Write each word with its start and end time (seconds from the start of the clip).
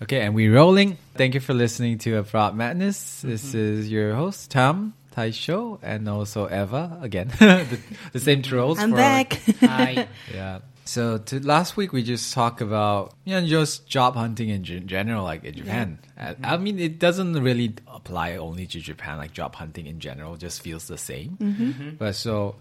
Okay, 0.00 0.20
and 0.20 0.34
we're 0.34 0.52
rolling. 0.52 0.96
Thank 1.16 1.34
you 1.34 1.40
for 1.40 1.54
listening 1.54 1.98
to 1.98 2.18
Abroad 2.18 2.54
Madness. 2.54 3.22
This 3.22 3.48
mm-hmm. 3.48 3.58
is 3.58 3.90
your 3.90 4.14
host, 4.14 4.48
Tom, 4.48 4.94
Taisho, 5.16 5.80
and 5.82 6.08
also 6.08 6.46
Eva 6.46 6.98
again. 7.02 7.32
the, 7.38 7.78
the 8.12 8.20
same 8.20 8.42
trolls. 8.42 8.78
I'm 8.78 8.90
for- 8.90 8.96
back. 8.96 9.32
Hi. 9.60 10.06
Yeah. 10.32 10.60
So 10.84 11.18
to, 11.18 11.40
last 11.44 11.76
week 11.76 11.92
we 11.92 12.02
just 12.02 12.32
talked 12.32 12.62
about 12.62 13.12
you 13.24 13.34
know 13.34 13.46
just 13.46 13.88
job 13.88 14.14
hunting 14.14 14.48
in 14.50 14.62
gen- 14.62 14.86
general, 14.86 15.24
like 15.24 15.44
in 15.44 15.54
Japan. 15.54 15.98
Uh, 16.16 16.34
I 16.44 16.56
mean, 16.58 16.78
it 16.78 17.00
doesn't 17.00 17.34
really 17.34 17.74
apply 17.88 18.36
only 18.36 18.66
to 18.68 18.78
Japan. 18.78 19.18
Like 19.18 19.32
job 19.32 19.56
hunting 19.56 19.86
in 19.86 19.98
general 19.98 20.36
just 20.36 20.62
feels 20.62 20.86
the 20.86 20.96
same. 20.96 21.36
Mm-hmm. 21.40 21.70
Mm-hmm. 21.70 21.90
But 21.96 22.14
so 22.14 22.54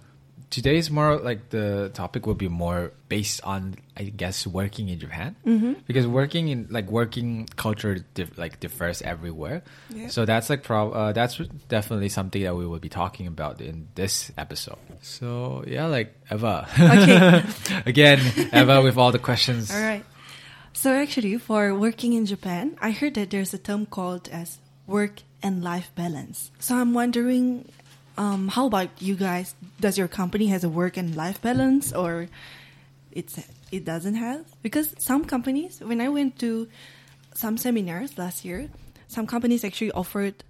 today's 0.50 0.90
more 0.90 1.18
like 1.18 1.50
the 1.50 1.92
topic 1.94 2.26
will 2.26 2.36
be 2.36 2.48
more 2.48 2.92
based 3.10 3.42
on 3.44 3.76
I 3.96 4.04
guess 4.04 4.48
working 4.48 4.90
in 4.90 5.00
Japan 5.00 5.36
because 5.88 6.08
working 6.08 6.48
in 6.48 6.68
like 6.70 6.90
working 6.90 7.48
culture 7.56 8.06
like 8.38 8.60
differs 8.60 9.02
everywhere. 9.02 9.64
Yeah. 9.90 10.08
So 10.08 10.26
that's 10.26 10.50
like 10.50 10.64
prob 10.64 10.94
uh, 10.94 11.12
that's 11.14 11.38
definitely 11.68 12.10
something 12.10 12.44
that 12.44 12.56
we 12.56 12.66
will 12.66 12.80
be 12.80 12.90
talking 12.90 13.28
about 13.28 13.62
in 13.62 13.88
this 13.96 14.32
episode. 14.38 14.78
So 15.02 15.64
yeah, 15.68 15.88
like 15.88 16.16
Eva. 16.32 16.68
Okay. 16.80 17.44
Again, 17.86 18.20
Eva 18.54 18.82
with 18.82 18.98
all 18.98 19.12
the 19.12 19.20
questions. 19.20 19.72
All 19.72 19.82
right. 19.82 20.06
So 20.74 20.94
actually, 20.94 21.38
for 21.40 21.74
working 21.74 22.14
in 22.14 22.26
Japan, 22.28 22.78
I 22.80 22.92
heard 22.92 23.16
that 23.16 23.32
there's 23.32 23.54
a 23.54 23.58
term 23.58 23.88
called 23.88 24.30
as 24.30 24.60
work 24.86 25.24
and 25.42 25.64
life 25.64 25.92
balance. 25.96 26.52
So 26.60 26.76
I'm 26.76 26.94
wondering, 26.94 27.70
um, 28.18 28.48
how 28.48 28.66
about 28.68 28.90
you 29.02 29.16
guys? 29.16 29.56
Does 29.80 29.98
your 29.98 30.08
company 30.08 30.48
has 30.48 30.64
a 30.64 30.70
work 30.70 30.98
and 30.98 31.16
life 31.16 31.42
balance, 31.42 31.94
or 31.94 32.28
it's 33.12 33.40
it 33.72 33.86
doesn't 33.86 34.16
have? 34.16 34.46
Because 34.62 34.94
some 34.98 35.26
companies, 35.26 35.80
when 35.80 36.02
I 36.02 36.10
went 36.10 36.40
to 36.40 36.68
some 37.34 37.58
seminars 37.58 38.18
last 38.18 38.46
year, 38.46 38.70
some 39.08 39.28
companies 39.28 39.64
actually 39.64 39.92
offered, 39.92 40.44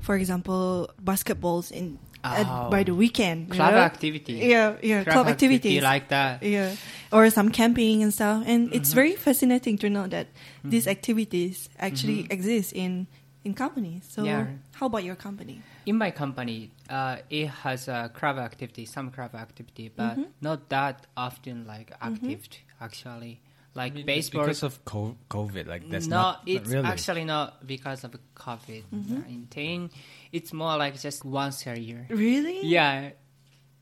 for 0.00 0.16
example, 0.16 0.90
basketballs 1.02 1.70
in 1.70 1.98
at, 2.24 2.46
Oh. 2.46 2.70
by 2.70 2.82
the 2.84 2.94
weekend. 2.94 3.50
Club 3.50 3.74
know? 3.74 3.80
activity. 3.80 4.34
Yeah, 4.34 4.76
yeah, 4.82 5.02
club, 5.04 5.26
activity 5.26 5.78
activities 5.78 5.82
like 5.82 6.08
that. 6.08 6.42
yeah 6.42 6.74
or 7.12 7.28
some 7.30 7.50
camping 7.50 8.02
and 8.02 8.12
stuff 8.12 8.42
and 8.46 8.72
it's 8.72 8.88
mm-hmm. 8.88 8.94
very 8.96 9.14
fascinating 9.16 9.76
to 9.78 9.90
know 9.90 10.06
that 10.08 10.26
these 10.64 10.84
mm-hmm. 10.84 10.90
activities 10.90 11.68
actually 11.78 12.24
mm-hmm. 12.24 12.32
exist 12.32 12.72
in 12.72 13.06
in 13.44 13.54
companies 13.54 14.08
so 14.08 14.24
Yeah. 14.24 14.46
How 14.82 14.86
about 14.86 15.04
your 15.04 15.14
company 15.14 15.62
In 15.86 15.96
my 15.96 16.10
company, 16.10 16.70
uh, 16.90 17.18
it 17.30 17.46
has 17.62 17.86
a 17.86 18.10
crab 18.12 18.38
activity, 18.38 18.84
some 18.84 19.10
crab 19.10 19.34
activity, 19.34 19.86
but 19.94 20.18
mm-hmm. 20.18 20.24
not 20.40 20.68
that 20.70 21.06
often 21.16 21.66
like 21.66 21.90
mm-hmm. 21.90 22.14
active 22.14 22.42
actually. 22.80 23.40
Like 23.74 24.04
baseball. 24.04 24.42
because 24.42 24.62
of 24.64 24.84
COVID, 24.84 25.66
like 25.66 25.88
that's 25.88 26.06
no, 26.06 26.16
not, 26.16 26.42
it's 26.46 26.68
really. 26.68 26.84
actually 26.84 27.24
not 27.24 27.64
because 27.66 28.04
of 28.04 28.10
COVID 28.34 28.84
mm-hmm. 28.92 29.20
nineteen. 29.22 29.90
It's 30.30 30.52
more 30.52 30.76
like 30.76 31.00
just 31.00 31.24
once 31.24 31.64
a 31.66 31.78
year. 31.78 32.04
really 32.10 32.66
Yeah. 32.66 33.16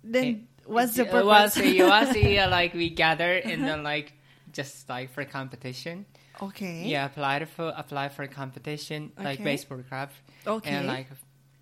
then 0.04 0.46
what's 0.64 0.94
the 0.94 1.06
purpose 1.06 1.26
Once 1.26 1.56
a 1.56 1.66
year, 1.66 1.88
once 1.88 2.14
a 2.14 2.22
year, 2.22 2.46
like 2.46 2.72
we 2.74 2.90
gather 2.90 3.32
and 3.34 3.62
uh-huh. 3.62 3.66
then 3.66 3.82
like 3.82 4.12
just 4.52 4.88
like 4.88 5.10
for 5.10 5.24
competition. 5.24 6.06
Okay 6.42 6.84
Yeah, 6.86 7.06
apply 7.06 7.44
for 7.44 7.72
apply 7.76 8.08
for 8.08 8.26
competition 8.26 9.12
like 9.18 9.42
baseball 9.42 9.82
club. 9.88 10.10
Okay. 10.46 10.70
And 10.70 10.86
like 10.86 11.08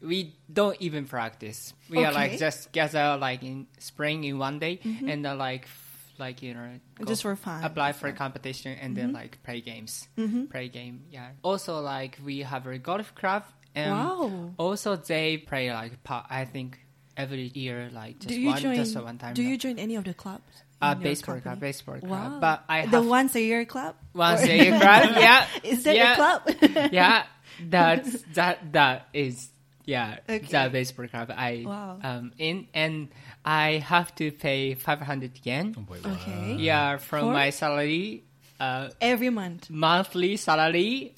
we 0.00 0.34
don't 0.52 0.76
even 0.80 1.06
practice. 1.06 1.74
We 1.90 2.04
are 2.04 2.12
like 2.12 2.30
Okay. 2.32 2.38
just 2.38 2.70
gather 2.72 3.16
like 3.16 3.42
in 3.42 3.66
spring 3.78 4.24
in 4.24 4.38
one 4.38 4.58
day 4.60 4.80
and 4.84 5.24
then 5.24 5.38
like 5.38 5.64
f- 5.64 6.12
like 6.18 6.42
you 6.42 6.54
know 6.54 6.60
Mm-hmm. 6.60 7.06
Just 7.06 7.22
for 7.22 7.34
fun. 7.36 7.62
apply 7.64 7.92
for 7.92 8.08
a 8.08 8.12
competition 8.12 8.76
and 8.80 8.96
then 8.96 9.12
like 9.12 9.42
play 9.42 9.60
games. 9.60 10.08
Mm-hmm. 10.16 10.46
Play 10.46 10.68
game, 10.68 11.04
yeah. 11.10 11.30
Also 11.42 11.80
like 11.80 12.18
we 12.24 12.40
have 12.42 12.66
a 12.66 12.78
golf 12.78 13.14
club 13.14 13.44
and 13.74 13.92
Wow. 13.92 14.50
also 14.58 14.96
they 14.96 15.38
play 15.38 15.72
like 15.72 15.92
I 16.30 16.44
think 16.44 16.78
every 17.16 17.50
year 17.54 17.90
like 17.92 18.18
just 18.20 18.28
do 18.34 18.40
you 18.40 18.48
one 18.50 18.60
join 18.62 18.76
just 18.76 18.94
a 18.96 19.02
one 19.02 19.18
time. 19.18 19.34
do 19.34 19.42
you 19.42 19.56
join 19.58 19.78
any 19.78 19.96
of 19.96 20.04
the 20.04 20.14
clubs 20.14 20.62
uh, 20.80 20.94
baseball 20.94 21.40
club, 21.40 21.60
baseball 21.60 21.98
club. 22.00 22.10
wow 22.10 22.38
But 22.40 22.64
I 22.68 22.86
the 22.86 23.02
once 23.02 23.34
a 23.34 23.42
year 23.42 23.64
club 23.64 23.94
once 24.14 24.42
a 24.42 24.56
year 24.56 24.78
club. 24.78 25.14
Yeah, 25.18 25.46
is 25.64 25.82
that 25.84 25.96
yeah. 25.96 26.12
a 26.12 26.16
club 26.16 26.40
yeah, 26.92 27.24
that's 27.58 28.22
that 28.34 28.72
that 28.72 29.08
is 29.12 29.50
yeah 29.84 30.18
Okay. 30.28 30.46
the 30.46 30.70
baseball 30.70 31.08
club 31.08 31.32
I 31.34 31.64
Wow. 31.66 31.98
um 32.02 32.32
in 32.38 32.68
and 32.74 33.08
I 33.44 33.80
have 33.84 34.14
to 34.16 34.30
pay 34.30 34.74
five 34.74 35.00
hundred 35.00 35.32
yen. 35.42 35.74
Oh 35.76 35.80
boy, 35.82 35.98
wow. 36.04 36.12
okay 36.12 36.54
Yeah, 36.58 36.98
from 36.98 37.26
For? 37.28 37.32
my 37.32 37.50
salary, 37.50 38.24
uh, 38.60 38.90
every 39.00 39.30
month 39.30 39.70
monthly 39.70 40.36
salary, 40.36 41.14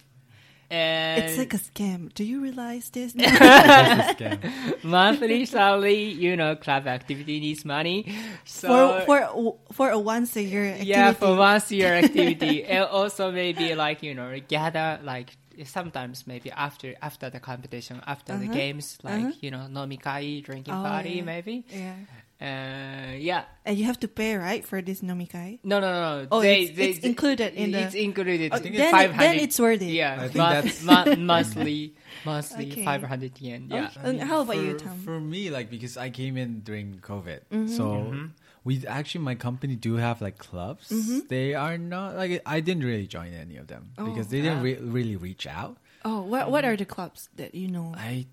and 0.70 1.24
it's 1.24 1.38
like 1.38 1.54
a 1.54 1.58
scam 1.58 2.12
do 2.14 2.24
you 2.24 2.40
realize 2.40 2.90
this 2.90 3.12
That's 3.14 3.96
a 3.96 4.14
scam. 4.14 4.38
monthly 4.82 5.44
salary. 5.46 6.04
You 6.04 6.36
know, 6.36 6.56
club 6.56 6.86
activity 6.86 7.40
needs 7.40 7.64
money. 7.64 8.12
So 8.44 9.00
for 9.00 9.00
for 9.00 9.56
for 9.72 9.90
a 9.90 9.98
once 9.98 10.36
a 10.36 10.42
year 10.42 10.64
activity 10.66 10.86
yeah, 10.86 11.12
for 11.12 11.36
once 11.36 11.70
a 11.70 11.76
year 11.76 11.94
activity, 11.94 12.64
and 12.64 12.84
also 12.84 13.30
maybe 13.32 13.74
like 13.74 14.02
you 14.02 14.14
know 14.14 14.38
gather 14.48 15.00
like 15.02 15.36
sometimes 15.64 16.26
maybe 16.26 16.50
after 16.50 16.94
after 17.02 17.30
the 17.30 17.40
competition, 17.40 18.00
after 18.06 18.38
the 18.38 18.44
Uh-huh. 18.46 18.52
games, 18.52 18.98
like 19.02 19.22
Uh-huh. 19.22 19.32
you 19.40 19.50
know 19.50 19.66
nomikai 19.70 20.42
drinking 20.42 20.74
Oh, 20.74 20.82
party 20.82 21.16
yeah. 21.16 21.22
maybe. 21.22 21.64
yeah 21.68 21.94
Uh, 22.40 23.12
yeah. 23.20 23.44
And 23.66 23.76
you 23.76 23.84
have 23.84 24.00
to 24.00 24.08
pay, 24.08 24.34
right, 24.34 24.64
for 24.64 24.80
this 24.80 25.02
nomikai? 25.02 25.60
No, 25.62 25.78
no, 25.78 25.92
no. 25.92 26.00
no. 26.22 26.28
Oh, 26.32 26.40
They- 26.40 26.62
it's- 26.72 26.76
they- 26.76 26.88
it's 26.90 27.04
included 27.04 27.52
in 27.54 27.70
the- 27.72 27.80
It's 27.84 27.94
included. 27.94 28.50
Oh, 28.52 28.56
I 28.56 28.58
think 28.60 28.76
then, 28.76 28.88
it's 28.88 28.96
it- 28.96 28.96
500. 28.96 29.20
then 29.20 29.36
it's 29.44 29.58
worth 29.60 29.82
it. 29.82 29.92
Yeah, 29.92 30.16
I 30.16 30.28
think 30.32 30.36
mon- 30.36 30.52
that's- 30.54 30.82
mon- 30.82 31.24
monthly, 31.32 31.94
monthly 32.24 32.72
Okay. 32.72 32.84
500 32.84 33.36
yen. 33.40 33.68
Yeah. 33.68 33.92
Okay. 33.92 34.00
And 34.08 34.20
how 34.24 34.40
about 34.40 34.56
for, 34.56 34.62
you, 34.64 34.74
Tom? 34.80 34.98
For 35.04 35.20
me, 35.20 35.50
like 35.50 35.68
because 35.68 35.96
I 36.00 36.08
came 36.08 36.36
in 36.40 36.60
during 36.64 36.96
COVID, 37.04 37.40
Mm-hmm. 37.52 37.76
so 37.76 38.16
we 38.64 38.80
actually 38.88 39.20
my 39.24 39.34
company 39.36 39.76
do 39.76 39.96
have 40.00 40.20
like 40.24 40.38
clubs. 40.40 40.88
They 41.28 41.52
are 41.54 41.76
not 41.76 42.16
like 42.16 42.40
I 42.48 42.60
didn't 42.64 42.84
really 42.88 43.06
join 43.06 43.32
any 43.36 43.56
of 43.60 43.68
them 43.68 43.92
Oh. 44.00 44.08
because 44.08 44.28
they 44.32 44.40
didn't 44.40 44.64
Ah. 44.64 44.68
re- 44.68 44.80
really 44.80 45.16
reach 45.16 45.44
out. 45.46 45.76
Oh, 46.08 46.24
what 46.24 46.48
what 46.50 46.64
are 46.64 46.76
the 46.76 46.88
clubs 46.88 47.28
that 47.36 47.52
you 47.54 47.68
know? 47.68 47.92
I 47.96 48.26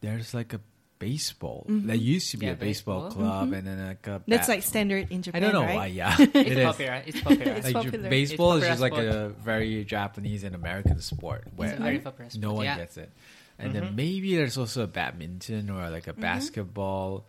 there's 0.00 0.32
like 0.32 0.52
a 0.56 0.60
baseball. 1.02 1.66
There 1.68 1.96
used 1.96 2.30
to 2.30 2.36
be 2.38 2.46
Yeah, 2.46 2.52
a 2.52 2.56
baseball, 2.56 3.10
baseball. 3.10 3.26
club 3.26 3.52
and 3.52 3.66
then 3.66 3.78
like 3.90 4.06
a 4.06 4.10
Mm-hmm. 4.22 4.30
That's 4.30 4.48
like 4.48 4.62
standard 4.62 5.10
in 5.10 5.22
Japan. 5.22 5.42
I 5.42 5.44
don't 5.44 5.54
know 5.58 5.66
right? 5.66 5.74
why. 5.74 5.86
Yeah, 5.90 6.14
It's 6.20 6.34
it 6.34 6.58
is. 6.58 6.64
popular. 6.70 7.02
It's 7.06 7.20
popular. 7.20 7.52
It's 7.58 7.66
like 7.66 7.74
J- 7.82 7.90
popular. 7.90 8.08
baseball 8.10 8.52
is 8.54 8.62
It's 8.62 8.70
just 8.78 8.80
like 8.86 8.94
a 8.94 9.30
very 9.42 9.84
Japanese 9.84 10.44
and 10.46 10.54
American 10.54 11.00
sport 11.02 11.44
where 11.56 11.74
a 11.74 11.76
very 11.76 11.98
no 12.38 12.52
one 12.54 12.64
yeah. 12.64 12.76
gets 12.78 12.96
it. 12.96 13.10
And 13.58 13.74
then 13.74 13.94
maybe 13.96 14.34
there's 14.36 14.56
also 14.58 14.84
a 14.84 14.90
badminton 14.90 15.70
or 15.70 15.90
like 15.90 16.06
Mm-hmm. 16.06 16.18
a 16.18 16.22
basketball, 16.22 17.26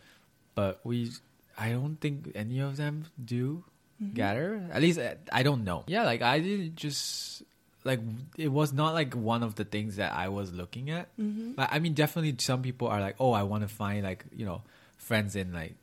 but 0.55 0.79
we 0.85 1.09
I 1.57 1.71
don't 1.73 1.97
think 1.97 2.31
any 2.35 2.59
of 2.61 2.77
them 2.77 3.05
do 3.17 3.63
Mm-hmm. 4.01 4.13
gather. 4.17 4.49
At 4.73 4.81
least 4.81 4.97
uh, 4.99 5.15
I 5.31 5.43
don't 5.45 5.63
know. 5.63 5.83
Yeah, 5.85 6.03
like 6.03 6.21
I 6.25 6.39
didn't 6.41 6.75
just 6.75 7.43
like 7.83 7.99
it 8.37 8.47
was 8.49 8.71
not 8.73 8.93
like 8.93 9.13
one 9.15 9.43
of 9.43 9.55
the 9.55 9.65
things 9.65 9.97
that 9.97 10.13
I 10.13 10.29
was 10.29 10.51
looking 10.53 10.89
at. 10.89 11.15
Mm-hmm. 11.17 11.53
But 11.53 11.69
I 11.71 11.79
mean, 11.79 11.93
definitely 11.93 12.35
some 12.39 12.61
people 12.61 12.87
are 12.87 12.99
like, 13.01 13.15
oh, 13.19 13.31
I 13.31 13.43
want 13.43 13.63
to 13.63 13.67
find 13.73 14.03
like 14.03 14.25
you 14.35 14.45
know 14.45 14.61
friends 14.97 15.35
in 15.35 15.51
like 15.53 15.75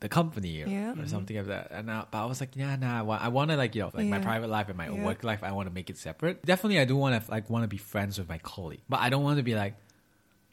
the 0.00 0.08
company 0.08 0.62
or, 0.62 0.68
Yeah. 0.68 0.94
or 0.98 1.06
something 1.06 1.36
like 1.36 1.46
that. 1.48 1.68
And 1.72 1.90
uh, 1.90 2.04
but 2.10 2.22
I 2.22 2.24
was 2.26 2.40
like, 2.40 2.56
yeah, 2.56 2.74
nah, 2.76 3.00
I 3.00 3.02
want, 3.02 3.22
I 3.22 3.28
want 3.28 3.50
to 3.50 3.56
like 3.56 3.74
you 3.74 3.82
know 3.82 3.90
like 3.92 4.06
my 4.06 4.18
private 4.18 4.48
life 4.48 4.68
and 4.68 4.78
my 4.78 4.88
Yeah. 4.88 5.04
work 5.04 5.24
life. 5.24 5.42
I 5.42 5.52
want 5.52 5.68
to 5.68 5.74
make 5.74 5.90
it 5.90 5.98
separate. 5.98 6.44
Definitely, 6.44 6.80
I 6.80 6.84
do 6.86 6.96
want 6.96 7.22
to 7.24 7.30
like 7.30 7.50
want 7.50 7.64
to 7.64 7.68
be 7.68 7.76
friends 7.76 8.18
with 8.18 8.28
my 8.28 8.38
colleague, 8.38 8.80
but 8.88 9.00
I 9.00 9.10
don't 9.10 9.22
want 9.24 9.36
to 9.38 9.42
be 9.42 9.54
like 9.54 9.74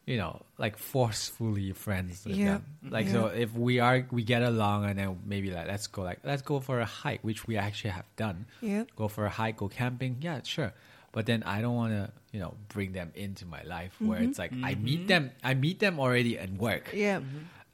you 0.08 0.16
know 0.18 0.40
like 0.58 0.78
forcefully 0.80 1.72
friends 1.74 2.24
with 2.26 2.36
Yeah. 2.40 2.46
them. 2.64 2.64
Like 2.90 3.08
so, 3.10 3.28
if 3.28 3.54
we 3.54 3.80
are 3.80 4.08
we 4.10 4.24
get 4.24 4.42
along 4.42 4.86
and 4.86 4.98
then 4.98 5.20
maybe 5.26 5.52
like 5.52 5.68
let's 5.68 5.86
go 5.88 6.02
like 6.02 6.20
let's 6.24 6.42
go 6.42 6.60
for 6.60 6.80
a 6.80 6.86
hike, 6.86 7.22
which 7.24 7.46
we 7.48 7.58
actually 7.58 7.92
have 7.92 8.08
done. 8.16 8.46
Yeah. 8.62 8.84
Go 8.96 9.08
for 9.10 9.26
a 9.26 9.30
hike, 9.30 9.58
go 9.58 9.68
camping. 9.68 10.18
Yeah, 10.22 10.40
sure. 10.44 10.72
But 11.12 11.26
then 11.26 11.44
I 11.44 11.62
don't 11.62 11.76
want 11.76 11.94
to, 11.94 12.12
you 12.32 12.40
know, 12.40 12.54
bring 12.70 12.92
them 12.94 13.12
into 13.16 13.46
my 13.46 13.64
life 13.64 13.94
where 14.00 14.20
Mm-hmm. 14.20 14.30
it's 14.30 14.40
like 14.40 14.54
I 14.64 14.76
meet 14.76 15.08
them, 15.08 15.32
I 15.44 15.54
meet 15.56 15.80
them 15.80 16.00
already 16.00 16.38
at 16.40 16.52
work. 16.56 16.92
Yeah. 16.94 17.20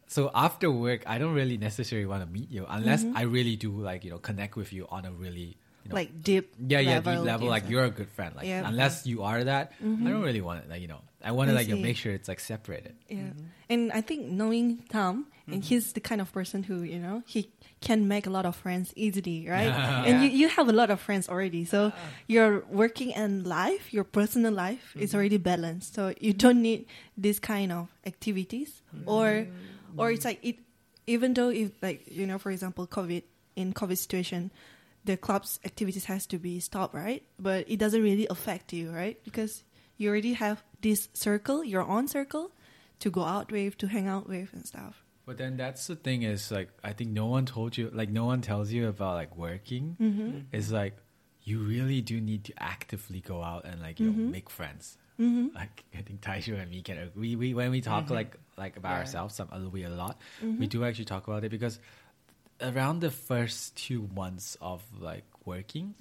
So 0.07 0.29
after 0.33 0.69
work, 0.71 1.01
I 1.07 1.17
don't 1.17 1.33
really 1.33 1.57
necessarily 1.57 2.05
want 2.05 2.23
to 2.25 2.29
meet 2.29 2.49
you 2.51 2.65
unless 2.69 3.03
Mm-hmm. 3.03 3.17
I 3.17 3.23
really 3.23 3.55
do 3.55 3.71
like 3.71 4.03
you 4.05 4.11
know 4.11 4.19
connect 4.19 4.55
with 4.55 4.71
you 4.73 4.87
on 4.89 5.05
a 5.05 5.11
really 5.11 5.57
you 5.83 5.89
know, 5.89 5.95
Like 5.95 6.23
deep. 6.23 6.53
yeah 6.59 6.79
yeah 6.79 6.95
level, 6.95 7.13
deep 7.13 7.25
level 7.25 7.47
like 7.47 7.69
you're 7.69 7.85
a 7.85 7.91
good 7.91 8.09
friend 8.09 8.35
like 8.35 8.47
Yeah. 8.47 8.61
Mm-hmm. 8.61 8.69
unless 8.69 9.05
you 9.05 9.23
are 9.23 9.43
that 9.43 9.73
I 9.79 9.83
don't 9.83 9.97
mm-hmm. 9.97 10.21
really 10.21 10.41
want 10.41 10.63
it 10.63 10.69
like 10.69 10.81
you 10.81 10.87
know 10.87 11.01
I 11.23 11.31
want 11.31 11.49
to 11.49 11.55
like 11.55 11.67
you 11.67 11.75
know, 11.75 11.81
make 11.81 11.95
sure 11.95 12.11
it's 12.11 12.27
like 12.27 12.39
separated. 12.39 12.95
Yeah. 13.07 13.31
Mm-hmm. 13.31 13.45
And 13.69 13.91
I 13.93 14.01
think 14.01 14.27
knowing 14.27 14.83
Tom, 14.89 15.27
and 15.47 15.55
mm-hmm. 15.55 15.61
he's 15.61 15.93
the 15.93 16.01
kind 16.01 16.19
of 16.19 16.31
person 16.31 16.63
who, 16.63 16.83
you 16.83 16.99
know, 16.99 17.23
he 17.25 17.49
can 17.79 18.07
make 18.07 18.27
a 18.27 18.29
lot 18.29 18.45
of 18.45 18.55
friends 18.55 18.93
easily, 18.95 19.47
right? 19.47 19.67
And 20.07 20.23
you, 20.23 20.29
you 20.29 20.47
have 20.49 20.67
a 20.67 20.73
lot 20.73 20.89
of 20.89 20.99
friends 20.99 21.27
already. 21.29 21.65
So 21.65 21.91
your 22.27 22.63
working 22.69 23.13
and 23.13 23.47
life, 23.47 23.93
your 23.93 24.03
personal 24.03 24.53
life 24.53 24.95
is 24.99 25.15
already 25.15 25.37
balanced. 25.37 25.95
So 25.95 26.13
you 26.19 26.33
don't 26.33 26.61
need 26.61 26.87
this 27.17 27.39
kind 27.39 27.71
of 27.71 27.87
activities 28.05 28.81
or 29.05 29.47
or 29.97 30.11
it's 30.11 30.25
like 30.25 30.39
it 30.43 30.59
even 31.07 31.33
though 31.33 31.49
if 31.49 31.71
like, 31.81 32.07
you 32.07 32.27
know, 32.27 32.37
for 32.37 32.51
example, 32.51 32.87
COVID 32.87 33.23
in 33.55 33.73
COVID 33.73 33.97
situation, 33.97 34.51
the 35.05 35.17
club's 35.17 35.59
activities 35.65 36.05
has 36.05 36.25
to 36.27 36.37
be 36.39 36.59
stopped, 36.59 36.93
right? 36.93 37.23
But 37.39 37.69
it 37.69 37.77
doesn't 37.77 38.01
really 38.01 38.27
affect 38.29 38.73
you, 38.73 38.91
right? 38.91 39.17
Because 39.23 39.63
you 39.97 40.09
already 40.09 40.33
have 40.33 40.63
this 40.81 41.09
circle, 41.13 41.63
your 41.63 41.83
own 41.83 42.07
circle, 42.07 42.51
to 42.99 43.09
go 43.09 43.23
out 43.23 43.51
with, 43.51 43.77
to 43.79 43.87
hang 43.87 44.07
out 44.07 44.27
with, 44.29 44.53
and 44.53 44.65
stuff. 44.65 45.03
But 45.25 45.37
then 45.37 45.55
that's 45.57 45.87
the 45.87 45.95
thing 45.95 46.23
is 46.23 46.51
like 46.51 46.69
I 46.83 46.91
think 46.93 47.11
no 47.11 47.27
one 47.27 47.45
told 47.45 47.77
you 47.77 47.89
like 47.93 48.09
no 48.09 48.25
one 48.25 48.41
tells 48.41 48.71
you 48.71 48.87
about 48.89 49.15
like 49.15 49.37
working. 49.37 49.95
Mm-hmm. 49.99 50.39
It's 50.51 50.71
like 50.71 50.97
you 51.43 51.59
really 51.59 52.01
do 52.01 52.19
need 52.21 52.43
to 52.45 52.53
actively 52.61 53.19
go 53.21 53.41
out 53.41 53.65
and 53.65 53.81
like 53.81 53.99
you 53.99 54.09
Mm-hmm. 54.11 54.25
know 54.25 54.31
make 54.31 54.49
friends. 54.49 54.97
Like 55.19 55.85
I 55.97 56.01
think 56.01 56.19
Taishu 56.19 56.59
and 56.59 56.69
me 56.69 56.81
can 56.81 56.97
agree. 56.97 57.37
We 57.37 57.53
when 57.53 57.71
we 57.71 57.79
talk 57.79 58.09
like 58.09 58.35
like 58.57 58.75
about 58.75 58.91
Yeah. 58.91 58.99
ourselves, 58.99 59.35
some 59.35 59.47
we 59.71 59.83
a 59.85 59.89
lot. 59.89 60.19
Mm-hmm. 60.43 60.59
We 60.59 60.67
do 60.67 60.83
actually 60.83 61.05
talk 61.05 61.27
about 61.27 61.45
it 61.45 61.51
because 61.51 61.79
around 62.63 63.01
the 63.01 63.11
first 63.11 63.75
two 63.75 64.09
months 64.15 64.57
of 64.61 64.81
like 64.99 65.25
working 65.45 65.95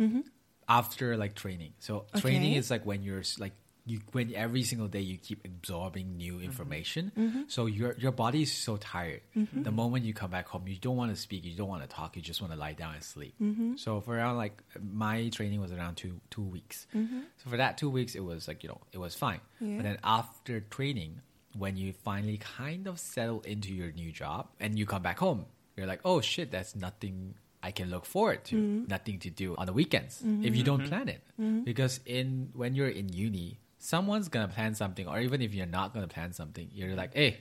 after 0.68 1.16
like 1.16 1.34
training. 1.34 1.72
So 1.80 2.06
training 2.16 2.52
Mm-hmm. 2.52 2.58
Is 2.60 2.70
like 2.70 2.86
when 2.86 3.02
you're 3.02 3.22
like 3.38 3.52
you 3.84 4.00
when 4.12 4.32
every 4.36 4.62
single 4.62 4.86
day 4.86 5.00
you 5.00 5.18
keep 5.18 5.44
absorbing 5.44 6.16
new 6.16 6.34
Mm-hmm. 6.34 6.44
information. 6.44 7.44
So 7.48 7.66
your 7.66 7.94
your 7.98 8.12
body 8.12 8.42
is 8.42 8.52
so 8.52 8.76
tired. 8.76 9.22
The 9.52 9.72
moment 9.72 10.04
you 10.04 10.14
come 10.14 10.30
back 10.30 10.46
home, 10.48 10.68
you 10.68 10.76
don't 10.76 10.96
want 10.96 11.10
to 11.14 11.20
speak, 11.20 11.44
you 11.44 11.56
don't 11.56 11.68
want 11.68 11.82
to 11.82 11.88
talk, 11.88 12.14
you 12.16 12.22
just 12.22 12.40
want 12.40 12.52
to 12.52 12.58
lie 12.58 12.74
down 12.74 12.94
and 12.94 13.02
sleep. 13.02 13.34
Mm-hmm. 13.42 13.76
So 13.76 14.00
for 14.00 14.16
around 14.16 14.36
like 14.36 14.62
my 14.80 15.28
training 15.30 15.60
was 15.60 15.72
around 15.72 15.96
two 15.96 16.20
two 16.30 16.42
weeks. 16.44 16.86
Mm-hmm. 16.94 17.20
So 17.42 17.50
for 17.50 17.56
that 17.56 17.76
two 17.76 17.90
weeks, 17.90 18.14
it 18.14 18.20
was 18.24 18.46
like 18.46 18.62
you 18.62 18.68
know 18.68 18.80
it 18.92 18.98
was 18.98 19.14
fine. 19.16 19.40
Yeah. 19.60 19.76
But 19.78 19.82
then 19.82 19.98
after 20.04 20.60
training, 20.60 21.20
when 21.58 21.76
you 21.76 21.92
finally 21.92 22.38
kind 22.38 22.86
of 22.86 23.00
settle 23.00 23.40
into 23.42 23.74
your 23.74 23.90
new 23.92 24.12
job 24.12 24.46
and 24.60 24.78
you 24.78 24.86
come 24.86 25.02
back 25.02 25.18
home, 25.18 25.46
you're 25.76 25.86
like, 25.86 26.00
oh 26.04 26.20
shit, 26.20 26.50
that's 26.50 26.74
nothing 26.76 27.34
I 27.62 27.70
can 27.70 27.90
look 27.90 28.04
forward 28.06 28.44
to. 28.46 28.56
Mm-hmm. 28.56 28.88
Nothing 28.88 29.18
to 29.20 29.30
do 29.30 29.54
on 29.56 29.66
the 29.66 29.72
weekends 29.72 30.22
if 30.42 30.56
you 30.56 30.64
don't 30.64 30.84
plan 30.86 31.08
it. 31.08 31.22
Mm-hmm. 31.40 31.60
Because 31.62 32.00
in 32.06 32.50
when 32.54 32.74
you're 32.74 32.88
in 32.88 33.08
uni, 33.08 33.58
someone's 33.78 34.28
gonna 34.28 34.48
plan 34.48 34.74
something, 34.74 35.06
or 35.06 35.20
even 35.20 35.40
if 35.42 35.54
you're 35.54 35.66
not 35.66 35.94
gonna 35.94 36.08
plan 36.08 36.32
something, 36.32 36.68
you're 36.72 36.94
like, 36.94 37.14
hey. 37.14 37.38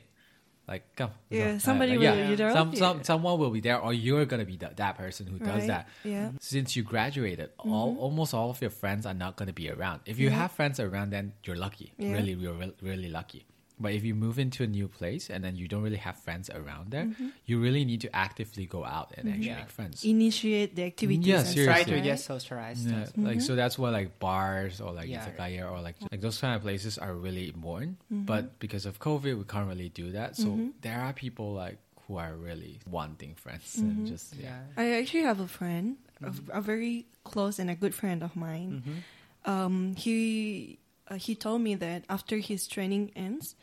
Like 0.67 0.95
come, 0.95 1.09
Yeah, 1.29 1.49
go. 1.51 1.55
Uh, 1.55 1.59
somebody 1.59 1.91
like, 1.97 1.99
will 1.99 2.17
yeah. 2.17 2.29
be 2.29 2.35
there. 2.35 2.53
Some, 2.53 2.75
some, 2.75 2.97
Yeah. 2.97 3.03
someone 3.03 3.39
will 3.39 3.49
be 3.49 3.59
there, 3.59 3.79
or 3.81 3.91
you're 3.93 4.25
gonna 4.25 4.45
be 4.45 4.55
that 4.57 4.77
that 4.77 4.95
person 4.95 5.25
who 5.27 5.37
does 5.39 5.47
Right, 5.47 5.67
that. 5.67 5.89
yeah. 6.05 6.31
Since 6.39 6.75
you 6.77 6.83
graduated, 6.83 7.49
all 7.57 7.97
almost 7.97 8.33
all 8.33 8.51
of 8.51 8.61
your 8.61 8.69
friends 8.69 9.05
are 9.07 9.13
not 9.15 9.35
gonna 9.35 9.51
be 9.53 9.69
around. 9.69 10.01
If 10.05 10.19
you 10.19 10.29
Yeah. 10.29 10.35
have 10.35 10.51
friends 10.51 10.79
around, 10.79 11.09
then 11.09 11.33
you're 11.43 11.57
lucky. 11.57 11.91
Yeah. 11.97 12.13
Really, 12.13 12.33
you're 12.33 12.53
re- 12.53 12.75
really 12.81 13.09
lucky. 13.09 13.45
But 13.81 13.93
if 13.97 14.03
you 14.05 14.13
move 14.13 14.37
into 14.37 14.63
a 14.63 14.67
new 14.67 14.87
place 14.87 15.29
and 15.33 15.43
then 15.43 15.55
you 15.55 15.67
don't 15.67 15.81
really 15.81 15.97
have 15.97 16.17
friends 16.21 16.49
around 16.49 16.91
there, 16.91 17.09
you 17.49 17.59
really 17.59 17.83
need 17.83 18.01
to 18.01 18.15
actively 18.15 18.65
go 18.65 18.85
out 18.85 19.11
and 19.17 19.27
actually 19.27 19.47
Yeah. 19.47 19.57
make 19.65 19.69
friends. 19.73 20.05
Initiate 20.05 20.75
the 20.77 20.83
activities. 20.85 21.25
Yeah, 21.25 21.39
and 21.39 21.47
seriously. 21.47 21.73
Try 21.73 21.83
to 21.83 21.95
right? 21.95 22.03
get 22.03 22.19
socialized. 22.19 22.85
Yeah, 22.89 23.07
like 23.17 23.41
so 23.41 23.55
that's 23.55 23.77
why 23.81 23.89
like 23.89 24.19
bars 24.19 24.79
or 24.79 24.93
like 24.93 25.09
Yeah. 25.09 25.25
izakaya 25.25 25.65
or 25.71 25.81
like 25.81 25.95
like 26.11 26.21
those 26.21 26.37
kind 26.37 26.53
of 26.55 26.61
places 26.61 26.97
are 27.01 27.13
really 27.13 27.49
important. 27.49 27.97
Mm-hmm. 28.13 28.25
But 28.29 28.59
because 28.59 28.85
of 28.85 28.99
COVID, 29.01 29.33
we 29.37 29.43
can't 29.43 29.67
really 29.67 29.89
do 29.89 30.11
that. 30.13 30.37
So 30.37 30.69
there 30.85 31.01
are 31.01 31.11
people 31.13 31.53
like 31.57 31.79
who 32.07 32.17
are 32.17 32.35
really 32.35 32.79
wanting 32.85 33.33
friends 33.35 33.75
Mm-hmm. 33.77 33.89
and 33.89 34.07
just 34.07 34.35
yeah. 34.35 34.61
Yeah. 34.77 34.83
I 34.83 34.85
actually 34.99 35.23
have 35.23 35.39
a 35.39 35.47
friend, 35.47 35.97
a, 36.21 36.59
a 36.59 36.61
very 36.61 37.07
close 37.23 37.57
and 37.57 37.69
a 37.69 37.75
good 37.75 37.95
friend 37.95 38.21
of 38.21 38.35
mine. 38.35 39.03
Um, 39.45 39.95
he 39.95 40.77
uh, 41.11 41.15
he 41.15 41.35
told 41.35 41.61
me 41.61 41.75
that 41.75 42.05
after 42.09 42.37
his 42.37 42.67
training 42.67 43.11
ends, 43.15 43.55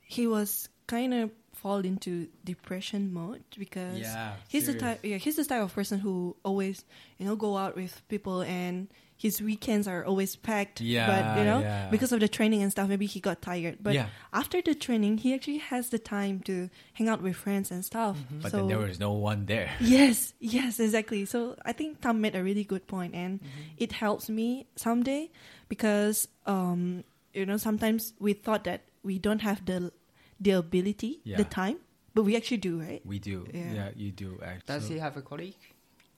he 0.00 0.26
was 0.26 0.68
kind 0.86 1.12
of 1.12 1.30
fall 1.52 1.78
into 1.78 2.28
depression 2.44 3.12
mode 3.12 3.42
because 3.58 3.98
Yeah, 3.98 4.34
he's 4.48 4.66
the 4.66 4.74
type 4.78 5.00
yeah 5.02 5.16
he's 5.16 5.36
the 5.36 5.44
type 5.44 5.62
of 5.62 5.74
person 5.74 5.98
who 5.98 6.36
always 6.44 6.84
you 7.18 7.26
know 7.26 7.34
go 7.34 7.56
out 7.56 7.74
with 7.74 8.02
people 8.08 8.42
and 8.42 8.88
his 9.16 9.40
weekends 9.40 9.88
are 9.88 10.04
always 10.04 10.36
packed 10.36 10.80
Yeah, 10.80 11.06
but 11.08 11.38
you 11.38 11.44
know 11.44 11.60
yeah. 11.60 11.88
because 11.90 12.12
of 12.12 12.20
the 12.20 12.28
training 12.28 12.62
and 12.62 12.70
stuff 12.70 12.88
maybe 12.88 13.06
he 13.06 13.18
got 13.20 13.40
tired 13.40 13.78
but 13.80 13.94
Yeah. 13.94 14.08
after 14.32 14.60
the 14.60 14.74
training 14.74 15.18
he 15.18 15.32
actually 15.34 15.58
has 15.58 15.88
the 15.88 15.98
time 15.98 16.40
to 16.44 16.68
hang 16.92 17.08
out 17.08 17.22
with 17.22 17.34
friends 17.36 17.70
and 17.70 17.84
stuff 17.84 18.18
But 18.42 18.50
so 18.52 18.58
then 18.58 18.68
there 18.68 18.78
was 18.78 19.00
no 19.00 19.12
one 19.12 19.46
there. 19.46 19.70
Yes, 19.80 20.34
yes, 20.38 20.78
exactly. 20.80 21.24
So 21.24 21.56
I 21.64 21.72
think 21.72 22.00
Tom 22.00 22.20
made 22.20 22.36
a 22.36 22.42
really 22.44 22.64
good 22.64 22.86
point, 22.86 23.14
and 23.14 23.40
Mm-hmm. 23.40 23.76
it 23.84 23.92
helps 23.92 24.28
me 24.28 24.66
someday 24.76 25.30
because 25.68 26.28
um, 26.46 27.04
you 27.32 27.44
know 27.46 27.56
sometimes 27.56 28.12
we 28.18 28.32
thought 28.32 28.64
that 28.64 28.82
we 29.02 29.18
don't 29.18 29.40
have 29.40 29.64
the 29.66 29.92
the 30.40 30.52
ability, 30.52 31.20
Yeah. 31.24 31.36
the 31.40 31.44
time, 31.44 31.78
but 32.14 32.24
we 32.24 32.36
actually 32.36 32.58
do, 32.60 32.80
right? 32.80 33.00
We 33.04 33.18
do. 33.18 33.46
Yeah. 33.52 33.72
Yeah, 33.72 33.88
you 33.96 34.12
do 34.12 34.36
actually. 34.44 34.66
Does 34.68 34.88
he 34.88 34.98
have 34.98 35.16
a 35.16 35.22
colleague? 35.22 35.56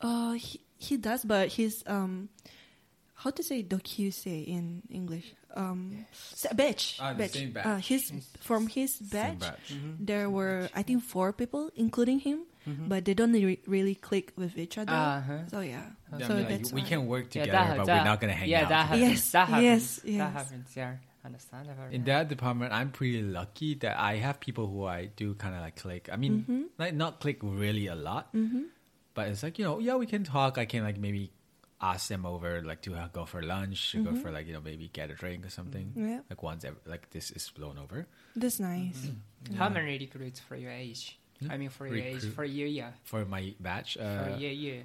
Uh, 0.01 0.33
he, 0.33 0.61
he 0.79 0.97
does, 0.97 1.25
but 1.25 1.49
he's 1.55 1.83
um, 1.87 2.29
how 3.19 3.31
to 3.35 3.43
say 3.43 3.63
say 4.11 4.41
in 4.47 4.83
English? 4.91 5.35
Um, 5.57 6.07
s- 6.13 6.47
batch, 6.55 6.99
Ah, 7.01 7.15
the 7.15 7.27
same 7.29 7.51
batch. 7.53 7.67
Uh, 7.67 7.77
his 7.83 8.13
from 8.41 8.67
his 8.69 8.95
Same 8.95 9.09
batch, 9.11 9.41
batch. 9.41 9.69
there 9.99 10.31
were 10.31 10.69
I 10.75 10.83
think 10.87 11.03
four 11.03 11.33
people, 11.33 11.71
including 11.75 12.21
him, 12.21 12.47
but 12.87 13.05
they 13.07 13.15
don't 13.15 13.33
re- 13.33 13.59
really 13.67 13.95
click 13.97 14.33
with 14.37 14.57
each 14.59 14.77
other. 14.79 14.93
Uh-huh. 14.93 15.47
So 15.51 15.61
yeah, 15.61 15.83
Yeah, 16.13 16.27
so 16.29 16.35
I 16.37 16.45
mean, 16.45 16.63
like, 16.63 16.73
we 16.73 16.83
can 16.83 17.07
work 17.09 17.35
Yeah, 17.35 17.45
together, 17.49 17.59
that- 17.59 17.77
but 17.79 17.87
that- 17.87 17.99
we're 18.01 18.11
not 18.13 18.21
gonna 18.21 18.39
hang 18.39 18.49
yeah, 18.49 18.63
out. 18.63 18.69
that 18.69 18.85
happens. 18.93 19.03
Yes, 19.09 19.31
that 19.33 19.47
happens. 19.49 20.01
yes, 20.05 20.19
That 20.21 20.33
happens. 20.39 20.69
Yeah, 20.77 20.93
understandable. 21.25 21.89
in 21.91 22.05
that 22.05 22.29
department, 22.29 22.71
I'm 22.73 22.91
pretty 22.93 23.23
lucky 23.23 23.75
that 23.83 23.99
I 23.99 24.17
have 24.23 24.39
people 24.39 24.69
who 24.69 24.85
I 24.85 25.07
do 25.17 25.35
kind 25.35 25.55
of 25.57 25.61
like 25.65 25.77
click. 25.77 26.09
I 26.13 26.17
mean, 26.17 26.45
Mm-hmm. 26.45 26.63
like 26.79 26.95
not 26.95 27.19
click 27.25 27.39
really 27.43 27.87
a 27.89 27.97
lot, 27.97 28.31
but 29.15 29.29
it's 29.29 29.43
like 29.43 29.59
you 29.59 29.65
know, 29.65 29.79
yeah, 29.81 29.97
we 29.97 30.07
can 30.07 30.23
talk. 30.25 30.59
I 30.59 30.67
can 30.69 30.85
like 30.85 30.99
maybe 31.01 31.33
ask 31.81 32.09
them 32.09 32.27
over 32.27 32.61
like 32.63 32.83
to 32.83 32.95
uh, 32.95 33.09
go 33.13 33.25
for 33.25 33.43
lunch, 33.43 33.93
to 33.93 34.03
go 34.03 34.15
for 34.17 34.31
like 34.31 34.47
you 34.47 34.53
know 34.53 34.61
maybe 34.61 34.89
get 34.93 35.11
a 35.11 35.15
drink 35.15 35.47
or 35.47 35.51
something. 35.51 35.87
Mm-hmm. 35.97 36.09
Yeah. 36.09 36.21
Like 36.31 36.43
once 36.43 36.65
ever, 36.65 36.77
like 36.87 37.11
this 37.11 37.31
is 37.31 37.49
blown 37.51 37.79
over 37.79 38.07
That's 38.35 38.59
nice. 38.61 38.97
Mm-hmm. 39.07 39.55
How 39.57 39.69
many 39.69 39.99
recruits 39.99 40.41
for 40.41 40.57
your 40.57 40.73
age? 40.73 41.19
Hmm? 41.41 41.51
I 41.53 41.57
mean, 41.57 41.69
for 41.71 41.87
your 41.87 42.05
age, 42.05 42.25
for 42.35 42.45
your 42.45 42.67
year, 42.67 42.95
for 43.05 43.25
my 43.25 43.55
batch. 43.61 43.95
for 43.95 44.03
Uh, 44.03 44.37
your 44.39 44.51
year. 44.51 44.83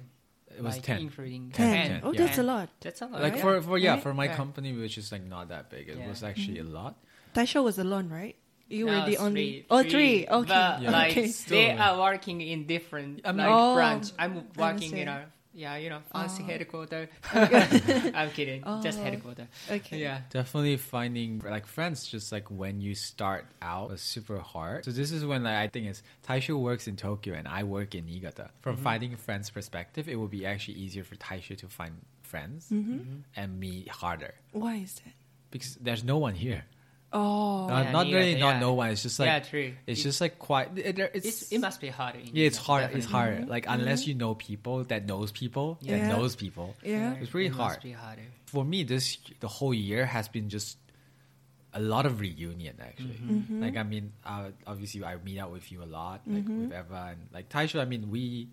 it 0.56 0.62
was 0.62 0.76
like, 0.76 0.84
ten. 0.84 1.00
including 1.00 1.50
Ten. 1.50 1.66
Ten. 1.74 1.86
Ten, 1.90 2.00
Oh, 2.04 2.12
yeah. 2.12 2.18
that's 2.26 2.38
a 2.38 2.42
lot. 2.46 2.68
That's 2.80 3.02
a 3.02 3.06
lot. 3.06 3.20
Like 3.22 3.32
right? 3.34 3.42
for 3.42 3.60
for 3.62 3.76
yeah 3.78 3.94
Right? 3.94 4.02
for 4.02 4.14
my 4.14 4.26
Yeah. 4.26 4.36
company, 4.36 4.70
which 4.72 4.96
is 4.98 5.10
like 5.10 5.24
not 5.26 5.48
that 5.48 5.68
big, 5.70 5.88
it 5.88 5.98
Yeah. 5.98 6.06
was 6.08 6.22
actually 6.22 6.60
a 6.60 6.64
lot. 6.64 6.94
Taisha 7.34 7.58
was 7.64 7.78
alone, 7.82 8.08
right? 8.08 8.36
You 8.70 8.86
were 8.86 9.02
the 9.04 9.18
it's 9.18 9.20
only. 9.20 9.66
three- 9.66 9.66
oh, 9.70 9.82
three. 9.82 10.16
Okay. 10.30 10.48
But 10.48 10.82
Yeah. 10.82 10.90
like 10.94 11.10
okay. 11.10 11.26
they 11.50 11.70
are 11.76 11.98
working 11.98 12.40
in 12.40 12.66
different 12.70 13.20
I 13.26 13.32
mean- 13.34 13.38
like 13.44 13.50
Oh, 13.50 13.74
branch. 13.74 14.06
I'm 14.18 14.34
working 14.56 14.94
in 14.96 15.08
understand. 15.08 15.08
a 15.10 15.33
yeah, 15.54 15.76
you 15.76 15.88
know, 15.88 16.00
fancy 16.12 16.42
Oh. 16.42 16.46
headquarter. 16.46 17.08
I'm 17.32 18.30
kidding, 18.30 18.62
just 18.82 18.98
Oh. 18.98 19.02
headquarter. 19.02 19.46
Ah, 19.70 19.74
okay. 19.74 19.98
Yeah. 19.98 20.20
Definitely 20.30 20.76
finding 20.76 21.40
like 21.44 21.66
friends 21.66 22.06
just 22.06 22.32
like 22.32 22.50
when 22.50 22.80
you 22.80 22.94
start 22.94 23.46
out 23.62 23.90
was 23.90 24.00
super 24.00 24.38
hard. 24.38 24.84
So 24.84 24.90
this 24.90 25.12
is 25.12 25.24
when 25.24 25.44
like, 25.44 25.56
I 25.56 25.68
think 25.68 25.86
it's 25.86 26.02
Taishu 26.26 26.58
works 26.58 26.88
in 26.88 26.96
Tokyo 26.96 27.34
and 27.34 27.46
I 27.46 27.62
work 27.62 27.94
in 27.94 28.06
Niigata. 28.06 28.50
From 28.60 28.74
mm-hmm. 28.74 28.84
finding 28.84 29.16
friends 29.16 29.50
perspective, 29.50 30.08
it 30.08 30.16
would 30.16 30.30
be 30.30 30.44
actually 30.44 30.74
easier 30.74 31.04
for 31.04 31.14
Taishu 31.16 31.56
to 31.58 31.68
find 31.68 31.94
friends 32.22 32.68
mm-hmm. 32.72 33.20
and 33.36 33.60
me 33.60 33.86
harder 33.88 34.34
Why 34.52 34.76
is 34.76 34.94
that? 35.04 35.12
because 35.50 35.76
there's 35.76 36.02
no 36.02 36.18
one 36.18 36.34
here. 36.34 36.64
Oh. 37.14 37.66
Not, 37.68 37.84
Yeah, 37.84 37.92
not 37.92 38.06
Niigata, 38.06 38.18
really, 38.26 38.40
not 38.40 38.54
yeah. 38.54 38.60
no 38.60 38.72
one. 38.74 38.90
It's 38.90 39.02
just 39.02 39.18
like 39.20 39.26
yeah, 39.28 39.38
true. 39.40 39.72
it's 39.86 40.00
It- 40.00 40.02
just 40.02 40.20
like 40.20 40.38
quite. 40.38 40.76
It, 40.76 40.98
it's, 40.98 41.26
it's, 41.26 41.52
it 41.52 41.58
must 41.60 41.80
be 41.80 41.88
harder. 41.88 42.18
in 42.18 42.30
yeah, 42.34 42.46
it's 42.46 42.58
Japan, 42.58 42.66
hard. 42.66 42.84
It's 42.96 43.06
definitely. 43.06 43.34
harder. 43.36 43.46
Like 43.46 43.64
unless 43.68 44.06
you 44.06 44.14
know 44.14 44.34
people 44.34 44.84
that 44.84 45.06
knows 45.06 45.30
people 45.32 45.78
that 45.82 45.88
Yeah. 45.88 46.08
knows 46.08 46.34
people. 46.36 46.74
yeah. 46.82 47.14
It's 47.20 47.32
really 47.32 47.46
it 47.48 47.52
hard. 47.54 47.74
Must 47.78 47.82
be 47.82 47.92
harder. 47.92 48.22
for 48.46 48.64
me 48.64 48.82
this 48.84 49.18
the 49.40 49.48
whole 49.48 49.72
year 49.74 50.04
has 50.06 50.28
been 50.28 50.48
just 50.48 50.76
a 51.72 51.80
lot 51.80 52.06
of 52.06 52.20
reunion 52.20 52.76
actually 52.80 53.18
Mm-hmm. 53.18 53.62
like 53.64 53.76
i 53.76 53.82
mean 53.82 54.12
uh, 54.24 54.50
obviously 54.64 55.02
i 55.02 55.16
meet 55.16 55.40
out 55.40 55.50
with 55.50 55.72
you 55.72 55.82
a 55.82 55.90
lot 55.90 56.20
like 56.26 56.44
Mm-hmm. 56.44 56.60
with 56.68 56.72
eva 56.72 57.00
and 57.10 57.18
like 57.32 57.48
taisha 57.48 57.80
i 57.80 57.84
mean 57.84 58.10
we 58.10 58.46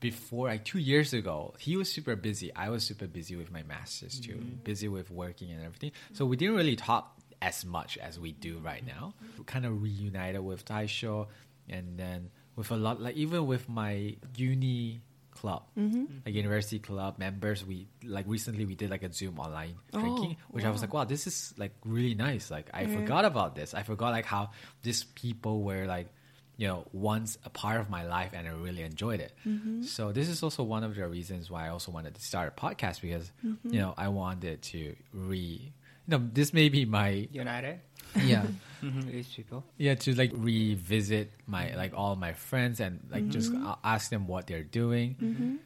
before 0.00 0.48
like 0.48 0.64
two 0.64 0.78
years 0.78 1.12
ago 1.12 1.52
he 1.58 1.76
was 1.76 1.92
super 1.92 2.16
busy 2.16 2.48
i 2.56 2.70
was 2.70 2.82
super 2.82 3.06
busy 3.06 3.36
with 3.36 3.52
my 3.52 3.62
masters 3.64 4.18
too 4.18 4.32
Mm-hmm. 4.36 4.64
busy 4.64 4.88
with 4.88 5.10
working 5.10 5.50
and 5.52 5.62
everything 5.62 5.92
so 6.14 6.24
we 6.24 6.36
didn't 6.38 6.54
really 6.56 6.76
talk 6.76 7.14
as 7.48 7.56
much 7.76 7.92
as 7.98 8.12
we 8.24 8.30
do 8.46 8.52
right 8.70 8.84
now 8.96 9.04
we 9.38 9.42
kind 9.54 9.64
of 9.68 9.72
reunited 9.82 10.40
with 10.50 10.60
taisha 10.64 11.26
and 11.74 11.86
then 12.02 12.30
with 12.56 12.70
a 12.70 12.76
lot 12.76 13.00
like 13.06 13.16
even 13.24 13.40
with 13.52 13.64
my 13.68 13.92
uni 14.36 15.00
club 15.38 15.62
Mm-hmm. 15.78 16.04
like 16.26 16.34
university 16.44 16.78
club 16.88 17.12
members 17.26 17.58
we 17.70 17.76
like 18.16 18.26
recently 18.36 18.64
we 18.70 18.74
did 18.82 18.90
like 18.94 19.02
a 19.02 19.10
zoom 19.12 19.38
online 19.46 19.74
Oh, 19.94 19.98
drinking 20.02 20.36
which 20.54 20.64
i 20.64 20.70
was 20.70 20.82
like 20.84 20.92
wow 20.96 21.04
this 21.04 21.26
is 21.30 21.54
like 21.62 21.72
really 21.96 22.14
nice 22.14 22.44
like 22.56 22.66
i 22.72 22.82
Yeah. 22.82 22.94
forgot 22.98 23.24
about 23.32 23.50
this 23.58 23.68
i 23.74 23.82
forgot 23.82 24.10
like 24.18 24.26
how 24.36 24.44
these 24.86 25.02
people 25.22 25.56
were 25.68 25.84
like 25.96 26.08
you 26.58 26.66
know 26.68 26.84
once 26.92 27.38
a 27.48 27.50
part 27.62 27.78
of 27.80 27.88
my 27.96 28.04
life 28.16 28.32
and 28.36 28.46
i 28.46 28.52
really 28.66 28.82
enjoyed 28.92 29.20
it 29.26 29.32
Mm-hmm. 29.48 29.82
so 29.94 30.12
this 30.12 30.28
is 30.28 30.42
also 30.44 30.62
one 30.76 30.84
of 30.84 30.94
the 30.94 31.08
reasons 31.08 31.50
why 31.50 31.66
i 31.66 31.70
also 31.76 31.90
wanted 31.96 32.12
to 32.14 32.22
start 32.30 32.46
a 32.54 32.54
podcast 32.64 33.00
because 33.00 33.26
Mm-hmm. 33.44 33.70
you 33.74 33.80
know 33.82 33.94
i 33.96 34.08
wanted 34.22 34.56
to 34.72 34.80
re 35.30 35.72
you 36.06 36.10
know 36.18 36.28
this 36.32 36.52
may 36.52 36.68
be 36.68 36.84
my 36.84 37.28
United. 37.32 37.80
yeah 38.24 38.44
mm-hmm, 38.82 39.08
These 39.10 39.28
people. 39.34 39.64
yeah 39.78 39.94
to 39.94 40.14
like 40.14 40.32
revisit 40.34 41.30
my 41.46 41.74
like 41.76 41.92
all 41.94 42.16
my 42.16 42.32
friends 42.34 42.80
and 42.80 43.00
like 43.10 43.28
just 43.28 43.52
Mm-hmm. 43.52 43.66
a- 43.66 43.78
ask 43.84 44.10
them 44.10 44.26
what 44.26 44.46
they're 44.46 44.64
doing 44.64 45.16
mm-hmm. 45.20 45.56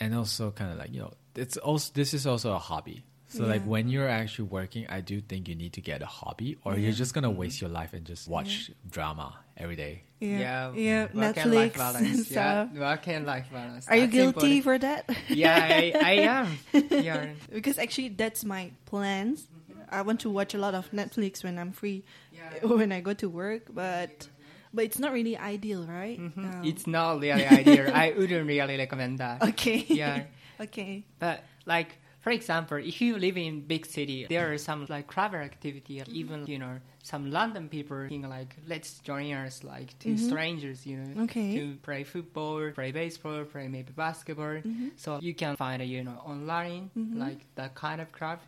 and 0.00 0.14
also 0.14 0.50
kind 0.50 0.72
of 0.72 0.78
like 0.78 0.92
you 0.92 1.00
know 1.00 1.12
it's 1.36 1.56
also 1.56 1.90
this 1.94 2.12
is 2.14 2.26
also 2.26 2.52
a 2.52 2.58
hobby 2.58 3.04
so 3.28 3.44
like 3.46 3.62
when 3.64 3.88
you're 3.88 4.08
actually 4.08 4.44
working 4.48 4.84
i 4.90 5.00
do 5.00 5.20
think 5.22 5.48
you 5.48 5.54
need 5.54 5.72
to 5.72 5.80
get 5.80 6.02
a 6.02 6.06
hobby 6.06 6.58
or 6.64 6.76
you're 6.76 6.92
just 6.92 7.14
gonna 7.14 7.30
waste 7.30 7.56
mm-hmm. 7.56 7.66
your 7.66 7.72
life 7.72 7.92
and 7.94 8.04
just 8.04 8.28
watch 8.28 8.70
drama 8.90 9.32
every 9.56 9.76
day 9.76 10.02
Yeah, 10.20 10.72
yeah, 10.76 11.08
work 11.14 11.36
and 11.38 11.50
life 11.52 11.72
Netflix 11.74 11.78
balance. 11.78 12.08
and 12.08 12.26
stuff. 12.26 12.68
Yeah, 12.74 12.80
work 12.80 13.08
and 13.08 13.26
life 13.26 13.46
balance. 13.50 13.88
Are 13.90 13.96
you 13.96 14.06
That's 14.06 14.14
guilty 14.14 14.58
important. 14.58 14.62
for 14.62 14.76
that? 14.86 15.02
yeah, 15.28 15.58
I, 15.58 15.92
I 15.98 16.12
am. 16.30 16.46
Yeah. 17.08 17.34
because 17.50 17.74
actually, 17.78 18.10
that's 18.14 18.44
my 18.46 18.70
plans. 18.86 19.48
I 19.92 20.02
want 20.02 20.20
to 20.20 20.30
watch 20.30 20.54
a 20.54 20.58
lot 20.58 20.74
of 20.74 20.90
Netflix 20.90 21.44
when 21.44 21.58
I'm 21.58 21.72
free, 21.72 22.02
Yeah. 22.32 22.66
when 22.80 22.90
I 22.92 23.00
go 23.00 23.12
to 23.14 23.28
work. 23.28 23.62
But 23.72 24.28
but 24.74 24.84
it's 24.84 24.98
not 24.98 25.12
really 25.12 25.36
ideal, 25.36 25.84
right? 25.86 26.18
Um, 26.18 26.32
Mm-hmm. 26.36 26.64
It's 26.64 26.86
not 26.86 27.20
really 27.20 27.32
ideal. 27.60 27.90
I 27.94 28.12
wouldn't 28.18 28.46
really 28.48 28.76
recommend 28.78 29.18
that. 29.18 29.42
okay. 29.50 29.84
Yeah. 29.88 30.24
okay. 30.60 31.04
But 31.18 31.44
like 31.66 31.98
for 32.22 32.30
example, 32.30 32.76
if 32.78 33.00
you 33.00 33.18
live 33.18 33.36
in 33.36 33.62
big 33.66 33.84
city, 33.84 34.26
there 34.28 34.52
are 34.52 34.56
some 34.58 34.86
like 34.88 35.08
clever 35.08 35.42
activity. 35.42 36.00
Even 36.08 36.46
you 36.46 36.58
know 36.58 36.78
some 37.02 37.32
London 37.32 37.68
people 37.68 38.06
think 38.08 38.26
like 38.28 38.54
let's 38.68 39.00
join 39.00 39.32
us 39.32 39.64
like 39.64 39.98
to 39.98 40.16
strangers, 40.16 40.86
you 40.86 40.96
know, 40.98 41.10
Mm-hmm. 41.10 41.24
Okay. 41.24 41.50
to 41.58 41.64
play 41.82 42.04
football, 42.04 42.70
play 42.70 42.92
baseball, 42.92 43.44
play 43.44 43.66
maybe 43.68 43.92
basketball. 43.92 44.62
Mm-hmm. 44.62 44.88
So 44.96 45.18
you 45.20 45.34
can 45.34 45.56
find 45.56 45.82
you 45.82 46.04
know 46.04 46.18
online 46.24 46.90
like 47.24 47.40
that 47.56 47.74
kind 47.74 48.00
of 48.00 48.08
club. 48.12 48.38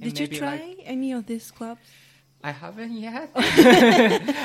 And 0.00 0.12
Did 0.14 0.18
you 0.32 0.38
try 0.38 0.56
Like, 0.56 0.78
any 0.84 1.12
of 1.12 1.26
these 1.26 1.50
clubs? 1.50 1.80
I 2.44 2.50
haven't 2.50 2.92
yet. 2.98 3.30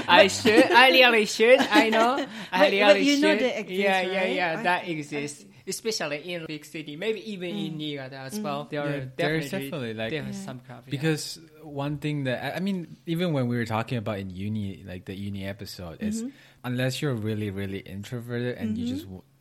I 0.07 0.27
should. 0.27 0.71
I 0.71 0.89
really 0.89 1.25
should. 1.25 1.59
I 1.59 1.89
know. 1.89 2.25
I 2.51 2.59
But- 2.59 2.71
really 2.71 2.93
but 2.93 3.03
you 3.03 3.15
should. 3.17 3.39
they 3.39 3.55
exist, 3.57 3.79
yeah, 3.79 4.01
yeah, 4.01 4.19
right? 4.21 4.35
yeah. 4.35 4.59
I- 4.59 4.63
that 4.63 4.87
exists, 4.87 5.45
especially 5.65 6.33
in 6.33 6.45
big 6.45 6.63
city. 6.65 6.95
Maybe 6.95 7.31
even 7.31 7.55
Mm. 7.55 7.65
in 7.67 7.77
New 7.77 7.93
York 7.97 8.13
as 8.13 8.39
well. 8.39 8.67
There 8.69 8.81
Yeah, 8.85 8.85
are 8.85 9.11
there's 9.17 9.49
definitely, 9.49 9.69
definitely, 9.69 9.93
like- 9.95 10.09
there 10.11 10.23
are 10.23 10.25
Yeah. 10.27 10.45
some 10.45 10.59
clubs 10.59 10.83
yeah. 10.85 10.91
because 10.91 11.39
one 11.63 11.97
thing 11.97 12.25
that 12.25 12.43
I- 12.43 12.57
I 12.57 12.59
mean, 12.59 12.97
even 13.07 13.33
when 13.33 13.47
we 13.47 13.57
were 13.57 13.65
talking 13.65 13.97
about 13.97 14.19
in 14.19 14.29
uni, 14.29 14.83
like 14.85 15.05
the 15.05 15.15
uni 15.15 15.45
episode, 15.45 16.01
is 16.03 16.21
Mm-hmm. 16.21 16.29
unless 16.65 17.01
you're 17.01 17.15
really, 17.15 17.49
really 17.49 17.79
introverted 17.79 18.57
and 18.57 18.77
you 18.77 18.85
just 18.87 19.03
w- 19.05 19.21
like 19.21 19.36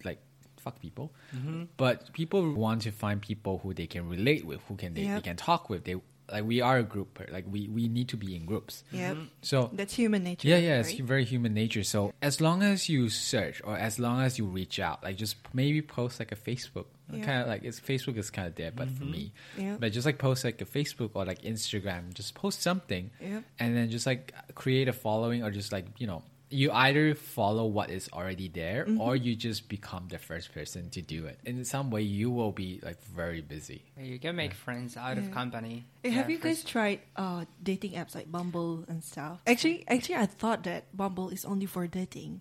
fuck 0.66 0.76
people, 0.87 1.06
Mm-hmm. 1.37 1.62
but 1.76 2.12
people 2.12 2.40
want 2.64 2.82
to 2.82 2.90
find 2.90 3.16
people 3.30 3.54
who 3.62 3.70
they 3.80 3.87
can 3.94 4.04
relate 4.16 4.44
with, 4.50 4.61
who 4.68 4.75
can 4.82 4.90
they, 4.94 5.06
they 5.06 5.20
can 5.30 5.37
talk 5.37 5.62
with. 5.70 5.80
They 5.88 5.96
like 6.35 6.44
we 6.52 6.58
are 6.61 6.78
a 6.78 6.82
group, 6.94 7.11
like 7.37 7.44
we 7.54 7.61
we 7.78 7.87
need 7.96 8.08
to 8.14 8.16
be 8.25 8.30
in 8.38 8.42
groups. 8.50 8.82
Yep. 8.90 9.16
So 9.50 9.70
That's 9.73 9.94
human 9.94 10.23
nature. 10.25 10.49
yeah, 10.49 10.58
yeah, 10.68 10.80
it's 10.82 10.92
very 11.14 11.25
human 11.25 11.52
nature. 11.62 11.85
So 11.85 12.12
as 12.20 12.40
long 12.46 12.58
as 12.73 12.88
you 12.88 13.08
search 13.11 13.62
or 13.68 13.75
as 13.88 13.94
long 14.06 14.18
as 14.26 14.32
you 14.38 14.44
reach 14.61 14.76
out, 14.88 15.04
like 15.06 15.16
just 15.25 15.37
maybe 15.61 15.80
post 15.82 16.18
like 16.23 16.32
a 16.32 16.40
Facebook, 16.49 16.87
Yeah. 17.12 17.25
kind 17.28 17.38
of 17.42 17.46
like 17.52 17.62
it's 17.68 17.78
Facebook 17.78 18.16
is 18.18 18.30
kind 18.37 18.49
of 18.50 18.54
there, 18.61 18.73
but 18.80 18.88
for 18.99 19.04
me, 19.16 19.25
Yeah. 19.56 19.76
but 19.78 19.92
just 19.92 20.04
like 20.08 20.18
post 20.18 20.42
like 20.49 20.61
a 20.61 20.68
Facebook 20.76 21.11
or 21.14 21.23
like 21.25 21.42
Instagram, 21.42 22.02
just 22.20 22.35
post 22.35 22.58
something, 22.61 23.04
Yep. 23.20 23.42
and 23.61 23.68
then 23.76 23.87
just 23.96 24.06
like 24.12 24.25
create 24.62 24.88
a 24.88 24.96
following 25.04 25.44
or 25.44 25.50
just 25.52 25.70
like 25.76 25.87
you 26.02 26.08
know. 26.11 26.23
You 26.48 26.70
either 26.70 27.14
follow 27.16 27.66
what 27.66 27.90
is 27.90 28.08
already 28.12 28.46
there, 28.46 28.84
Mm-hmm. 28.86 29.00
or 29.00 29.16
you 29.16 29.34
just 29.34 29.68
become 29.68 30.06
the 30.08 30.18
first 30.18 30.54
person 30.54 30.90
to 30.90 31.02
do 31.02 31.26
it. 31.26 31.40
In 31.44 31.64
some 31.64 31.90
way, 31.90 32.02
you 32.02 32.30
will 32.30 32.52
be 32.52 32.78
like 32.86 33.02
very 33.02 33.40
busy. 33.42 33.82
you 33.98 34.18
can 34.22 34.36
make 34.36 34.54
friends 34.54 34.96
out 34.96 35.16
Yeah. 35.16 35.24
of 35.26 35.32
company. 35.34 35.84
Hey, 36.06 36.10
have 36.14 36.30
you 36.30 36.38
guys 36.38 36.62
tried 36.62 37.00
uh, 37.18 37.46
dating 37.62 37.98
apps 37.98 38.14
like 38.14 38.30
Bumble 38.30 38.84
and 38.86 39.02
stuff? 39.02 39.42
Actually, 39.44 39.82
actually, 39.90 40.22
I 40.22 40.26
thought 40.26 40.62
that 40.70 40.86
Bumble 40.96 41.30
is 41.34 41.42
only 41.44 41.66
for 41.66 41.88
dating, 41.90 42.38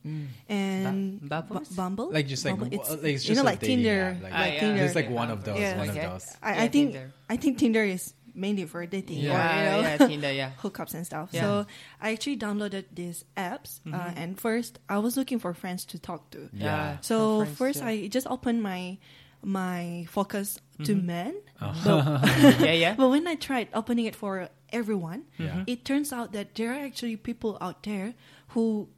and 0.50 1.20
Bu- 1.22 1.28
Bubbles? 1.28 1.70
Bu- 1.70 1.76
Bumble, 1.76 2.12
Like 2.12 2.28
just 2.28 2.46
like 2.46 2.60
Bumble, 2.60 2.78
it's, 2.78 2.90
like 2.90 3.04
it's 3.16 3.28
you 3.28 3.36
know 3.36 3.42
a 3.42 3.50
like 3.58 3.60
Tinder, 3.60 4.14
app, 4.18 4.22
like- 4.22 4.32
like 4.32 4.34
Ah, 4.34 4.46
yeah. 4.46 4.60
Tinder. 4.60 4.84
Just 4.84 4.96
like 4.96 5.10
one 5.10 5.32
of 5.32 5.44
those, 5.44 5.60
Yeah. 5.60 5.78
one 5.78 5.90
Okay. 5.90 6.06
of 6.06 6.12
those. 6.14 6.38
I, 6.42 6.66
I 6.66 6.68
think 6.68 6.94
Tinder. 6.94 7.14
I 7.30 7.38
think 7.38 7.58
Tinder 7.58 7.84
is 7.84 8.14
mainly 8.36 8.66
for 8.66 8.86
dating 8.86 9.20
Yeah. 9.20 9.32
or 9.32 9.40
you 9.58 9.64
Yeah, 9.64 9.72
know 9.72 9.82
yeah, 9.88 9.98
Tinder, 10.08 10.32
yeah. 10.34 10.52
hookups 10.62 10.94
and 10.94 11.06
stuff. 11.06 11.30
Yeah. 11.32 11.42
So 11.42 11.66
I 12.02 12.12
actually 12.12 12.38
downloaded 12.38 12.86
these 12.94 13.24
apps, 13.38 13.80
uh, 13.88 13.90
Mm-hmm. 13.96 14.18
and 14.18 14.40
first 14.40 14.80
I 14.90 14.98
was 15.00 15.16
looking 15.18 15.40
for 15.40 15.54
friends 15.54 15.86
to 15.86 16.00
talk 16.00 16.30
to. 16.32 16.50
Yeah. 16.54 16.98
So 17.02 17.46
friends, 17.46 17.58
first 17.58 17.80
yeah. 17.82 17.88
I 17.88 18.08
just 18.08 18.28
opened 18.28 18.62
my 18.62 18.98
my 19.42 20.06
focus 20.10 20.60
to 20.84 20.96
Mm-hmm. 20.96 21.06
men, 21.06 21.34
Oh. 21.62 21.72
but, 21.86 22.60
yeah, 22.66 22.72
yeah. 22.74 22.94
but 23.00 23.10
when 23.10 23.28
I 23.28 23.36
tried 23.36 23.70
opening 23.74 24.06
it 24.06 24.16
for 24.16 24.50
everyone, 24.74 25.24
Yeah. 25.38 25.64
it 25.68 25.86
turns 25.86 26.12
out 26.12 26.34
that 26.34 26.56
there 26.56 26.72
are 26.74 26.82
actually 26.86 27.16
people 27.16 27.58
out 27.62 27.84
there 27.84 28.14
who 28.58 28.90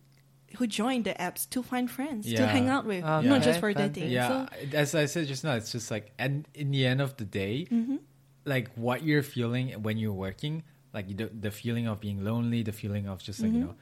who 0.57 0.65
join 0.65 1.03
the 1.03 1.11
apps 1.19 1.43
to 1.51 1.61
find 1.61 1.91
friends 1.91 2.25
to 2.31 2.47
hang 2.47 2.69
out 2.71 2.85
with, 2.87 3.03
Okay, 3.03 3.27
not 3.27 3.43
just 3.43 3.59
for 3.59 3.73
dating. 3.75 4.09
Yeah, 4.09 4.47
So, 4.47 4.77
as 4.79 4.95
I 4.95 5.05
said 5.05 5.27
just 5.27 5.43
now, 5.43 5.53
it's 5.59 5.73
just 5.75 5.91
like, 5.91 6.13
and 6.17 6.47
in 6.55 6.71
the 6.71 6.87
end 6.87 7.01
of 7.03 7.17
the 7.19 7.25
day, 7.27 7.67
Mm-hmm. 7.69 7.97
Like 8.47 8.71
what 8.75 9.03
you're 9.03 9.21
feeling 9.23 9.69
when 9.83 9.97
you're 9.97 10.13
working, 10.15 10.63
like 10.93 11.05
the 11.15 11.25
the 11.27 11.51
feeling 11.51 11.85
of 11.87 11.99
being 11.99 12.23
lonely, 12.23 12.63
the 12.63 12.71
feeling 12.71 13.07
of 13.07 13.21
just 13.21 13.39
like 13.41 13.51
Mm-hmm. 13.51 13.59
you 13.59 13.65
know, 13.65 13.75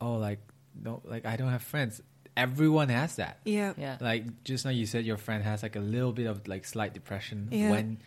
oh 0.00 0.14
like 0.16 0.40
no, 0.80 1.02
like 1.04 1.26
I 1.26 1.36
don't 1.36 1.50
have 1.50 1.62
friends. 1.62 2.00
Everyone 2.36 2.88
has 2.90 3.16
that. 3.16 3.38
yeah, 3.44 3.72
Yeah. 3.78 3.96
Like 4.00 4.44
just 4.44 4.64
now, 4.66 4.70
you 4.70 4.84
said 4.84 5.04
your 5.06 5.16
friend 5.16 5.42
has 5.42 5.62
like 5.62 5.74
a 5.74 5.80
little 5.80 6.12
bit 6.12 6.26
of 6.26 6.46
like 6.46 6.64
slight 6.66 6.92
depression 6.92 7.48
Yeah. 7.50 7.70
when 7.70 7.98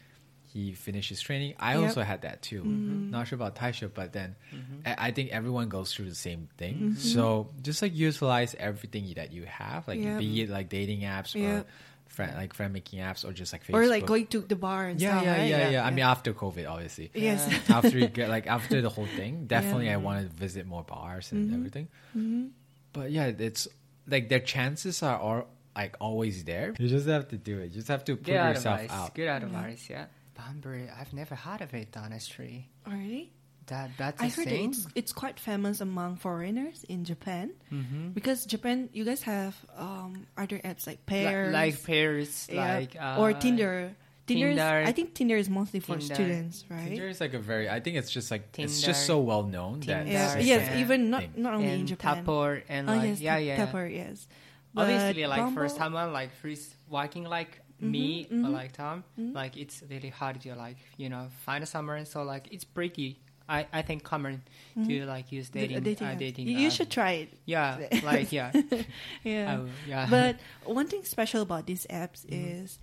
he 0.53 0.73
finishes 0.73 1.19
training. 1.19 1.55
I 1.59 1.73
Yep. 1.75 1.83
also 1.83 2.01
had 2.03 2.21
that 2.21 2.41
too. 2.43 2.61
Mm-hmm. 2.61 3.09
Not 3.09 3.27
sure 3.27 3.35
about 3.37 3.55
Taisha, 3.55 3.89
but 3.93 4.13
then 4.13 4.35
Mm-hmm. 4.53 4.85
I 4.85 5.07
I 5.07 5.11
think 5.11 5.31
everyone 5.31 5.67
goes 5.69 5.93
through 5.93 6.09
the 6.09 6.15
same 6.29 6.47
thing. 6.57 6.75
Mm-hmm. 6.75 6.95
So 7.01 7.49
just 7.61 7.81
like 7.81 7.95
utilize 7.95 8.53
everything 8.59 9.11
that 9.15 9.31
you 9.33 9.45
have, 9.45 9.87
like 9.87 9.99
Yep. 9.99 10.19
be 10.19 10.41
it 10.41 10.49
like 10.49 10.69
dating 10.69 11.01
apps 11.01 11.33
or 11.35 11.39
Yep. 11.39 11.67
Friend 12.09 12.35
like 12.35 12.53
friend 12.53 12.73
making 12.73 12.99
apps 12.99 13.23
or 13.23 13.31
just 13.31 13.53
like 13.53 13.65
Facebook. 13.65 13.75
or 13.75 13.87
like 13.87 14.05
going 14.05 14.27
to 14.27 14.41
the 14.41 14.55
bar 14.55 14.87
and 14.87 14.99
yeah, 14.99 15.11
stuff. 15.11 15.23
yeah, 15.23 15.37
right? 15.37 15.49
yeah, 15.49 15.69
yeah, 15.69 15.85
I 15.85 15.91
mean, 15.91 16.03
after 16.03 16.33
COVID, 16.33 16.69
obviously. 16.69 17.11
yes, 17.13 17.47
after 17.69 17.97
you 17.97 18.07
get 18.07 18.29
like 18.29 18.47
after 18.47 18.81
the 18.81 18.89
whole 18.89 19.07
thing, 19.07 19.45
definitely 19.47 19.89
I 19.89 19.97
want 19.97 20.21
to 20.21 20.27
visit 20.27 20.67
more 20.67 20.83
bars 20.83 21.31
and 21.31 21.47
mm-hmm. 21.47 21.55
everything. 21.55 21.87
Mm-hmm. 22.17 22.47
But 22.91 23.11
yeah, 23.11 23.27
it's 23.27 23.67
like 24.07 24.29
their 24.29 24.39
chances 24.41 25.01
are 25.03 25.17
all 25.17 25.47
like 25.75 25.95
always 26.01 26.43
there. 26.43 26.75
You 26.77 26.89
just 26.89 27.07
have 27.07 27.29
to 27.29 27.37
do 27.37 27.59
it. 27.59 27.71
You 27.71 27.75
just 27.75 27.87
have 27.87 28.03
to 28.05 28.15
put 28.15 28.25
Good 28.25 28.33
yourself 28.33 28.81
advice. 28.81 28.97
out. 28.97 29.15
Good 29.15 29.27
advice, 29.29 29.87
yeah. 29.89 30.05
Bumble, 30.35 30.87
I've 30.97 31.13
never 31.13 31.35
heard 31.35 31.61
of 31.61 31.73
it, 31.73 31.95
honestly. 31.97 32.69
already. 32.87 33.33
That 33.69 33.91
that's 33.97 34.21
I 34.21 34.25
a 34.25 34.29
heard 34.29 34.45
thing. 34.45 34.69
it's 34.71 34.87
it's 34.95 35.13
quite 35.13 35.39
famous 35.39 35.79
among 35.81 36.17
foreigners 36.17 36.83
in 36.89 37.05
Japan 37.05 37.51
Mm-hmm. 37.71 38.09
because 38.17 38.45
Japan, 38.45 38.89
you 38.93 39.05
guys 39.05 39.21
have 39.23 39.55
um, 39.77 40.25
other 40.37 40.57
apps 40.59 40.85
like 40.87 40.99
Li- 41.05 41.05
Pairs, 41.05 41.53
like 41.53 41.83
pairs, 41.83 42.47
yeah, 42.51 42.73
like 42.77 42.95
uh, 42.99 43.17
or 43.21 43.33
Tinder. 43.33 43.93
Tinder, 44.25 44.49
is, 44.49 44.59
I 44.89 44.91
think 44.91 45.15
Tinder 45.15 45.37
is 45.37 45.49
mostly 45.49 45.79
for 45.79 45.97
Tinder. 45.97 46.13
students, 46.13 46.63
right? 46.69 46.85
Tinder 46.89 47.07
is 47.09 47.19
like 47.19 47.33
a 47.33 47.39
very. 47.39 47.69
I 47.69 47.79
think 47.79 47.97
it's 47.97 48.11
just 48.11 48.29
like 48.29 48.53
it's 48.59 48.81
just 48.81 49.05
so 49.07 49.17
well 49.19 49.41
known 49.41 49.79
that 49.89 50.05
yeah, 50.05 50.37
it's 50.37 50.45
yes, 50.45 50.69
a 50.75 50.79
even 50.81 51.09
not 51.09 51.21
thing. 51.21 51.33
not 51.41 51.53
only 51.55 51.69
in 51.73 51.87
Japan. 51.87 52.23
Tapple 52.25 52.61
and 52.69 52.89
oh 52.89 52.93
like 52.93 53.09
yes, 53.09 53.21
yeah, 53.21 53.37
yeah. 53.37 53.57
Tapple, 53.65 53.87
yes. 53.89 54.27
But 54.73 54.85
Obviously, 54.89 55.25
like 55.25 55.41
for 55.49 55.65
Bumble- 55.65 55.69
someone 55.69 56.13
like 56.13 56.29
who's 56.41 56.73
walking 56.89 57.23
like 57.25 57.61
Mm-hmm, 57.79 57.91
me 57.91 58.27
or 58.29 58.49
like 58.51 58.73
Tom, 58.73 59.05
like 59.17 59.55
it's 59.55 59.81
really 59.89 60.09
hard 60.09 60.41
to 60.41 60.53
like 60.53 60.75
you 60.97 61.07
know 61.07 61.29
find 61.47 61.63
a 61.63 61.65
someone. 61.65 62.05
So 62.05 62.23
like 62.23 62.51
it's 62.51 62.65
pretty. 62.65 63.17
I, 63.49 63.65
I 63.73 63.81
think 63.81 64.03
common 64.03 64.43
to 64.77 65.05
like 65.05 65.31
use 65.33 65.49
Mm-hmm. 65.49 65.59
dating 65.59 65.83
dating 65.83 66.07
uh, 66.07 66.15
dating. 66.15 66.47
You, 66.47 66.67
app. 66.67 66.73
should 66.77 66.89
try 66.93 67.11
it. 67.25 67.33
yeah 67.45 67.81
like 68.05 68.31
yeah 68.31 68.53
Yeah. 69.25 69.57
Will, 69.57 69.69
yeah 69.89 70.05
But 70.09 70.37
one 70.69 70.87
thing 70.87 71.03
special 71.03 71.41
about 71.41 71.65
these 71.65 71.87
apps 71.89 72.23
Mm-hmm. 72.29 72.63
is 72.63 72.79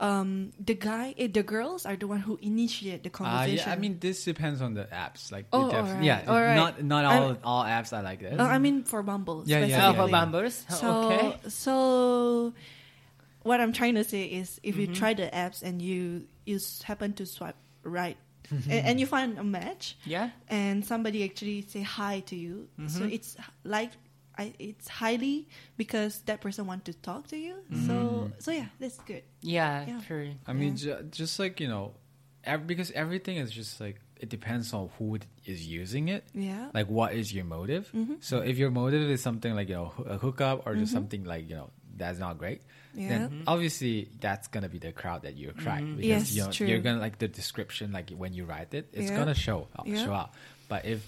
um, 0.00 0.52
the 0.62 0.74
guy, 0.78 1.10
eh, 1.18 1.26
the 1.26 1.42
girls 1.42 1.82
are 1.84 1.96
the 1.96 2.06
one 2.06 2.20
who 2.22 2.38
initiate 2.40 3.02
the 3.02 3.10
Uh, 3.10 3.18
conversation. 3.18 3.66
yeah, 3.66 3.74
I 3.74 3.76
mean, 3.78 3.98
this 3.98 4.22
depends 4.22 4.62
on 4.62 4.74
the 4.74 4.84
apps. 4.94 5.32
Like, 5.34 5.46
Oh, 5.52 5.66
def- 5.74 6.02
yeah, 6.06 6.22
alright. 6.22 6.54
not 6.54 6.82
not 6.86 7.02
I'm- 7.04 7.22
all 7.42 7.62
all 7.62 7.64
apps 7.66 7.90
are 7.90 8.02
like 8.06 8.20
this. 8.22 8.38
Uh, 8.38 8.44
I 8.46 8.58
mean 8.62 8.84
for 8.86 9.02
Bumble. 9.02 9.42
Yeah, 9.46 9.66
yeah, 9.66 9.90
oh, 9.90 9.94
for 9.98 10.06
yeah. 10.06 10.14
Bumbles 10.14 10.54
So, 10.70 10.86
okay 11.10 11.34
so 11.50 12.54
what 13.42 13.58
I'm 13.60 13.72
trying 13.72 13.94
to 13.98 14.04
say 14.04 14.24
is, 14.26 14.60
if 14.62 14.74
Mm-hmm. 14.78 14.80
you 14.80 14.86
try 14.94 15.14
the 15.14 15.26
apps 15.34 15.62
and 15.66 15.82
you 15.82 16.26
you 16.46 16.62
happen 16.86 17.12
to 17.18 17.26
swipe 17.26 17.56
right, 17.82 18.14
and, 18.50 18.72
and 18.72 19.00
you 19.00 19.06
find 19.06 19.38
a 19.38 19.44
match, 19.44 19.96
yeah 20.04 20.30
and 20.48 20.84
somebody 20.84 21.24
actually 21.24 21.62
say 21.62 21.82
hi 21.82 22.20
to 22.26 22.36
you, 22.36 22.68
so 22.86 23.00
Mm-hmm. 23.00 23.12
it's 23.14 23.36
like. 23.64 23.92
I, 24.38 24.54
it's 24.60 24.86
highly 24.86 25.48
because 25.76 26.20
that 26.30 26.40
person 26.40 26.66
want 26.70 26.84
to 26.84 26.92
talk 26.94 27.26
to 27.34 27.36
you. 27.36 27.54
Mm-hmm. 27.72 27.86
So 27.88 28.30
so 28.38 28.52
yeah, 28.52 28.66
that's 28.78 28.96
good. 29.02 29.24
yeah, 29.42 29.82
Yeah. 29.84 30.00
true 30.06 30.30
I 30.46 30.52
mean, 30.52 30.76
ju- 30.76 31.02
just 31.10 31.40
like 31.42 31.58
you 31.58 31.66
know, 31.66 31.94
ev- 32.44 32.64
because 32.64 32.92
everything 32.92 33.38
is 33.38 33.50
just 33.50 33.80
like 33.80 33.98
it 34.20 34.28
depends 34.28 34.72
on 34.72 34.90
who 34.96 35.18
is 35.44 35.66
using 35.66 36.06
it. 36.06 36.22
Yeah. 36.34 36.70
Like, 36.72 36.86
what 36.86 37.14
is 37.14 37.34
your 37.34 37.46
motive? 37.50 37.90
Mm-hmm. 37.92 38.14
So, 38.20 38.38
if 38.38 38.58
your 38.58 38.70
motive 38.70 39.10
is 39.10 39.20
something 39.20 39.56
like 39.58 39.68
you 39.70 39.74
know 39.74 39.90
a 40.06 40.18
hookup 40.18 40.66
or 40.70 40.76
just 40.76 40.92
something 40.92 41.24
like 41.24 41.50
you 41.50 41.56
know 41.56 41.70
that's 41.98 42.18
not 42.18 42.38
great, 42.38 42.62
Yeah. 42.94 43.08
then 43.10 43.42
obviously 43.46 44.08
that's 44.20 44.48
gonna 44.48 44.68
be 44.68 44.78
the 44.78 44.92
crowd 44.92 45.22
that 45.22 45.36
you 45.36 45.50
attract 45.50 45.84
mm-hmm. 45.84 45.96
because 45.96 46.08
Yes, 46.08 46.32
you 46.34 46.44
know, 46.44 46.50
true. 46.50 46.66
you're 46.66 46.80
gonna 46.80 47.00
like 47.00 47.18
the 47.18 47.28
description 47.28 47.92
like 47.92 48.10
when 48.10 48.32
you 48.34 48.44
write 48.44 48.72
it, 48.74 48.88
it's 48.92 49.10
Yeah. 49.10 49.16
gonna 49.16 49.34
show 49.34 49.68
Yeah. 49.84 50.04
show 50.04 50.12
out. 50.12 50.30
But 50.68 50.84
if 50.84 51.00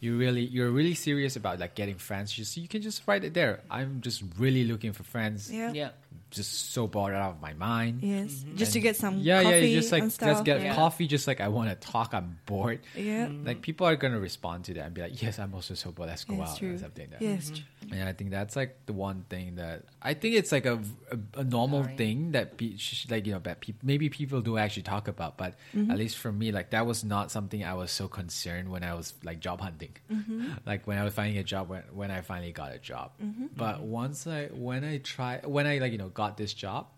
you 0.00 0.18
really 0.18 0.44
you're 0.44 0.70
really 0.70 0.94
serious 0.94 1.36
about 1.36 1.58
like 1.58 1.74
getting 1.74 1.96
friends, 1.96 2.30
just 2.32 2.56
you 2.56 2.68
can 2.68 2.82
just 2.82 3.02
write 3.06 3.24
it 3.24 3.32
there. 3.34 3.60
I'm 3.70 4.00
just 4.02 4.22
really 4.38 4.64
looking 4.64 4.92
for 4.92 5.02
friends 5.02 5.50
Yeah. 5.50 5.72
yeah 5.72 5.90
just 6.30 6.72
so 6.72 6.88
bored 6.88 7.14
out 7.14 7.30
of 7.30 7.40
my 7.40 7.52
mind. 7.54 8.02
Yes, 8.02 8.32
mm-hmm. 8.32 8.56
just 8.56 8.72
to 8.72 8.80
get 8.80 8.96
some 8.96 9.20
yeah, 9.20 9.42
coffee 9.42 9.68
yeah, 9.68 9.74
just 9.80 9.92
like 9.92 10.02
and 10.02 10.16
let's 10.22 10.40
get 10.42 10.60
Yeah. 10.60 10.74
coffee. 10.74 11.06
Just 11.06 11.28
like 11.28 11.40
I 11.40 11.46
want 11.48 11.70
to 11.70 11.76
talk. 11.76 12.12
I'm 12.12 12.38
bored. 12.44 12.80
yeah, 12.96 13.28
Like 13.44 13.62
people 13.62 13.86
are 13.86 13.94
gonna 13.96 14.18
respond 14.18 14.64
to 14.64 14.74
that 14.74 14.86
and 14.86 14.94
be 14.94 15.00
like, 15.00 15.22
"Yes, 15.22 15.38
I'm 15.38 15.54
also 15.54 15.74
so 15.74 15.92
bored. 15.92 16.08
Let's 16.08 16.24
go 16.24 16.34
Yes, 16.34 16.50
out." 16.50 16.58
true. 16.58 16.74
Or 16.74 16.78
something 16.78 17.08
like 17.10 17.20
that. 17.20 17.22
yes, 17.24 17.50
true. 17.50 17.62
And 17.92 18.08
I 18.08 18.12
think 18.12 18.30
that's 18.30 18.56
like 18.56 18.84
the 18.86 18.92
one 18.92 19.24
thing 19.28 19.56
that 19.56 19.84
I 20.06 20.12
think 20.12 20.34
it's 20.34 20.52
like 20.52 20.66
a, 20.66 20.78
a, 21.10 21.40
a 21.40 21.44
normal 21.44 21.82
Sorry. 21.82 21.96
thing 21.96 22.32
that 22.32 22.58
pe- 22.58 22.76
like 23.08 23.26
you 23.26 23.32
know 23.32 23.38
that 23.38 23.60
peop 23.60 23.76
maybe 23.82 24.10
people 24.10 24.42
do 24.42 24.58
actually 24.58 24.82
talk 24.82 25.08
about, 25.08 25.38
but 25.38 25.54
mm-hmm. 25.74 25.90
at 25.90 25.96
least 25.96 26.18
for 26.18 26.30
me, 26.30 26.52
like 26.52 26.70
that 26.70 26.86
was 26.86 27.04
not 27.04 27.30
something 27.30 27.64
I 27.64 27.72
was 27.72 27.90
so 27.90 28.06
concerned 28.06 28.68
when 28.68 28.84
I 28.84 28.92
was 28.92 29.14
like 29.24 29.40
job 29.40 29.62
hunting, 29.62 29.96
mm-hmm. 30.12 30.50
like 30.66 30.86
when 30.86 30.98
I 30.98 31.04
was 31.04 31.14
finding 31.14 31.38
a 31.38 31.42
job 31.42 31.70
when 31.70 31.82
when 31.90 32.10
I 32.10 32.20
finally 32.20 32.52
got 32.52 32.72
a 32.72 32.78
job. 32.78 33.12
Mm-hmm. 33.22 33.46
But 33.56 33.80
once 33.80 34.26
I 34.26 34.48
when 34.52 34.84
I 34.84 34.98
try 34.98 35.40
when 35.42 35.66
I 35.66 35.78
like 35.78 35.92
you 35.92 35.98
know 35.98 36.10
got 36.10 36.36
this 36.36 36.52
job, 36.52 36.88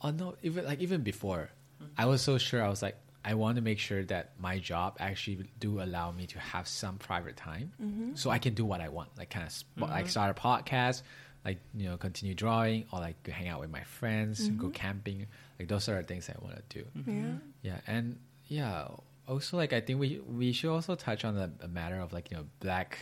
oh 0.00 0.10
no, 0.10 0.36
even 0.42 0.64
like 0.64 0.80
even 0.80 1.02
before, 1.02 1.50
I 1.98 2.06
was 2.06 2.22
so 2.22 2.38
sure 2.38 2.64
I 2.64 2.68
was 2.68 2.82
like. 2.82 2.96
I 3.28 3.34
want 3.34 3.56
to 3.56 3.60
make 3.60 3.80
sure 3.80 4.04
that 4.04 4.38
my 4.38 4.60
job 4.60 4.98
actually 5.00 5.50
do 5.58 5.80
allow 5.82 6.12
me 6.12 6.28
to 6.28 6.38
have 6.38 6.68
some 6.68 6.96
private 6.96 7.36
time, 7.36 7.72
so 8.14 8.30
I 8.30 8.38
can 8.38 8.54
do 8.54 8.64
what 8.64 8.80
I 8.80 8.88
want, 8.88 9.18
like 9.18 9.30
kind 9.30 9.44
of 9.44 9.50
sp- 9.50 9.82
like 9.82 10.08
start 10.08 10.30
a 10.30 10.40
podcast, 10.40 11.02
like 11.46 11.60
you 11.74 11.88
know 11.88 11.96
continue 11.96 12.34
drawing, 12.34 12.84
or 12.92 12.98
like 12.98 13.22
go 13.22 13.32
hang 13.32 13.48
out 13.48 13.60
with 13.60 13.70
my 13.70 13.84
friends, 13.84 14.48
go 14.48 14.64
mm-hmm. 14.64 14.70
camping. 14.72 15.26
Like 15.58 15.68
those 15.68 15.88
are 15.88 15.96
the 15.96 16.02
things 16.02 16.28
I 16.28 16.34
want 16.44 16.56
to 16.56 16.78
do. 16.78 16.84
Mm-hmm. 16.98 17.24
Yeah. 17.24 17.34
Yeah, 17.62 17.80
and 17.86 18.18
yeah, 18.48 18.88
also 19.28 19.56
like 19.56 19.72
I 19.72 19.80
think 19.80 20.00
we 20.00 20.20
we 20.26 20.52
should 20.52 20.70
also 20.70 20.96
touch 20.96 21.24
on 21.24 21.36
the, 21.36 21.50
the 21.58 21.68
matter 21.68 22.00
of 22.00 22.12
like 22.12 22.32
you 22.32 22.36
know 22.36 22.44
black, 22.58 22.98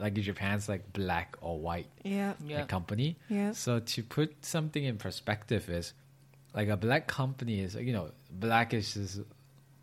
like 0.00 0.16
in 0.16 0.22
Japan's 0.22 0.70
like 0.70 0.92
black 0.94 1.36
or 1.42 1.58
white 1.58 1.86
Yeah. 2.02 2.32
Yeah. 2.44 2.60
like, 2.60 2.68
company. 2.68 3.16
Yeah. 3.28 3.52
So 3.52 3.78
to 3.78 4.02
put 4.02 4.44
something 4.44 4.82
in 4.82 4.96
perspective 4.96 5.68
is 5.68 5.92
like 6.54 6.68
a 6.68 6.78
black 6.78 7.06
company 7.06 7.60
is 7.60 7.74
you 7.74 7.92
know 7.92 8.10
black 8.30 8.72
is 8.72 8.94
just 8.94 9.20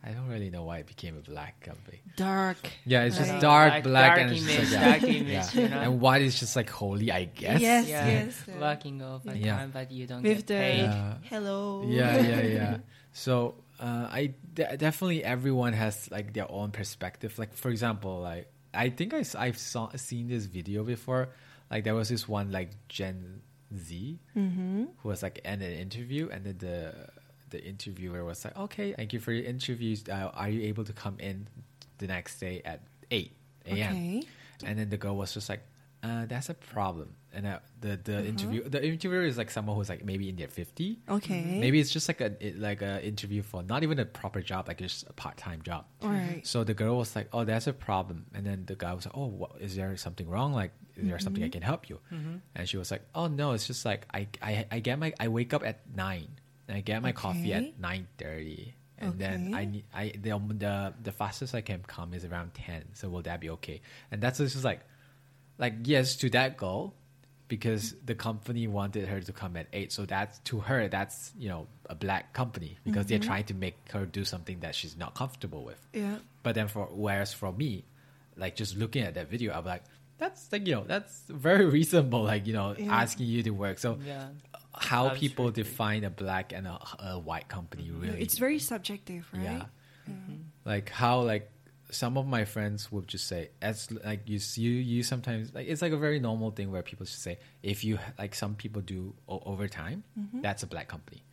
I 0.04 0.12
don't 0.12 0.28
really 0.30 0.50
know 0.50 0.64
why 0.64 0.78
it 0.80 0.88
became 0.88 1.18
a 1.18 1.22
black 1.22 1.60
company. 1.62 2.00
Dark. 2.16 2.58
Yeah, 2.86 3.04
it's 3.04 3.18
Right. 3.20 3.28
just 3.28 3.42
dark 3.42 3.74
Like 3.74 3.84
black 3.84 4.16
dark 4.16 4.20
and 4.22 4.32
it's 4.32 4.46
just 4.46 4.58
like, 4.60 4.72
yeah. 4.72 4.90
dark 4.90 5.04
image, 5.04 5.28
yeah. 5.28 5.62
you 5.62 5.68
know? 5.70 5.80
and 5.82 6.00
white 6.02 6.22
is 6.22 6.40
just 6.40 6.56
like 6.56 6.70
holy, 6.70 7.12
I 7.12 7.26
guess. 7.26 7.60
Yes, 7.60 7.88
yeah, 7.88 8.08
yes. 8.08 8.44
uh, 8.48 8.60
working 8.62 9.02
overtime, 9.02 9.38
Yeah. 9.44 9.68
but 9.68 9.92
you 9.92 10.08
don't 10.08 10.24
With 10.24 10.38
get 10.38 10.48
the 10.48 10.54
paid. 10.54 10.82
Yeah. 10.84 11.14
hello. 11.30 11.84
yeah 11.88 12.16
yeah 12.18 12.42
yeah 12.42 12.78
so 13.12 13.56
uh, 13.82 14.08
i 14.12 14.34
de- 14.54 14.78
definitely 14.78 15.24
everyone 15.24 15.74
has 15.74 16.10
like 16.12 16.32
their 16.34 16.50
own 16.52 16.70
perspective 16.72 17.38
like 17.40 17.54
for 17.56 17.70
example 17.70 18.22
like 18.22 18.48
i 18.74 18.90
think 18.90 19.14
I, 19.14 19.24
have 19.48 19.58
saw, 19.58 19.90
seen 19.96 20.28
this 20.30 20.46
video 20.46 20.84
before 20.84 21.30
like 21.72 21.84
there 21.84 21.96
was 21.96 22.08
this 22.10 22.28
one 22.28 22.52
like 22.52 22.70
gen 22.88 23.42
z 23.76 24.20
Mm-hmm. 24.38 24.84
who 25.00 25.10
was 25.10 25.24
like 25.24 25.40
in 25.44 25.62
an 25.62 25.74
interview 25.74 26.30
and 26.32 26.46
then 26.46 26.58
the 26.60 26.94
the 27.50 27.64
interviewer 27.64 28.24
was 28.24 28.44
like 28.46 28.56
okay 28.58 28.94
thank 28.94 29.14
you 29.14 29.20
for 29.20 29.32
your 29.32 29.46
interviews 29.46 30.04
uh, 30.10 30.32
are 30.34 30.50
you 30.50 30.62
able 30.68 30.84
to 30.84 30.94
come 30.94 31.16
in 31.20 31.48
the 31.98 32.08
next 32.08 32.40
day 32.40 32.62
at 32.66 32.82
8 33.12 33.32
a.m 33.66 33.96
Okay. 33.96 34.24
and 34.66 34.78
then 34.80 34.90
the 34.90 34.98
girl 34.98 35.16
was 35.16 35.34
just 35.34 35.48
like, 35.50 35.64
uh, 36.04 36.26
"That's 36.26 36.50
a 36.50 36.54
problem." 36.54 37.16
And 37.34 37.46
uh, 37.48 37.60
the 37.80 37.96
the 38.10 38.18
Uh-huh. 38.20 38.28
interview 38.32 38.60
the 38.68 38.82
interviewer 38.84 39.24
is 39.24 39.38
like 39.38 39.52
someone 39.52 39.76
who's 39.78 39.88
like 39.90 40.04
maybe 40.04 40.28
in 40.28 40.36
their 40.36 40.48
fifty. 40.50 41.00
Okay. 41.08 41.56
Maybe 41.64 41.80
it's 41.80 41.92
just 41.92 42.08
like 42.12 42.20
a 42.22 42.36
it, 42.46 42.60
like 42.60 42.82
a 42.82 43.00
interview 43.06 43.42
for 43.42 43.64
not 43.64 43.84
even 43.84 44.00
a 44.00 44.06
proper 44.06 44.42
job, 44.42 44.68
like 44.68 44.80
just 44.80 45.08
a 45.08 45.14
part 45.14 45.38
time 45.38 45.62
job. 45.62 45.86
All 46.02 46.10
right. 46.10 46.42
So 46.44 46.64
the 46.64 46.74
girl 46.74 46.98
was 46.98 47.16
like, 47.16 47.28
"Oh, 47.32 47.44
that's 47.46 47.68
a 47.68 47.74
problem," 47.74 48.26
and 48.36 48.44
then 48.46 48.66
the 48.68 48.76
guy 48.76 48.92
was 48.94 49.06
like, 49.08 49.16
"Oh, 49.16 49.28
what, 49.28 49.52
is 49.62 49.76
there 49.80 49.96
something 49.96 50.28
wrong? 50.28 50.52
Like, 50.54 50.72
is 51.00 51.08
there 51.08 51.20
something 51.20 51.44
Mm-hmm. 51.44 51.56
I 51.56 51.56
can 51.56 51.64
help 51.64 51.88
you?" 51.90 52.00
And 52.56 52.68
she 52.68 52.76
was 52.78 52.92
like, 52.92 53.04
"Oh 53.16 53.28
no, 53.28 53.52
it's 53.56 53.68
just 53.68 53.86
like 53.86 54.08
I 54.14 54.28
I, 54.42 54.66
I 54.72 54.80
get 54.80 55.00
my 55.00 55.14
I 55.20 55.28
wake 55.30 55.54
up 55.54 55.64
at 55.64 55.88
nine 55.96 56.32
I 56.78 56.82
get 56.82 57.02
my 57.02 57.12
coffee 57.12 57.54
at 57.54 57.80
nine 57.80 58.08
thirty, 58.18 58.74
and 58.98 59.18
then 59.20 59.54
I 59.54 59.66
need 59.66 59.86
I 59.94 60.14
the 60.20 60.40
the 60.58 60.94
the 61.02 61.12
fastest 61.12 61.56
I 61.56 61.62
can 61.62 61.82
come 61.88 62.14
is 62.14 62.26
around 62.26 62.54
ten. 62.54 62.84
So 62.94 63.10
will 63.10 63.24
that 63.24 63.40
be 63.40 63.50
okay?" 63.52 63.82
And 64.12 64.22
that's 64.22 64.38
just 64.38 64.64
like, 64.64 64.82
like 65.58 65.74
yes 65.84 66.16
to 66.18 66.30
that 66.32 66.58
goal. 66.58 66.94
Because 67.48 67.96
the 68.06 68.14
company 68.14 68.68
wanted 68.68 69.08
her 69.08 69.20
to 69.22 69.34
come 69.34 69.58
at 69.58 69.66
eight, 69.74 69.92
so 69.92 70.06
that's 70.06 70.38
to 70.46 70.60
her 70.60 70.88
that's 70.88 71.34
you 71.36 71.50
know 71.50 71.66
a 71.90 71.96
black 71.96 72.32
company 72.32 72.78
because 72.84 73.08
they're 73.08 73.18
mm-hmm. 73.18 73.28
trying 73.28 73.46
to 73.46 73.56
make 73.56 73.76
her 73.90 74.06
do 74.06 74.24
something 74.24 74.60
that 74.60 74.76
she's 74.76 74.96
not 74.96 75.16
comfortable 75.16 75.64
with. 75.64 75.84
Yeah. 75.92 76.18
But 76.44 76.54
then 76.54 76.68
for 76.68 76.86
whereas 76.92 77.34
for 77.34 77.52
me, 77.52 77.86
like 78.38 78.56
just 78.56 78.78
looking 78.78 79.02
at 79.02 79.16
that 79.16 79.32
video, 79.32 79.52
I'm 79.54 79.66
like, 79.66 79.82
that's 80.20 80.52
like 80.52 80.68
you 80.68 80.76
know 80.76 80.84
that's 80.86 81.24
very 81.28 81.66
reasonable. 81.78 82.24
Like 82.24 82.46
you 82.46 82.54
know 82.54 82.76
Yeah. 82.78 82.94
asking 82.94 83.26
you 83.26 83.42
to 83.44 83.50
work. 83.50 83.80
So 83.80 83.98
Yeah. 84.06 84.28
How 84.76 85.10
That's 85.10 85.20
people 85.20 85.46
very 85.46 85.54
true. 85.54 85.64
define 85.64 86.04
a 86.04 86.10
black 86.10 86.54
and 86.54 86.68
a, 86.68 86.80
a 87.00 87.20
white 87.20 87.48
company 87.48 87.84
mm-hmm. 87.84 88.02
really? 88.02 88.22
It's 88.22 88.38
very 88.38 88.60
subjective, 88.60 89.28
right? 89.34 89.44
yeah. 89.44 89.66
Mm-hmm. 90.10 90.36
Like 90.66 90.90
how 90.90 91.22
like 91.22 91.52
some 91.92 92.18
of 92.18 92.28
my 92.28 92.46
friends 92.46 92.92
would 92.92 93.08
just 93.08 93.28
say 93.28 93.50
as 93.62 93.90
like 94.06 94.22
you 94.28 94.40
you 94.56 94.70
you 94.72 95.04
sometimes 95.04 95.54
like 95.56 95.68
it's 95.68 95.82
like 95.82 95.92
a 95.92 95.98
very 95.98 96.20
normal 96.20 96.52
thing 96.52 96.72
where 96.72 96.84
people 96.84 97.06
just 97.06 97.22
say 97.22 97.40
if 97.64 97.84
you 97.84 97.98
like 98.18 98.36
some 98.36 98.54
people 98.56 98.82
do 98.82 99.14
o- 99.28 99.42
overtime 99.46 100.04
mm-hmm. 100.20 100.42
that's 100.42 100.64
a 100.64 100.68
black 100.68 100.88
company. 100.88 101.24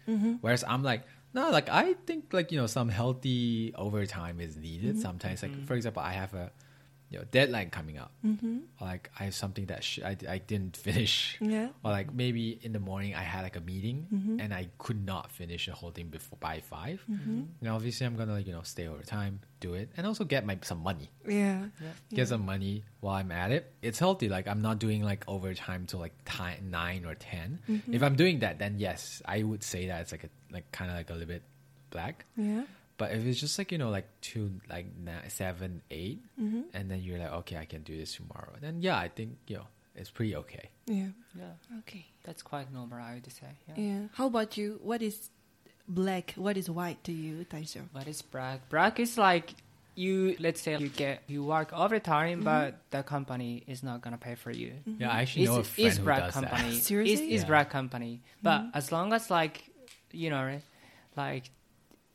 Whereas 0.41 0.65
i'm 0.67 0.83
like 0.83 1.03
no 1.35 1.51
like 1.51 1.69
i 1.69 1.95
think 2.07 2.33
like 2.33 2.53
you 2.53 2.59
know 2.59 2.67
some 2.67 2.89
healthy 2.89 3.75
overtime 3.77 4.41
is 4.41 4.57
needed 4.57 4.99
sometimes. 4.99 5.43
Like 5.43 5.67
for 5.67 5.75
example 5.75 6.03
i 6.03 6.13
have 6.13 6.33
a 6.33 6.51
you 7.11 7.19
know 7.19 7.25
deadline 7.31 7.71
coming 7.71 7.99
up 7.99 8.13
mm-hmm. 8.25 8.59
or 8.81 8.87
like 8.87 9.11
i 9.19 9.25
have 9.25 9.35
something 9.35 9.67
that 9.67 9.85
sh- 9.85 10.01
I, 10.05 10.17
I 10.29 10.39
didn't 10.39 10.77
finish 10.77 11.37
Yeah. 11.41 11.69
or 11.85 11.91
like 11.91 12.13
maybe 12.13 12.59
in 12.63 12.73
the 12.73 12.81
morning 12.81 13.15
I 13.15 13.23
had 13.23 13.43
like 13.43 13.57
a 13.57 13.61
meeting 13.61 14.07
mm-hmm. 14.13 14.41
and 14.41 14.53
I 14.53 14.69
could 14.79 15.05
not 15.05 15.31
finish 15.31 15.67
the 15.67 15.73
whole 15.73 15.91
thing 15.91 16.09
before 16.09 16.39
by 16.41 16.61
5 16.61 17.05
mm-hmm. 17.11 17.43
And 17.61 17.69
obviously 17.69 18.07
I'm 18.07 18.17
gonna 18.17 18.33
like, 18.33 18.47
you 18.47 18.53
know 18.53 18.63
stay 18.63 18.87
over 18.89 19.03
time, 19.03 19.41
do 19.61 19.75
it, 19.75 19.91
and 19.97 20.07
also 20.07 20.25
get 20.25 20.45
my 20.45 20.59
some 20.63 20.83
money. 20.83 21.11
Yeah. 21.27 21.67
Get 22.13 22.29
some 22.29 22.45
money 22.45 22.85
while 23.01 23.17
I'm 23.17 23.33
at 23.33 23.53
it. 23.53 23.73
It's 23.83 23.99
healthy. 23.99 24.29
Like 24.29 24.49
I'm 24.49 24.63
not 24.63 24.79
doing 24.79 25.03
like 25.03 25.25
overtime 25.29 25.87
till 25.87 26.01
like 26.01 26.15
ti 26.25 26.61
nine 26.63 27.05
or 27.05 27.15
10 27.15 27.85
If 27.93 28.03
I'm 28.03 28.17
doing 28.17 28.41
that, 28.41 28.59
then 28.59 28.77
yes, 28.79 29.23
I 29.25 29.43
would 29.43 29.63
say 29.63 29.87
that 29.89 30.01
it's 30.03 30.13
like 30.13 30.25
a 30.25 30.31
like 30.53 30.71
kind 30.73 30.91
of 30.91 30.97
like 30.97 31.11
a 31.11 31.13
little 31.13 31.29
bit 31.29 31.43
black. 31.91 32.25
Yeah. 32.37 32.63
But 32.99 33.13
if 33.13 33.25
it's 33.27 33.39
just 33.41 33.59
like 33.59 33.73
you 33.73 33.79
know 33.79 33.91
like 33.91 34.07
two 34.21 34.61
like 34.71 34.87
ni- 34.99 35.29
seven 35.29 35.83
eight, 35.91 36.21
Mm-hmm. 36.41 36.63
and 36.75 36.91
then 36.91 37.01
you're 37.03 37.19
like 37.19 37.33
okay 37.33 37.57
I 37.59 37.65
can 37.67 37.83
do 37.83 37.97
this 37.97 38.15
tomorrow, 38.15 38.53
then 38.61 38.81
yeah 38.81 38.97
I 38.99 39.09
think 39.09 39.37
you 39.47 39.57
know 39.57 39.67
it's 39.95 40.11
pretty 40.11 40.37
okay. 40.37 40.69
Yeah. 40.87 41.09
Yeah. 41.35 41.79
Okay. 41.81 42.05
That's 42.25 42.43
quite 42.43 42.71
normal, 42.73 42.99
I 42.99 43.15
would 43.15 43.33
say. 43.33 43.47
Yeah. 43.69 43.75
Yeah. 43.77 44.01
How 44.13 44.27
about 44.27 44.57
you? 44.59 44.79
What 44.83 45.01
is 45.03 45.31
black? 45.89 46.35
What 46.37 46.57
is 46.57 46.69
white 46.69 47.03
to 47.05 47.13
you, 47.13 47.45
Taisho? 47.51 47.83
What 47.93 48.07
is 48.07 48.21
black? 48.23 48.69
Black 48.69 49.01
is 49.01 49.17
like 49.17 49.55
you. 49.95 50.37
Let's 50.39 50.61
say 50.61 50.77
you 50.77 50.89
get 50.89 51.23
you 51.27 51.45
work 51.45 51.73
overtime, 51.73 52.39
mm-hmm. 52.39 52.45
but 52.45 52.81
the 52.91 53.03
company 53.03 53.63
is 53.67 53.83
not 53.83 54.03
gonna 54.03 54.19
pay 54.19 54.35
for 54.35 54.51
you. 54.51 54.73
Mm-hmm. 54.89 55.01
Yeah, 55.03 55.11
I 55.11 55.21
actually 55.23 55.47
know 55.47 55.57
a 55.57 55.61
It's, 55.61 55.69
friend 55.71 55.89
it's 55.89 55.97
who 55.99 56.05
does 56.07 56.33
company. 56.35 56.71
that. 56.77 56.83
Seriously? 56.91 57.13
It's, 57.27 57.35
it's 57.35 57.43
Yeah. 57.45 57.49
brag 57.49 57.71
company. 57.71 58.21
But 58.43 58.59
mm-hmm. 58.61 58.77
as 58.77 58.93
long 58.93 59.13
as 59.13 59.31
like 59.31 59.65
you 60.13 60.29
know, 60.31 60.61
like 61.17 61.51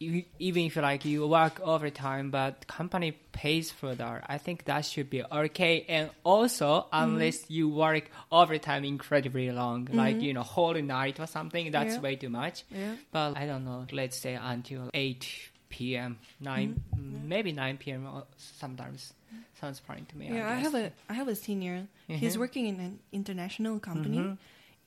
you, 0.02 0.24
even 0.40 0.66
if 0.66 0.76
like 0.76 1.06
you 1.06 1.28
work 1.28 1.60
overtime, 1.62 2.32
but 2.32 2.68
company 2.68 3.12
pays 3.32 3.72
for 3.72 3.94
that, 3.96 4.26
I 4.28 4.38
think 4.40 4.66
that 4.66 4.86
should 4.86 5.10
be 5.10 5.24
okay. 5.24 5.86
And 5.88 6.10
also, 6.24 6.88
unless 6.92 7.50
you 7.50 7.70
work 7.70 8.10
overtime 8.32 8.84
incredibly 8.84 9.52
long, 9.52 9.88
like 9.94 10.22
you 10.22 10.34
know, 10.34 10.44
whole 10.44 10.74
night 10.74 11.20
or 11.20 11.28
something, 11.28 11.72
that's 11.72 11.96
Yeah. 11.96 12.02
way 12.02 12.16
too 12.16 12.30
much. 12.30 12.64
Yeah. 12.72 12.96
But 13.12 13.38
I 13.38 13.46
don't 13.46 13.64
know. 13.64 13.86
Let's 13.92 14.18
say 14.18 14.34
until 14.34 14.90
eight 14.94 15.28
p.m., 15.70 16.18
9 16.42 16.82
mm, 16.98 17.24
maybe 17.24 17.52
nine 17.54 17.78
p.m. 17.78 18.08
Sometimes 18.38 19.14
sounds 19.60 19.80
fine 19.80 20.06
to 20.06 20.18
me. 20.18 20.28
Yeah, 20.30 20.50
I, 20.50 20.56
I, 20.56 20.60
have 20.60 20.76
a 20.76 20.92
I 21.10 21.14
have 21.14 21.28
a 21.28 21.36
senior. 21.36 21.88
He's 22.08 22.36
Mhm. 22.36 22.40
working 22.40 22.66
in 22.68 22.80
an 22.80 23.00
international 23.12 23.80
company 23.80 24.20
Mhm. 24.20 24.38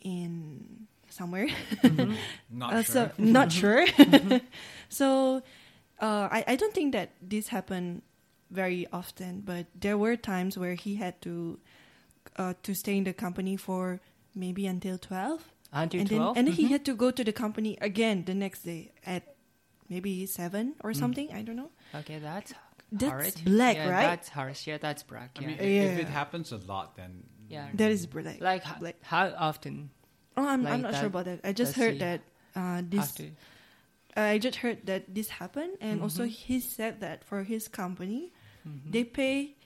in 0.02 0.86
somewhere. 1.14 1.48
Not 2.50 2.72
Uh, 2.74 2.82
So 2.82 3.10
not 3.18 3.52
sure. 3.52 3.86
so 4.88 5.42
uh, 6.02 6.28
I 6.30 6.44
I 6.48 6.56
don't 6.56 6.74
think 6.74 6.92
that 6.92 7.10
this 7.22 7.48
happened 7.48 8.02
very 8.50 8.86
often, 8.92 9.40
but 9.46 9.66
there 9.78 9.96
were 9.98 10.16
times 10.16 10.58
where 10.58 10.74
he 10.74 10.96
had 10.96 11.14
to 11.22 11.58
uh, 12.36 12.54
to 12.62 12.74
stay 12.74 12.96
in 12.98 13.04
the 13.04 13.12
company 13.14 13.56
for 13.56 14.00
maybe 14.34 14.66
until 14.66 14.98
twelve, 14.98 15.40
until 15.72 16.00
and 16.00 16.08
then 16.10 16.18
twelve. 16.18 16.36
and 16.36 16.46
then 16.48 16.54
he 16.54 16.66
had 16.68 16.84
to 16.84 16.94
go 16.94 17.10
to 17.10 17.22
the 17.24 17.32
company 17.32 17.78
again 17.80 18.24
the 18.26 18.34
next 18.34 18.62
day 18.66 18.92
at 19.06 19.22
maybe 19.88 20.26
seven 20.26 20.74
or 20.82 20.90
Mm. 20.92 20.96
something. 20.98 21.26
I 21.32 21.42
don't 21.42 21.56
know. 21.56 21.70
Okay, 21.94 22.18
that's 22.18 22.52
That's 22.94 23.10
harsh. 23.10 23.34
black, 23.46 23.76
yeah, 23.76 23.90
right? 23.90 24.06
That's 24.06 24.28
harsh. 24.30 24.66
Yeah, 24.70 24.78
that's 24.78 25.02
black. 25.02 25.30
I 25.38 25.42
Yeah. 25.42 25.46
mean, 25.48 25.58
if, 25.58 25.98
if 25.98 25.98
it 26.06 26.10
happens 26.10 26.52
a 26.52 26.58
lot, 26.58 26.94
then 26.96 27.24
Yeah. 27.48 27.68
That 27.74 27.90
is 27.90 28.06
black. 28.06 28.40
like 28.40 28.62
black. 28.80 28.96
how 29.02 29.30
often 29.38 29.90
Oh, 30.36 30.46
I'm, 30.46 30.66
I'm 30.66 30.82
not 30.82 30.92
that- 30.92 30.98
sure 31.00 31.06
about 31.08 31.24
that. 31.26 31.40
I 31.44 31.52
just 31.52 31.74
heard 31.74 31.94
the- 31.96 31.98
that 31.98 32.20
uh, 32.56 32.82
this. 32.88 33.00
after? 33.00 33.24
I 34.16 34.38
just 34.38 34.58
heard 34.58 34.86
that 34.86 35.12
this 35.14 35.28
happened, 35.28 35.76
and 35.80 36.00
also 36.00 36.24
Mhm. 36.24 36.28
he 36.30 36.60
said 36.60 37.00
that 37.00 37.24
for 37.24 37.42
his 37.42 37.66
company, 37.66 38.30
Mhm. 38.66 38.92
they 38.92 39.02
pay 39.04 39.56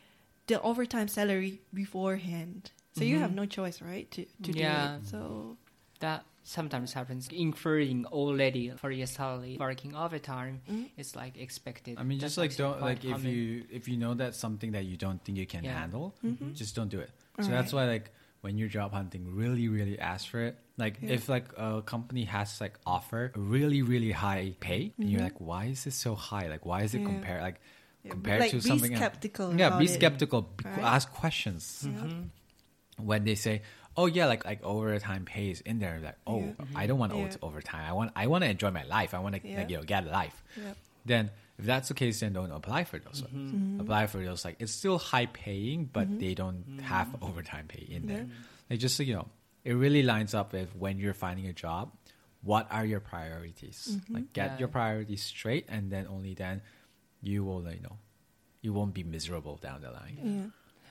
the 0.46 0.60
overtime 0.62 1.08
salary 1.08 1.60
beforehand, 1.74 2.70
so 2.96 3.04
you 3.04 3.18
have 3.18 3.32
Mhm. 3.32 3.34
no 3.42 3.46
choice, 3.46 3.82
right? 3.82 4.10
To 4.12 4.24
to 4.42 4.52
Yeah. 4.52 4.96
do 4.96 5.02
it. 5.04 5.06
So 5.08 5.56
that 6.00 6.24
sometimes 6.44 6.94
happens, 6.94 7.28
including 7.28 8.06
already 8.06 8.70
for 8.80 8.90
your 8.90 9.06
salary, 9.06 9.56
working 9.60 9.94
overtime, 9.94 10.62
it's 10.96 11.14
like 11.14 11.36
expected. 11.36 11.98
I 11.98 12.02
mean, 12.04 12.18
That's 12.18 12.36
just 12.36 12.38
like 12.38 12.56
don't 12.56 12.78
quite 12.78 13.04
like 13.04 13.04
if 13.04 13.24
you 13.24 13.66
if 13.70 13.86
you 13.86 13.98
know 13.98 14.14
that's 14.14 14.38
something 14.38 14.72
that 14.72 14.84
you 14.86 14.96
don't 14.96 15.20
think 15.24 15.36
you 15.36 15.46
can 15.46 15.64
Yeah. 15.64 15.78
handle, 15.78 16.14
Mm-hmm. 16.24 16.54
just 16.54 16.74
don't 16.74 16.88
do 16.88 17.00
it. 17.00 17.10
So 17.40 17.48
that's 17.50 17.72
why 17.74 17.84
like 17.84 18.10
when 18.40 18.56
you're 18.58 18.68
job 18.68 18.92
hunting, 18.92 19.34
really 19.34 19.68
really 19.68 19.98
ask 19.98 20.28
for 20.28 20.40
it. 20.44 20.58
Like 20.76 20.98
Yeah. 21.02 21.14
if 21.14 21.28
like 21.28 21.48
a 21.56 21.82
company 21.82 22.24
has 22.24 22.60
like 22.60 22.78
offer 22.86 23.32
a 23.34 23.38
really 23.40 23.82
really 23.82 24.12
high 24.12 24.54
pay, 24.60 24.92
and 24.98 25.10
you're 25.10 25.22
like, 25.22 25.40
why 25.40 25.66
is 25.66 25.84
this 25.84 25.94
so 25.96 26.14
high? 26.14 26.46
Like 26.48 26.64
why 26.64 26.82
is 26.82 26.94
it 26.94 26.98
Mm-hmm. 26.98 27.06
Yeah. 27.06 27.12
compared 27.18 27.42
like 27.42 27.60
Yeah, 28.04 28.10
compared 28.12 28.40
like, 28.40 28.50
to 28.50 28.56
be 28.56 28.68
something 28.68 28.92
else? 28.94 29.00
skeptical 29.00 29.54
Yeah, 29.58 29.76
be 29.78 29.84
it. 29.86 29.90
skeptical. 29.90 30.42
Be- 30.42 30.64
Right. 30.64 30.78
Ask 30.96 31.10
questions. 31.12 31.86
When 32.98 33.22
they 33.24 33.34
say, 33.36 33.62
"Oh 33.96 34.06
yeah, 34.06 34.26
like 34.26 34.44
like 34.44 34.62
overtime 34.64 35.24
pay 35.24 35.50
is 35.50 35.60
in 35.62 35.78
there," 35.78 36.00
like, 36.02 36.18
"Oh, 36.26 36.42
Yeah. 36.58 36.64
I 36.74 36.86
don't 36.86 36.98
want 36.98 37.14
Yeah. 37.14 37.30
overtime. 37.42 37.84
I 37.86 37.92
want 37.92 38.10
I 38.16 38.26
want 38.26 38.42
to 38.42 38.50
enjoy 38.50 38.70
my 38.72 38.82
life. 38.82 39.14
I 39.14 39.20
want 39.20 39.34
to 39.36 39.40
Yeah. 39.46 39.58
like 39.58 39.70
you 39.70 39.76
know 39.78 39.84
get 39.84 40.02
a 40.06 40.10
life." 40.10 40.42
Yep. 40.56 40.76
then 41.06 41.30
if 41.58 41.64
that's 41.64 41.88
the 41.88 41.94
case, 41.94 42.20
then 42.20 42.32
don't 42.32 42.52
apply 42.52 42.84
for 42.84 42.98
those. 42.98 43.22
ones. 43.22 43.52
Mm-hmm. 43.52 43.80
Apply 43.80 44.06
for 44.06 44.18
those 44.24 44.44
like 44.44 44.56
it's 44.60 44.72
still 44.72 44.98
high 44.98 45.26
paying, 45.26 45.84
but 45.92 46.18
they 46.18 46.34
don't 46.34 46.80
have 46.82 47.08
overtime 47.22 47.66
pay 47.68 47.84
in 47.88 48.06
there. 48.06 48.26
Like 48.70 48.78
just 48.78 48.96
so 48.96 49.02
you 49.02 49.14
know, 49.14 49.28
it 49.64 49.72
really 49.74 50.02
lines 50.02 50.34
up 50.34 50.52
with 50.52 50.74
when 50.76 50.98
you're 50.98 51.14
finding 51.14 51.46
a 51.46 51.52
job. 51.52 51.92
What 52.42 52.68
are 52.70 52.84
your 52.84 53.00
priorities? 53.00 53.88
Mm-hmm. 53.90 54.14
Like 54.14 54.32
get 54.32 54.52
Yeah. 54.52 54.58
your 54.60 54.68
priorities 54.68 55.22
straight, 55.22 55.66
and 55.68 55.90
then 55.90 56.06
only 56.08 56.34
then 56.34 56.62
you 57.20 57.44
will 57.44 57.62
you 57.68 57.80
know 57.82 57.96
you 58.62 58.72
won't 58.72 58.94
be 58.94 59.02
miserable 59.02 59.56
down 59.56 59.80
the 59.82 59.90
line. 59.90 60.18
Yeah. 60.22 60.50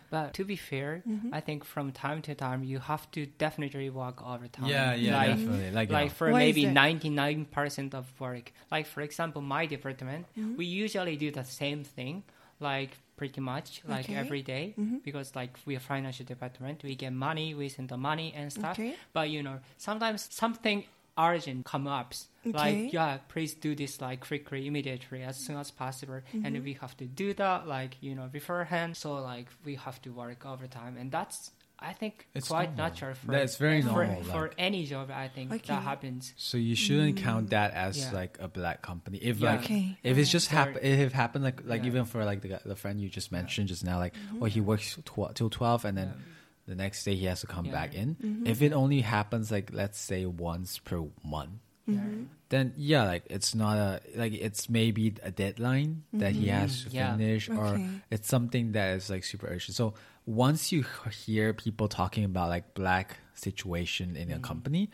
But 0.09 0.33
to 0.35 0.43
be 0.45 0.55
fair, 0.55 1.03
Mm-hmm. 1.07 1.33
I 1.33 1.41
think 1.41 1.63
from 1.63 1.91
time 1.91 2.21
to 2.23 2.35
time 2.35 2.63
you 2.63 2.79
have 2.79 3.09
to 3.11 3.25
definitely 3.25 3.89
work 3.89 4.17
overtime. 4.25 4.69
Yeah, 4.69 4.93
yeah, 4.95 5.15
like, 5.17 5.29
definitely. 5.37 5.71
Like, 5.71 5.89
like 5.91 6.07
know, 6.07 6.13
for 6.19 6.31
Why 6.31 6.39
maybe 6.39 6.65
ninety 6.65 7.09
nine 7.09 7.45
percent 7.45 7.93
of 7.93 8.05
work. 8.19 8.51
Like 8.71 8.85
for 8.87 9.01
example, 9.01 9.41
my 9.41 9.65
department, 9.65 10.25
Mm-hmm. 10.37 10.55
we 10.57 10.65
usually 10.65 11.15
do 11.17 11.31
the 11.31 11.43
same 11.43 11.83
thing, 11.83 12.23
like 12.59 12.91
pretty 13.17 13.41
much 13.41 13.81
like 13.87 14.05
Okay. 14.05 14.15
every 14.15 14.41
day, 14.43 14.73
Mhm. 14.77 15.01
because 15.03 15.35
like 15.35 15.53
we 15.65 15.75
are 15.75 15.79
financial 15.93 16.25
department, 16.25 16.83
we 16.83 16.95
get 16.95 17.11
money, 17.13 17.53
we 17.55 17.67
send 17.69 17.89
the 17.89 17.97
money 17.97 18.31
and 18.35 18.51
stuff. 18.51 18.77
Okay. 18.79 18.93
But 19.13 19.29
you 19.29 19.41
know, 19.43 19.59
sometimes 19.77 20.27
something 20.31 20.83
urgent 21.17 21.65
come 21.65 21.87
ups. 21.87 22.27
Okay. 22.45 22.57
Like 22.57 22.93
yeah, 22.93 23.17
please 23.27 23.53
do 23.55 23.75
this 23.75 23.99
like 24.01 24.21
quickly, 24.25 24.67
immediately, 24.67 25.23
as 25.23 25.37
soon 25.37 25.57
as 25.57 25.71
possible, 25.71 26.21
Mm-hmm. 26.33 26.45
and 26.45 26.63
we 26.63 26.73
have 26.73 26.95
to 26.97 27.05
do 27.05 27.33
that 27.33 27.67
like 27.67 27.97
you 28.01 28.15
know 28.15 28.27
beforehand. 28.27 28.95
So 28.97 29.15
like 29.15 29.47
we 29.65 29.75
have 29.75 30.01
to 30.03 30.11
work 30.11 30.45
overtime, 30.45 30.95
and 30.97 31.11
that's 31.11 31.51
I 31.79 31.93
think 31.93 32.25
It's 32.33 32.47
quite 32.47 32.69
normal. 32.69 32.85
natural 32.85 33.13
for 33.13 33.31
That's 33.31 33.57
very 33.57 33.83
for, 33.83 33.87
normal, 34.05 34.23
for 34.23 34.41
like- 34.47 34.55
any 34.57 34.85
job. 34.87 35.11
I 35.11 35.27
think 35.27 35.51
Okay. 35.51 35.67
that 35.67 35.83
happens. 35.83 36.33
So 36.35 36.57
you 36.57 36.73
shouldn't 36.75 37.17
count 37.17 37.51
that 37.51 37.71
as 37.75 37.99
Yeah. 37.99 38.11
like 38.13 38.37
a 38.41 38.47
black 38.47 38.81
company. 38.81 39.19
If 39.21 39.37
Yeah. 39.39 39.51
like 39.51 39.59
Okay. 39.65 39.95
if 40.01 40.17
it's 40.17 40.31
just 40.31 40.49
Sorry. 40.49 40.73
happen, 40.73 40.83
if 40.83 40.99
it 40.99 41.13
happened 41.13 41.43
like 41.43 41.61
like 41.65 41.81
Yeah. 41.81 41.87
even 41.87 42.05
for 42.05 42.25
like 42.25 42.41
the 42.41 42.59
the 42.65 42.75
friend 42.75 42.99
you 42.99 43.09
just 43.09 43.31
mentioned 43.31 43.67
just 43.67 43.83
now, 43.85 43.99
like 43.99 44.15
Mm-hmm. 44.15 44.41
oh 44.41 44.45
he 44.45 44.59
works 44.61 44.97
tw- 45.05 45.35
till 45.35 45.49
twelve 45.51 45.85
and 45.85 45.95
then 45.97 46.13
the 46.67 46.75
next 46.75 47.03
day 47.03 47.15
he 47.15 47.25
has 47.25 47.41
to 47.41 47.47
come 47.47 47.65
Yeah. 47.65 47.71
back 47.71 47.95
in. 47.95 48.15
Mm-hmm. 48.15 48.47
If 48.47 48.61
it 48.61 48.73
only 48.73 49.01
happens 49.01 49.51
like 49.51 49.71
let's 49.73 49.99
say 49.99 50.25
once 50.25 50.77
per 50.79 51.03
month, 51.23 51.59
Mm-hmm. 51.87 52.23
then 52.49 52.73
yeah, 52.75 53.05
like 53.05 53.23
it's 53.29 53.55
not 53.55 53.77
a 53.77 54.01
like 54.15 54.33
it's 54.33 54.69
maybe 54.69 55.15
a 55.23 55.31
deadline 55.31 56.03
that 56.11 56.33
he 56.33 56.47
has 56.51 56.83
to 56.83 56.89
Yeah. 56.91 57.15
finish, 57.15 57.47
or 57.49 57.65
Okay. 57.79 57.87
it's 58.11 58.27
something 58.27 58.73
that 58.73 58.97
is 58.97 59.09
like 59.09 59.23
super 59.23 59.47
urgent. 59.47 59.73
So 59.75 59.93
once 60.25 60.73
you 60.73 60.83
hear 61.23 61.53
people 61.53 61.87
talking 61.87 62.25
about 62.25 62.49
like 62.49 62.73
black 62.73 63.15
situation 63.35 64.17
in 64.17 64.31
a 64.35 64.39
company, 64.39 64.89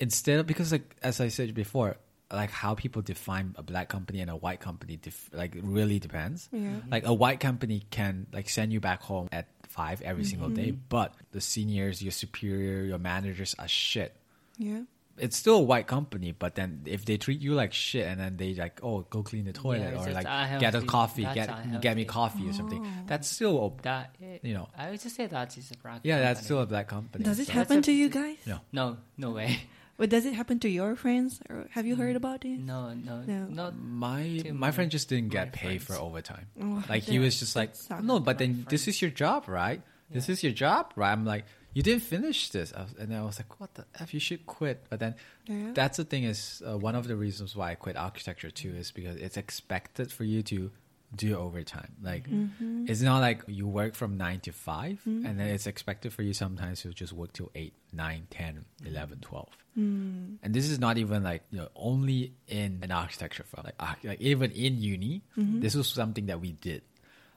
instead 0.00 0.40
of 0.40 0.46
because 0.46 0.72
like 0.72 0.96
as 1.02 1.20
I 1.20 1.28
said 1.28 1.52
before, 1.54 1.96
like 2.32 2.50
how 2.50 2.74
people 2.74 3.02
define 3.02 3.54
a 3.56 3.62
black 3.62 3.88
company 3.88 4.20
and 4.20 4.30
a 4.30 4.36
white 4.36 4.60
company, 4.60 4.96
dif- 4.96 5.30
like 5.32 5.54
really 5.62 5.98
depends. 5.98 6.48
Yeah. 6.52 6.80
Like 6.90 7.06
a 7.06 7.12
white 7.14 7.40
company 7.40 7.84
can 7.90 8.26
like 8.32 8.48
send 8.48 8.72
you 8.72 8.80
back 8.80 9.02
home 9.02 9.28
at 9.32 9.48
five 9.78 9.96
every 10.10 10.24
single 10.24 10.50
day, 10.60 10.68
mm-hmm. 10.70 10.88
but 10.96 11.08
the 11.36 11.40
seniors, 11.40 11.96
your 12.06 12.12
superior, 12.22 12.84
your 12.90 12.98
managers 13.12 13.52
are 13.58 13.68
shit 13.68 14.10
Yeah. 14.58 14.82
it's 15.26 15.36
still 15.42 15.58
a 15.64 15.66
white 15.72 15.86
company, 15.96 16.30
but 16.42 16.50
then 16.58 16.82
if 16.96 17.00
they 17.08 17.16
treat 17.24 17.40
you 17.46 17.52
like 17.62 17.72
shit 17.72 18.06
and 18.10 18.16
then 18.22 18.32
they 18.36 18.50
like, 18.64 18.76
oh, 18.82 18.96
go 19.14 19.22
clean 19.30 19.44
the 19.50 19.52
toilet 19.52 19.94
it's 19.94 20.06
or 20.06 20.12
like 20.20 20.26
unhealthy. 20.26 20.64
get 20.66 20.74
a 20.74 20.82
coffee, 20.96 21.22
That's 21.22 21.34
get 21.34 21.46
get 21.86 21.94
me 21.96 22.02
unhealthy. 22.02 22.04
coffee 22.04 22.46
or 22.50 22.54
something, 22.60 22.82
oh. 22.84 22.90
that's 23.10 23.26
still 23.36 23.54
a, 23.66 23.82
That 23.82 24.06
you 24.48 24.54
know, 24.58 24.66
I 24.78 24.90
would 24.90 25.00
just 25.06 25.14
say 25.18 25.26
that 25.26 25.48
is 25.58 25.70
a 25.70 25.76
black. 25.82 26.00
yeah, 26.02 26.18
that's 26.24 26.40
still 26.46 26.60
a 26.66 26.66
black 26.66 26.86
company. 26.96 27.22
Does 27.24 27.38
it 27.42 27.46
so- 27.46 27.52
happen 27.58 27.78
a- 27.78 27.82
to 27.88 27.92
you 27.92 28.08
guys? 28.20 28.38
No. 28.46 28.58
No, 28.72 28.86
no 29.16 29.30
way. 29.38 29.50
But 29.96 30.10
does 30.10 30.26
it 30.26 30.34
happen 30.34 30.58
to 30.60 30.68
your 30.68 30.96
friends? 30.96 31.40
Or 31.48 31.66
have 31.70 31.86
you 31.86 31.94
Mm. 31.94 31.98
heard 31.98 32.16
about 32.16 32.44
it? 32.44 32.58
No, 32.58 32.92
no, 32.94 33.22
No. 33.22 33.46
not. 33.46 33.78
My 33.78 34.40
my 34.44 34.50
my- 34.52 34.70
friend 34.72 34.90
just 34.90 35.08
didn't 35.08 35.30
get 35.30 35.52
paid 35.52 35.82
for 35.82 35.94
overtime. 35.94 36.46
Oh, 36.60 36.82
Like 36.88 37.04
he 37.04 37.18
was 37.18 37.38
just 37.38 37.54
like, 37.54 37.74
no, 38.02 38.18
but 38.18 38.34
My 38.36 38.38
then 38.46 38.66
this 38.68 38.88
is 38.88 39.00
your 39.00 39.10
job, 39.12 39.46
right? 39.48 39.80
This 40.10 40.28
is 40.28 40.42
your 40.42 40.52
job, 40.52 40.92
right? 40.96 41.12
I'm 41.12 41.24
like, 41.24 41.44
you 41.74 41.82
didn't 41.82 42.02
finish 42.04 42.50
this, 42.50 42.72
I 42.72 42.82
was, 42.82 42.92
and 42.98 43.10
then 43.10 43.18
I 43.18 43.24
was 43.24 43.38
like, 43.38 43.58
what 43.58 43.74
the 43.74 43.84
f? 43.98 44.14
You 44.14 44.20
should 44.20 44.46
quit. 44.46 44.86
But 44.90 44.98
then 45.00 45.14
Yeah. 45.46 45.72
that's 45.74 45.96
the 45.96 46.04
thing 46.04 46.22
is 46.24 46.62
uh, 46.66 46.78
one 46.78 46.94
of 46.94 47.06
the 47.08 47.16
reasons 47.16 47.56
why 47.56 47.72
I 47.72 47.74
quit 47.74 47.96
architecture 47.96 48.50
too 48.50 48.74
is 48.74 48.90
because 48.92 49.16
it's 49.16 49.36
expected 49.36 50.12
for 50.12 50.22
you 50.24 50.42
to 50.44 50.70
do 51.16 51.36
overtime. 51.36 51.92
Like 52.02 52.28
Mm-hmm. 52.28 52.86
it's 52.88 53.00
not 53.02 53.20
like 53.20 53.42
you 53.46 53.66
work 53.66 53.94
from 53.94 54.16
nine 54.16 54.40
to 54.40 54.52
5 54.52 55.00
and 55.06 55.38
then 55.38 55.48
it's 55.48 55.66
expected 55.66 56.12
for 56.12 56.22
you 56.22 56.32
sometimes 56.34 56.82
to 56.82 56.90
just 56.90 57.12
work 57.12 57.32
till 57.32 57.50
8, 57.54 57.72
9, 57.92 58.26
10, 58.30 58.64
11, 58.86 59.18
12. 59.20 59.48
Mm. 59.78 60.36
And 60.42 60.54
this 60.54 60.68
is 60.70 60.78
not 60.78 60.98
even 60.98 61.22
like 61.22 61.42
you 61.50 61.58
know 61.58 61.68
only 61.74 62.34
in 62.48 62.78
an 62.82 62.90
architecture 62.92 63.42
firm. 63.44 63.62
Like, 63.64 63.74
arch- 63.78 64.04
like 64.04 64.20
even 64.20 64.50
in 64.52 64.78
uni, 64.78 65.22
this 65.36 65.74
was 65.74 65.88
something 65.88 66.26
that 66.26 66.40
we 66.40 66.52
did. 66.52 66.82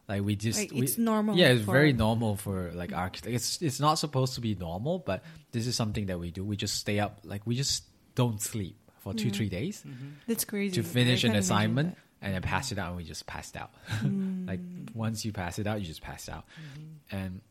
Like 0.08 0.24
we 0.24 0.36
just 0.36 0.60
Like, 0.60 0.72
we- 0.72 0.82
it's 0.84 0.98
normal 0.98 1.36
Yeah, 1.36 1.50
it's 1.50 1.66
for- 1.66 1.72
very 1.74 1.94
normal 1.94 2.36
for 2.38 2.72
like 2.74 2.94
architect. 2.94 3.34
It's 3.36 3.62
it's 3.62 3.80
not 3.80 3.96
supposed 3.96 4.36
to 4.36 4.42
be 4.42 4.56
normal, 4.56 5.00
but 5.00 5.24
this 5.52 5.68
is 5.68 5.76
something 5.76 6.06
that 6.08 6.20
we 6.20 6.32
do. 6.32 6.44
We 6.46 6.56
just 6.56 6.76
stay 6.76 7.00
up. 7.00 7.20
Like 7.24 7.46
we 7.46 7.56
just 7.56 7.84
don't 8.16 8.40
sleep 8.42 8.78
for 9.00 9.14
two 9.14 9.30
three 9.32 9.50
days 9.50 9.84
That's 10.28 10.44
crazy. 10.46 10.76
to 10.76 10.84
finish 10.84 11.24
an 11.24 11.36
assignment 11.36 11.96
that. 11.96 12.02
And 12.22 12.34
then 12.34 12.42
pass 12.42 12.72
it 12.72 12.78
out. 12.78 12.90
And 12.90 12.98
we 12.98 13.04
just 13.04 13.26
passed 13.26 13.56
out. 13.56 13.72
like 14.04 14.60
hmm. 14.60 14.86
once 14.94 15.26
you 15.26 15.32
pass 15.32 15.60
it 15.60 15.68
out, 15.68 15.80
you 15.80 15.86
just 15.86 16.02
pass 16.02 16.30
out. 16.30 16.46
Mm-hmm. 16.56 17.16
And 17.16 17.42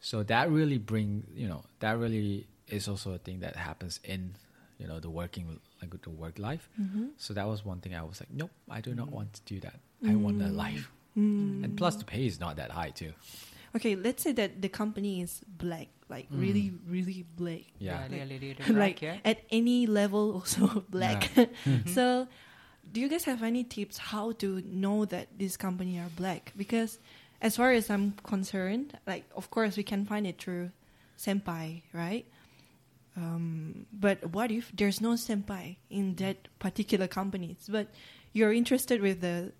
so 0.00 0.22
that 0.24 0.50
really 0.50 0.78
bring 0.78 1.24
you 1.34 1.48
know 1.48 1.64
that 1.80 1.98
really 1.98 2.46
is 2.68 2.88
also 2.88 3.12
a 3.12 3.18
thing 3.18 3.40
that 3.40 3.56
happens 3.56 4.00
in 4.04 4.34
you 4.78 4.86
know 4.86 5.00
the 5.00 5.10
working 5.10 5.60
like 5.80 6.02
the 6.02 6.10
work 6.10 6.38
life. 6.38 6.68
Mm-hmm. 6.80 7.06
So 7.16 7.34
that 7.34 7.46
was 7.46 7.64
one 7.64 7.80
thing 7.80 7.94
I 7.94 8.02
was 8.02 8.20
like, 8.20 8.30
nope, 8.32 8.50
I 8.70 8.80
do 8.80 8.94
not 8.94 9.08
mm. 9.08 9.12
want 9.12 9.34
to 9.34 9.40
do 9.46 9.60
that. 9.60 9.80
I 10.06 10.14
want 10.16 10.42
a 10.42 10.48
life. 10.48 10.90
Mm. 11.16 11.64
And 11.64 11.76
plus, 11.76 11.96
the 11.96 12.04
pay 12.04 12.26
is 12.26 12.40
not 12.40 12.56
that 12.56 12.70
high 12.70 12.90
too. 12.90 13.12
Okay, 13.76 13.96
let's 13.96 14.22
say 14.22 14.32
that 14.32 14.62
the 14.62 14.68
company 14.68 15.20
is 15.20 15.40
black, 15.48 15.88
like 16.08 16.30
mm. 16.30 16.40
really, 16.40 16.72
really 16.86 17.24
black. 17.36 17.62
Yeah. 17.78 18.06
really, 18.08 18.38
really 18.38 18.56
like 18.58 18.66
black, 18.66 19.02
yeah. 19.02 19.16
at 19.24 19.40
any 19.50 19.86
level 19.86 20.32
also 20.34 20.84
black. 20.88 21.30
Mm-hmm. 21.34 21.90
so 21.90 22.28
do 22.94 23.00
you 23.02 23.08
guys 23.10 23.24
have 23.26 23.42
any 23.42 23.64
tips 23.66 23.98
how 23.98 24.30
to 24.38 24.62
know 24.64 25.04
that 25.10 25.26
this 25.36 25.56
company 25.58 25.98
are 25.98 26.10
black? 26.14 26.52
Because 26.56 26.98
as 27.42 27.56
far 27.58 27.72
as 27.74 27.90
I'm 27.90 28.14
concerned, 28.22 28.94
like 29.06 29.24
of 29.34 29.50
course 29.50 29.76
we 29.76 29.82
can 29.82 30.06
find 30.06 30.26
it 30.30 30.38
through 30.40 30.70
senpai, 31.18 31.82
right? 31.92 32.24
Um, 33.16 33.86
but 33.92 34.18
what 34.34 34.50
if 34.50 34.70
there's 34.74 35.00
no 35.00 35.10
senpai 35.14 35.76
in 35.90 36.14
that 36.16 36.48
particular 36.58 37.06
companies, 37.06 37.66
but 37.68 37.88
you're 38.32 38.52
interested 38.52 39.00
with 39.02 39.20
the 39.20 39.52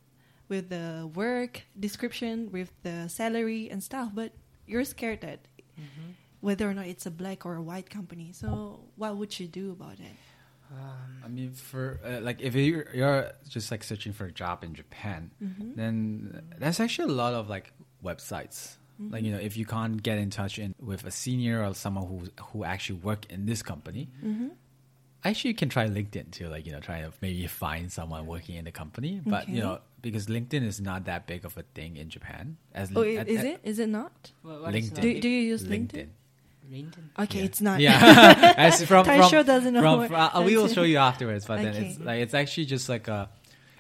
with 0.49 0.69
the 0.69 1.11
work 1.15 1.63
description, 1.79 2.51
with 2.53 2.71
the 2.83 3.09
salary 3.09 3.69
and 3.71 3.83
stuff, 3.83 4.11
but 4.15 4.31
you're 4.67 4.85
scared 4.85 5.21
that 5.23 5.41
Mm-hmm. 5.75 6.11
whether 6.41 6.71
or 6.71 6.75
not 6.75 6.87
it's 6.87 7.05
a 7.05 7.11
black 7.11 7.45
or 7.45 7.57
a 7.57 7.63
white 7.63 7.91
company. 7.91 8.31
So 8.31 8.79
what 8.95 9.17
would 9.19 9.35
you 9.41 9.49
do 9.51 9.73
about 9.73 9.99
it? 9.99 10.15
Um, 10.73 11.23
I 11.25 11.29
mean, 11.29 11.53
for 11.53 12.01
uh, 12.05 12.21
like 12.21 12.41
if 12.41 12.55
you're, 12.55 12.87
you're 12.95 13.31
just 13.49 13.71
like 13.71 13.85
searching 13.85 14.13
for 14.13 14.25
a 14.27 14.33
job 14.33 14.65
in 14.65 14.75
Japan, 14.75 15.31
then 15.41 16.43
there's 16.59 16.81
actually 16.81 17.13
a 17.13 17.17
lot 17.17 17.35
of 17.35 17.49
like 17.49 17.73
websites. 18.03 18.77
Like 18.99 19.25
you 19.25 19.33
know, 19.33 19.39
if 19.39 19.57
you 19.57 19.67
can't 19.67 20.01
get 20.03 20.19
in 20.19 20.31
touch 20.31 20.59
in, 20.59 20.75
with 20.81 21.05
a 21.05 21.11
senior 21.11 21.65
or 21.65 21.75
someone 21.75 22.07
who 22.07 22.29
who 22.53 22.65
actually 22.65 23.01
work 23.01 23.27
in 23.31 23.45
this 23.47 23.61
company, 23.63 24.09
actually 25.25 25.51
you 25.51 25.55
can 25.57 25.69
try 25.69 25.89
LinkedIn 25.89 26.31
to 26.33 26.49
like 26.49 26.65
you 26.67 26.73
know 26.73 26.81
try 26.81 27.01
to 27.01 27.13
maybe 27.21 27.47
find 27.47 27.91
someone 27.91 28.27
working 28.27 28.57
in 28.57 28.65
the 28.65 28.71
company. 28.73 29.21
But 29.25 29.49
you 29.49 29.61
know, 29.61 29.81
because 30.01 30.27
LinkedIn 30.27 30.63
is 30.65 30.81
not 30.81 31.07
that 31.07 31.27
big 31.27 31.45
of 31.45 31.57
a 31.57 31.63
thing 31.75 31.97
in 31.97 32.09
Japan. 32.09 32.57
As 32.73 32.91
Oh, 32.95 33.03
at- 33.03 33.29
is 33.29 33.41
at- 33.41 33.47
it? 33.47 33.61
Is 33.65 33.79
it 33.81 33.89
not? 33.89 34.33
what- 34.43 34.63
what 34.63 34.75
is 34.75 34.91
LinkedIn. 34.91 34.95
that? 34.95 35.01
Do, 35.01 35.21
do 35.21 35.29
you 35.29 35.41
use 35.43 35.65
LinkedIn? 35.65 35.89
LinkedIn? 35.93 36.09
LinkedIn? 36.75 37.23
Okay, 37.25 37.39
Yeah. 37.39 37.45
it's 37.45 37.61
not. 37.61 37.81
Yeah, 37.81 38.55
As 38.59 38.83
from, 38.85 39.05
from, 39.05 39.29
sure 39.31 39.45
doesn't 39.45 39.73
know 39.75 39.81
from- 39.83 40.09
from- 40.09 40.31
uh, 40.35 40.43
we 40.45 40.57
will 40.57 40.69
show 40.69 40.83
you 40.83 40.99
afterwards. 40.99 41.47
But 41.47 41.63
then 41.63 41.75
it's 41.75 41.99
like 42.01 42.21
it's 42.21 42.35
actually 42.35 42.67
just 42.67 42.89
like 42.89 43.09
a. 43.09 43.31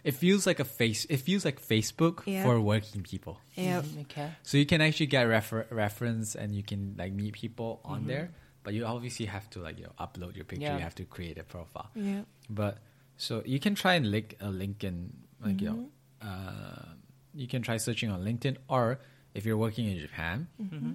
It 0.04 0.12
feels 0.14 0.46
like 0.46 0.61
a 0.61 0.64
face. 0.66 1.07
It 1.09 1.18
feels 1.18 1.44
like 1.46 1.59
Facebook 1.61 2.22
Yeah. 2.26 2.44
for 2.44 2.61
working 2.61 3.02
people. 3.02 3.40
Yeah. 3.54 3.80
Mhm, 3.80 4.02
Okay. 4.02 4.28
So 4.42 4.59
you 4.59 4.66
can 4.66 4.80
actually 4.83 5.07
get 5.07 5.22
refer- 5.24 5.66
reference 5.70 6.35
and 6.35 6.54
you 6.54 6.62
can 6.62 6.94
like 6.98 7.12
meet 7.12 7.33
people 7.33 7.80
on 7.85 8.00
Mm-hmm. 8.00 8.09
there. 8.09 8.30
but 8.64 8.72
you 8.72 8.85
obviously 8.87 9.26
have 9.26 9.44
to 9.52 9.61
like 9.61 9.76
you 9.78 9.85
know 9.85 9.92
upload 10.00 10.37
your 10.37 10.44
picture. 10.44 10.64
Yeah. 10.72 10.76
You 10.76 10.85
have 10.88 10.94
to 10.96 11.04
create 11.04 11.37
a 11.38 11.44
profile. 11.44 11.90
Yeah. 11.94 12.22
But 12.48 12.78
so 13.16 13.42
you 13.44 13.59
can 13.61 13.74
try 13.74 13.94
and 13.94 14.11
link 14.11 14.37
a 14.40 14.48
LinkedIn, 14.48 14.96
like 15.44 15.61
you 15.61 15.68
know, 15.68 15.80
Mm-hmm. 16.24 16.28
uh, 16.28 16.88
you 17.35 17.46
can 17.48 17.61
try 17.62 17.76
searching 17.76 18.11
on 18.11 18.24
LinkedIn, 18.24 18.57
or 18.68 19.00
if 19.35 19.44
you're 19.46 19.57
working 19.66 19.87
in 19.90 19.98
Japan, 19.98 20.48
Mm-hmm. 20.61 20.92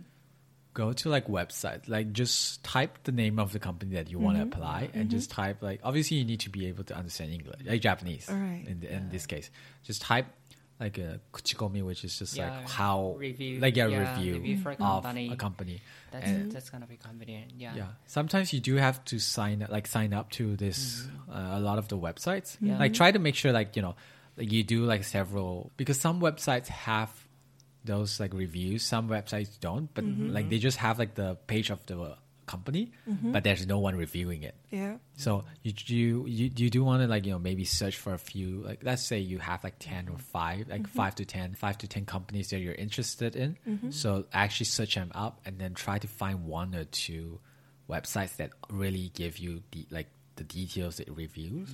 Go 0.82 0.88
to 1.02 1.06
like 1.16 1.26
website, 1.40 1.82
like 1.96 2.08
just 2.22 2.64
type 2.64 2.94
the 3.10 3.12
name 3.24 3.38
of 3.44 3.52
the 3.56 3.60
company 3.68 3.92
that 4.00 4.08
you 4.12 4.18
want 4.26 4.38
to 4.38 4.44
Mm-hmm. 4.44 4.54
apply, 4.54 4.90
and 4.98 5.10
just 5.16 5.28
type 5.42 5.58
like 5.70 5.80
obviously 5.84 6.18
you 6.20 6.26
need 6.32 6.42
to 6.48 6.52
be 6.58 6.68
able 6.72 6.84
to 6.90 6.96
understand 7.02 7.34
English, 7.38 7.60
like 7.72 7.82
Japanese. 7.90 8.26
Alright. 8.30 8.68
In, 8.72 8.80
the, 8.82 8.88
in 8.98 9.10
this 9.16 9.26
case, 9.34 9.48
just 9.90 10.02
type 10.02 10.28
like 10.80 10.98
a 10.98 11.20
kuchikomi, 11.36 11.82
which 11.84 12.06
is 12.08 12.14
just 12.20 12.38
Yeah, 12.38 12.50
like 12.56 12.70
how 12.70 13.16
review. 13.20 13.60
like 13.60 13.76
a 13.76 13.90
Yeah, 13.92 14.00
review, 14.16 14.34
review 14.40 14.58
for 14.64 14.72
a 14.72 14.76
of 14.82 15.06
a 15.06 15.36
company. 15.36 15.82
That's 16.12 16.26
And- 16.26 16.52
that's 16.54 16.70
gonna 16.72 16.88
be 16.88 16.96
convenient. 17.10 17.52
Yeah. 17.58 17.76
yeah 17.76 17.88
sometimes 18.08 18.54
you 18.56 18.62
do 18.70 18.76
have 18.86 18.98
to 19.12 19.20
sign 19.20 19.66
like 19.70 19.88
sign 19.88 20.14
up 20.20 20.28
to 20.40 20.56
this 20.56 21.06
uh, 21.30 21.60
a 21.60 21.62
lot 21.68 21.78
of 21.84 21.86
the 21.92 21.98
websites 22.08 22.50
Mm-hmm. 22.56 22.68
Yeah. 22.68 22.80
like 22.84 22.94
try 23.02 23.12
to 23.12 23.20
make 23.28 23.36
sure 23.36 23.52
like 23.52 23.76
you 23.76 23.84
know 23.86 23.96
like 24.40 24.50
you 24.56 24.64
do 24.64 24.80
like 24.94 25.04
several 25.04 25.52
because 25.76 26.00
some 26.00 26.18
websites 26.28 26.68
have 26.88 27.12
those 27.90 28.20
like 28.22 28.34
reviews. 28.46 28.82
Some 28.94 29.10
websites 29.10 29.60
don't 29.60 29.90
but 29.94 30.04
Mm-hmm. 30.06 30.32
like 30.38 30.48
they 30.54 30.60
just 30.70 30.78
have 30.86 30.96
like 31.02 31.14
the 31.16 31.30
page 31.52 31.70
of 31.76 31.82
the 31.90 31.98
company 32.50 32.90
mm-hmm. 33.08 33.32
but 33.34 33.44
there's 33.46 33.68
no 33.70 33.78
one 33.78 33.96
reviewing 33.96 34.42
it. 34.42 34.56
Yeah. 34.74 34.96
so 35.24 35.32
you 35.62 35.74
you 35.86 36.08
you, 36.38 36.46
you 36.62 36.70
do 36.74 36.82
want 36.84 37.04
to 37.04 37.08
like 37.08 37.26
you 37.28 37.34
know 37.34 37.38
maybe 37.50 37.62
search 37.64 37.96
for 38.04 38.12
a 38.18 38.18
few 38.18 38.64
like 38.70 38.82
let's 38.90 39.04
say 39.06 39.20
you 39.22 39.38
have 39.38 39.62
like 39.64 39.78
10 39.78 40.10
or 40.10 40.18
5 40.18 40.66
like 40.74 40.82
mm-hmm. 40.82 40.98
5 40.98 41.16
to 41.22 41.26
10 41.26 41.54
5 41.54 41.78
to 41.78 41.88
10 41.88 42.06
companies 42.10 42.50
that 42.50 42.58
you're 42.64 42.74
interested 42.86 43.36
in. 43.44 43.54
Mm-hmm. 43.70 43.92
So 43.92 44.26
actually 44.34 44.66
search 44.66 44.96
them 44.98 45.12
up 45.14 45.42
and 45.46 45.60
then 45.62 45.76
try 45.78 46.00
to 46.02 46.08
find 46.08 46.46
one 46.50 46.74
or 46.74 46.86
two 46.86 47.38
websites 47.88 48.34
that 48.42 48.50
really 48.72 49.12
give 49.14 49.38
you 49.38 49.62
the 49.72 49.86
like 49.92 50.10
the 50.38 50.44
details 50.44 50.98
the 50.98 51.06
reviews 51.14 51.70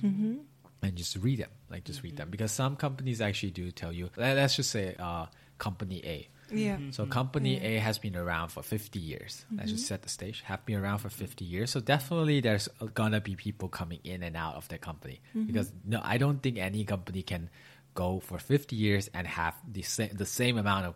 and 0.82 0.92
just 0.94 1.16
read 1.24 1.38
them 1.40 1.50
like 1.72 1.84
just 1.88 2.02
read 2.04 2.16
them. 2.20 2.28
Because 2.28 2.52
some 2.52 2.76
companies 2.76 3.20
actually 3.24 3.52
do 3.56 3.70
tell 3.72 3.92
you 3.96 4.10
let- 4.20 4.36
let's 4.36 4.56
just 4.60 4.70
say 4.70 4.94
uh 4.98 5.24
company 5.58 6.02
A. 6.04 6.28
Yeah. 6.48 6.76
Mm-hmm. 6.76 6.90
so 6.92 7.06
company 7.06 7.60
A 7.60 7.78
has 7.78 7.98
been 7.98 8.14
around 8.14 8.50
for 8.50 8.62
50 8.62 9.00
years. 9.00 9.44
Let's 9.50 9.62
mm-hmm. 9.62 9.76
just 9.76 9.88
set 9.88 10.02
the 10.02 10.08
stage. 10.08 10.42
Have 10.42 10.64
been 10.64 10.76
around 10.76 10.98
for 10.98 11.08
50 11.08 11.44
years. 11.44 11.70
So 11.70 11.80
definitely 11.80 12.40
there's 12.40 12.68
gonna 12.94 13.20
be 13.20 13.34
people 13.34 13.68
coming 13.68 13.98
in 14.04 14.22
and 14.22 14.36
out 14.36 14.54
of 14.54 14.68
the 14.68 14.78
company. 14.78 15.20
Mm-hmm. 15.30 15.46
Because 15.46 15.72
no, 15.84 16.00
I 16.04 16.18
don't 16.18 16.40
think 16.40 16.58
any 16.58 16.84
company 16.84 17.22
can 17.22 17.50
go 17.94 18.20
for 18.20 18.38
50 18.38 18.76
years 18.76 19.10
and 19.12 19.26
have 19.26 19.54
the 19.66 19.82
same 19.82 20.10
the 20.14 20.26
same 20.26 20.58
amount 20.58 20.86
of 20.86 20.94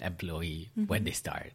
employee 0.00 0.70
when 0.86 1.04
they 1.04 1.10
start. 1.10 1.52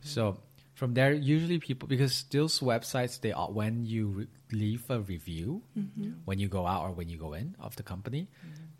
So 0.00 0.38
from 0.74 0.94
there, 0.94 1.12
usually 1.12 1.58
people 1.58 1.88
because 1.88 2.24
those 2.30 2.60
websites 2.60 3.20
they 3.20 3.32
are 3.32 3.50
when 3.50 3.84
you 3.84 4.06
re- 4.06 4.26
leave 4.52 4.84
a 4.88 5.00
review 5.00 5.62
when 6.24 6.38
you 6.38 6.48
go 6.48 6.66
out 6.66 6.82
or 6.82 6.92
when 6.92 7.08
you 7.08 7.18
go 7.18 7.34
in 7.34 7.56
of 7.60 7.76
the 7.76 7.82
company, 7.82 8.28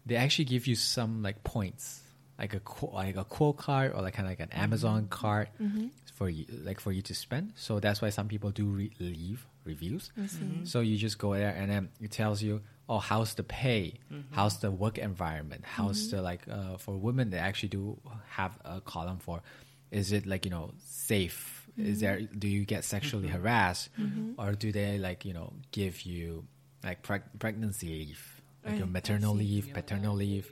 they 0.06 0.16
actually 0.16 0.44
give 0.46 0.66
you 0.66 0.74
some 0.74 1.22
like 1.22 1.42
points, 1.44 2.02
like 2.38 2.54
a 2.54 2.60
like 2.86 3.16
a 3.16 3.24
quote 3.24 3.56
card 3.56 3.92
or 3.94 4.02
like 4.02 4.14
kind 4.14 4.26
of 4.26 4.32
like 4.32 4.40
an 4.40 4.48
mm-hmm. 4.48 4.60
Amazon 4.60 5.06
card 5.08 5.48
mm-hmm. 5.60 5.86
for 6.14 6.28
you 6.28 6.46
like 6.64 6.80
for 6.80 6.92
you 6.92 7.02
to 7.02 7.14
spend. 7.14 7.52
So 7.56 7.80
that's 7.80 8.02
why 8.02 8.10
some 8.10 8.28
people 8.28 8.50
do 8.50 8.66
re- 8.66 8.92
leave 8.98 9.46
reviews. 9.64 10.10
I 10.20 10.26
see. 10.26 10.38
Mm-hmm. 10.38 10.64
So 10.64 10.80
you 10.80 10.96
just 10.96 11.18
go 11.18 11.34
there 11.34 11.54
and 11.56 11.70
then 11.70 11.88
it 12.00 12.10
tells 12.10 12.42
you, 12.42 12.62
oh, 12.88 12.98
how's 12.98 13.34
the 13.34 13.44
pay? 13.44 13.94
How's 14.32 14.58
the 14.58 14.70
work 14.70 14.98
environment? 14.98 15.64
How's 15.64 16.10
the 16.10 16.22
like 16.22 16.42
uh, 16.50 16.76
for 16.78 16.96
women? 16.96 17.30
They 17.30 17.38
actually 17.38 17.70
do 17.70 17.98
have 18.28 18.58
a 18.64 18.80
column 18.80 19.18
for, 19.18 19.42
is 19.90 20.12
it 20.12 20.26
like 20.26 20.44
you 20.44 20.50
know 20.50 20.72
safe? 20.84 21.68
Is 21.76 22.00
there 22.00 22.20
do 22.20 22.46
you 22.46 22.64
get 22.64 22.84
sexually 22.84 23.28
harassed, 23.28 23.90
or 24.38 24.52
do 24.52 24.70
they 24.70 24.98
like 24.98 25.24
you 25.24 25.34
know 25.34 25.52
give 25.72 26.02
you 26.02 26.46
like 26.84 27.02
preg- 27.02 27.22
pregnancy 27.38 27.88
leave, 27.88 28.42
like 28.64 28.74
your 28.74 28.86
Right, 28.86 28.90
I 28.90 28.92
maternal 28.92 29.34
leave, 29.34 29.72
paternal 29.72 30.14
leave, 30.14 30.50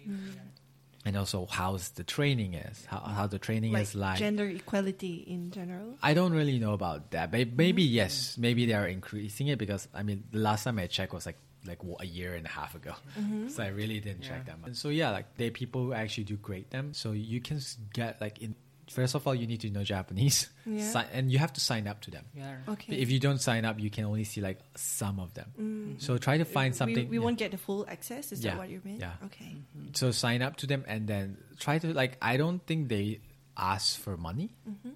and 1.05 1.17
also 1.17 1.47
how's 1.51 1.91
the 1.91 2.05
training 2.05 2.55
is, 2.55 2.85
how 2.87 2.99
how 3.01 3.27
the 3.27 3.39
training 3.39 3.73
Like 3.73 3.83
is 3.83 3.95
like. 3.95 4.19
gender 4.19 4.47
equality 4.47 5.25
in 5.27 5.51
general. 5.51 5.95
I 6.03 6.15
don't 6.15 6.33
really 6.33 6.59
know 6.59 6.73
about 6.75 7.11
that. 7.13 7.31
But 7.31 7.55
maybe 7.57 7.83
yes, 7.83 8.37
maybe 8.39 8.67
they 8.67 8.75
are 8.75 8.87
increasing 8.87 9.49
it 9.49 9.59
because 9.59 9.89
I 9.95 10.03
mean 10.03 10.25
the 10.31 10.39
last 10.39 10.65
time 10.65 10.79
I 10.79 10.87
checked 10.87 11.13
was 11.13 11.27
like 11.27 11.39
like 11.65 11.79
a 12.01 12.05
year 12.05 12.35
and 12.35 12.45
a 12.45 12.49
half 12.49 12.75
ago, 12.75 12.93
mm-hmm. 13.19 13.47
so 13.55 13.63
I 13.63 13.69
really 13.69 14.01
didn't 14.01 14.23
check 14.23 14.43
Yeah. 14.47 14.53
that 14.55 14.61
much. 14.61 14.67
And 14.69 14.77
so 14.77 14.89
yeah, 14.89 15.11
like 15.11 15.37
they 15.37 15.51
people 15.51 15.95
actually 15.95 16.25
do 16.25 16.37
grade 16.37 16.71
them. 16.71 16.93
So 16.95 17.13
you 17.13 17.41
can 17.41 17.61
get 17.93 18.21
like 18.21 18.43
in. 18.43 18.55
First 18.93 19.15
of 19.17 19.27
all, 19.27 19.35
you 19.35 19.47
need 19.47 19.61
to 19.61 19.71
know 19.71 19.83
Japanese, 19.85 20.51
Yeah. 20.67 20.85
Si- 20.93 21.11
and 21.13 21.33
you 21.33 21.39
have 21.39 21.53
to 21.55 21.61
sign 21.61 21.89
up 21.89 22.01
to 22.03 22.11
them. 22.11 22.25
Yeah. 22.35 22.57
Okay. 22.69 22.95
If 22.97 23.11
you 23.11 23.19
don't 23.19 23.41
sign 23.41 23.65
up, 23.65 23.81
you 23.81 23.91
can 23.91 24.05
only 24.05 24.25
see 24.25 24.41
like 24.41 24.59
some 24.77 25.19
of 25.19 25.33
them. 25.35 25.49
Mm. 25.59 26.01
So 26.03 26.19
try 26.19 26.37
to 26.39 26.45
find 26.45 26.77
something. 26.77 27.09
We, 27.09 27.17
we 27.17 27.17
yeah. 27.19 27.25
won't 27.25 27.39
get 27.39 27.51
the 27.51 27.59
full 27.59 27.87
access. 27.89 28.33
Is 28.33 28.45
Yeah, 28.45 28.53
that 28.53 28.59
what 28.59 28.69
you 28.69 28.81
mean? 28.85 29.01
yeah. 29.01 29.13
Okay. 29.25 29.57
Mm-hmm. 29.57 29.95
So 29.95 30.11
sign 30.13 30.43
up 30.43 30.57
to 30.59 30.67
them 30.67 30.85
and 30.87 31.09
then 31.09 31.37
try 31.59 31.79
to 31.79 31.93
like. 31.95 32.19
I 32.21 32.37
don't 32.37 32.61
think 32.67 32.89
they 32.89 33.21
ask 33.57 33.99
for 33.99 34.17
money. 34.17 34.51
Mm-hmm. 34.69 34.91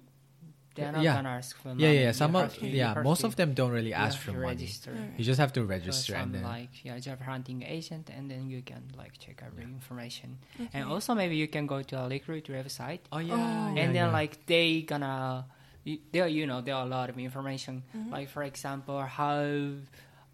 They're 0.77 0.91
not 0.91 1.01
Yeah. 1.03 1.15
gonna 1.15 1.29
ask 1.41 1.57
for 1.57 1.69
money. 1.69 1.83
Yeah, 1.83 1.91
yeah, 1.91 2.01
yeah. 2.07 2.11
Some 2.13 2.35
of 2.35 2.53
to- 2.57 2.67
yeah, 2.67 2.93
most 3.03 3.21
to- 3.21 3.27
of 3.27 3.35
them 3.35 3.53
don't 3.59 3.71
really 3.71 3.93
ask 3.93 4.15
for 4.19 4.31
to 4.31 4.37
money. 4.37 4.47
Register. 4.55 4.91
Right. 4.93 5.17
You 5.17 5.23
just 5.25 5.39
have 5.43 5.51
to 5.57 5.63
register 5.65 6.13
some 6.13 6.21
and 6.21 6.35
then 6.35 6.43
like 6.43 6.73
yeah, 6.85 6.97
job 6.99 7.19
hunting 7.21 7.63
agent, 7.63 8.05
and 8.15 8.29
then 8.31 8.49
you 8.53 8.61
can 8.61 8.83
like 9.01 9.13
check 9.19 9.41
every 9.45 9.63
information. 9.63 10.37
Okay. 10.55 10.69
And 10.73 10.83
also 10.93 11.13
maybe 11.15 11.35
you 11.35 11.47
can 11.47 11.65
go 11.67 11.81
to 11.81 11.95
a 12.03 12.07
recruit 12.07 12.45
website, 12.59 12.99
Oh 13.11 13.17
yeah, 13.19 13.33
Oh. 13.33 13.37
yeah, 13.75 13.81
and 13.83 13.89
then 13.97 14.07
yeah. 14.07 14.19
like 14.19 14.45
they 14.45 14.81
gonna 14.91 15.45
you- 15.83 15.99
there 16.13 16.27
you 16.27 16.45
know 16.45 16.59
there 16.61 16.75
are 16.75 16.85
a 16.85 16.89
lot 16.89 17.09
of 17.09 17.17
information. 17.17 17.83
Mm-hmm. 17.95 18.11
Like 18.15 18.29
for 18.29 18.43
example, 18.43 19.01
how 19.01 19.41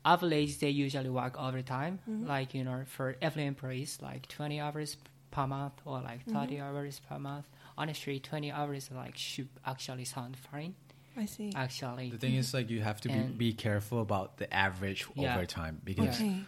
average 0.05 0.59
they 0.59 0.69
usually 0.69 1.09
work 1.09 1.39
overtime. 1.39 1.99
Mm-hmm. 2.09 2.27
Like 2.27 2.53
you 2.53 2.63
know 2.63 2.83
for 2.85 3.15
every 3.21 3.45
employees 3.45 3.99
like 4.01 4.27
twenty 4.27 4.59
hours 4.59 4.97
per 5.31 5.47
month 5.47 5.73
or 5.85 5.99
like 6.01 6.21
30 6.25 6.55
Mm-hmm. 6.57 6.63
hours 6.63 7.01
per 7.09 7.17
month. 7.17 7.47
Honestly, 7.77 8.19
twenty 8.19 8.51
hours 8.51 8.89
like 8.93 9.17
should 9.17 9.49
actually 9.65 10.05
sound 10.05 10.37
fine. 10.37 10.75
I 11.17 11.25
see. 11.25 11.51
Actually, 11.55 12.09
the 12.09 12.17
thing 12.17 12.35
is 12.35 12.53
like 12.53 12.69
you 12.69 12.81
have 12.81 12.99
to 13.01 13.09
be, 13.09 13.19
be 13.19 13.53
careful 13.53 14.01
about 14.01 14.37
the 14.37 14.51
average 14.53 15.05
Yeah. 15.15 15.35
overtime 15.35 15.79
because 15.83 16.15
Okay. 16.21 16.39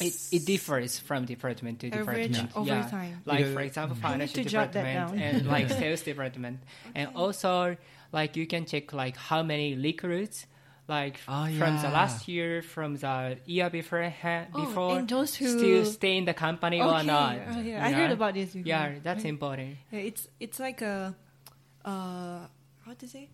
It, 0.00 0.14
it 0.32 0.46
differs 0.46 0.98
from 0.98 1.26
department 1.26 1.80
to 1.80 1.90
Average 1.90 2.32
department. 2.32 2.56
overtime. 2.56 3.20
Like 3.26 3.38
Because- 3.38 3.52
for 3.54 3.60
example, 3.60 3.96
need 3.96 4.02
financial 4.02 4.42
to 4.42 4.48
jot 4.48 4.72
that 4.72 4.84
department 4.90 5.22
and 5.22 5.46
like 5.46 5.68
sales 5.68 6.00
department, 6.02 6.60
and 6.94 7.10
also 7.14 7.76
like 8.10 8.36
you 8.36 8.46
can 8.46 8.64
check 8.64 8.92
like 8.94 9.16
how 9.18 9.42
many 9.42 9.74
recruits 9.76 10.46
like 10.88 11.20
Oh, 11.28 11.46
from 11.58 11.76
the 11.80 11.88
last 11.88 12.26
year, 12.28 12.60
from 12.62 12.96
the 12.96 13.38
year 13.46 13.70
before, 13.70 14.02
ha- 14.10 14.46
Oh, 14.54 14.66
before 14.66 14.98
and 14.98 15.08
those 15.08 15.34
who- 15.36 15.48
still 15.58 15.84
stay 15.86 16.16
in 16.18 16.24
the 16.24 16.34
company 16.34 16.80
or 16.80 17.02
not. 17.02 17.36
Oh, 17.48 17.60
yeah. 17.60 17.62
you 17.62 17.76
I 17.78 17.92
heard 17.92 18.10
about 18.12 18.34
this. 18.34 18.52
Before. 18.52 18.66
Yeah, 18.68 18.98
that's 19.02 19.24
Right. 19.24 19.30
important. 19.30 19.76
Yeah, 19.92 20.00
it's 20.00 20.28
it's 20.40 20.58
like 20.58 20.82
a 20.82 21.14
uh 21.84 22.46
how 22.84 22.94
to 22.98 23.06
say 23.08 23.30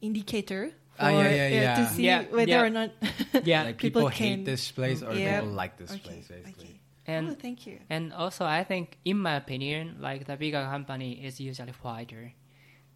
indicator. 0.00 0.70
Ah, 0.98 1.08
yeah, 1.10 1.22
for- 1.24 1.34
yeah, 1.34 1.48
yeah. 1.48 1.74
To 1.74 1.86
see 1.90 2.04
Yeah, 2.06 2.22
whether 2.30 2.50
yeah. 2.50 2.62
or 2.62 2.70
not 2.70 2.90
Yeah, 3.44 3.64
like 3.64 3.78
people 3.78 4.02
people, 4.02 4.08
hate 4.08 4.36
can- 4.38 4.44
this 4.44 4.70
place 4.70 5.02
or 5.02 5.12
Yeah. 5.14 5.40
people 5.40 5.54
like 5.54 5.76
this 5.76 5.90
okay. 5.90 6.00
place 6.00 6.28
basically. 6.28 6.64
Okay. 6.64 6.80
and 7.06 7.30
oh, 7.30 7.34
thank 7.34 7.66
you. 7.66 7.80
And 7.90 8.12
also, 8.14 8.46
I 8.46 8.64
think, 8.64 8.96
in 9.04 9.18
my 9.18 9.34
opinion, 9.36 9.96
like 10.00 10.24
the 10.24 10.36
bigger 10.38 10.62
company 10.70 11.20
is 11.26 11.36
usually 11.40 11.74
wider, 11.82 12.32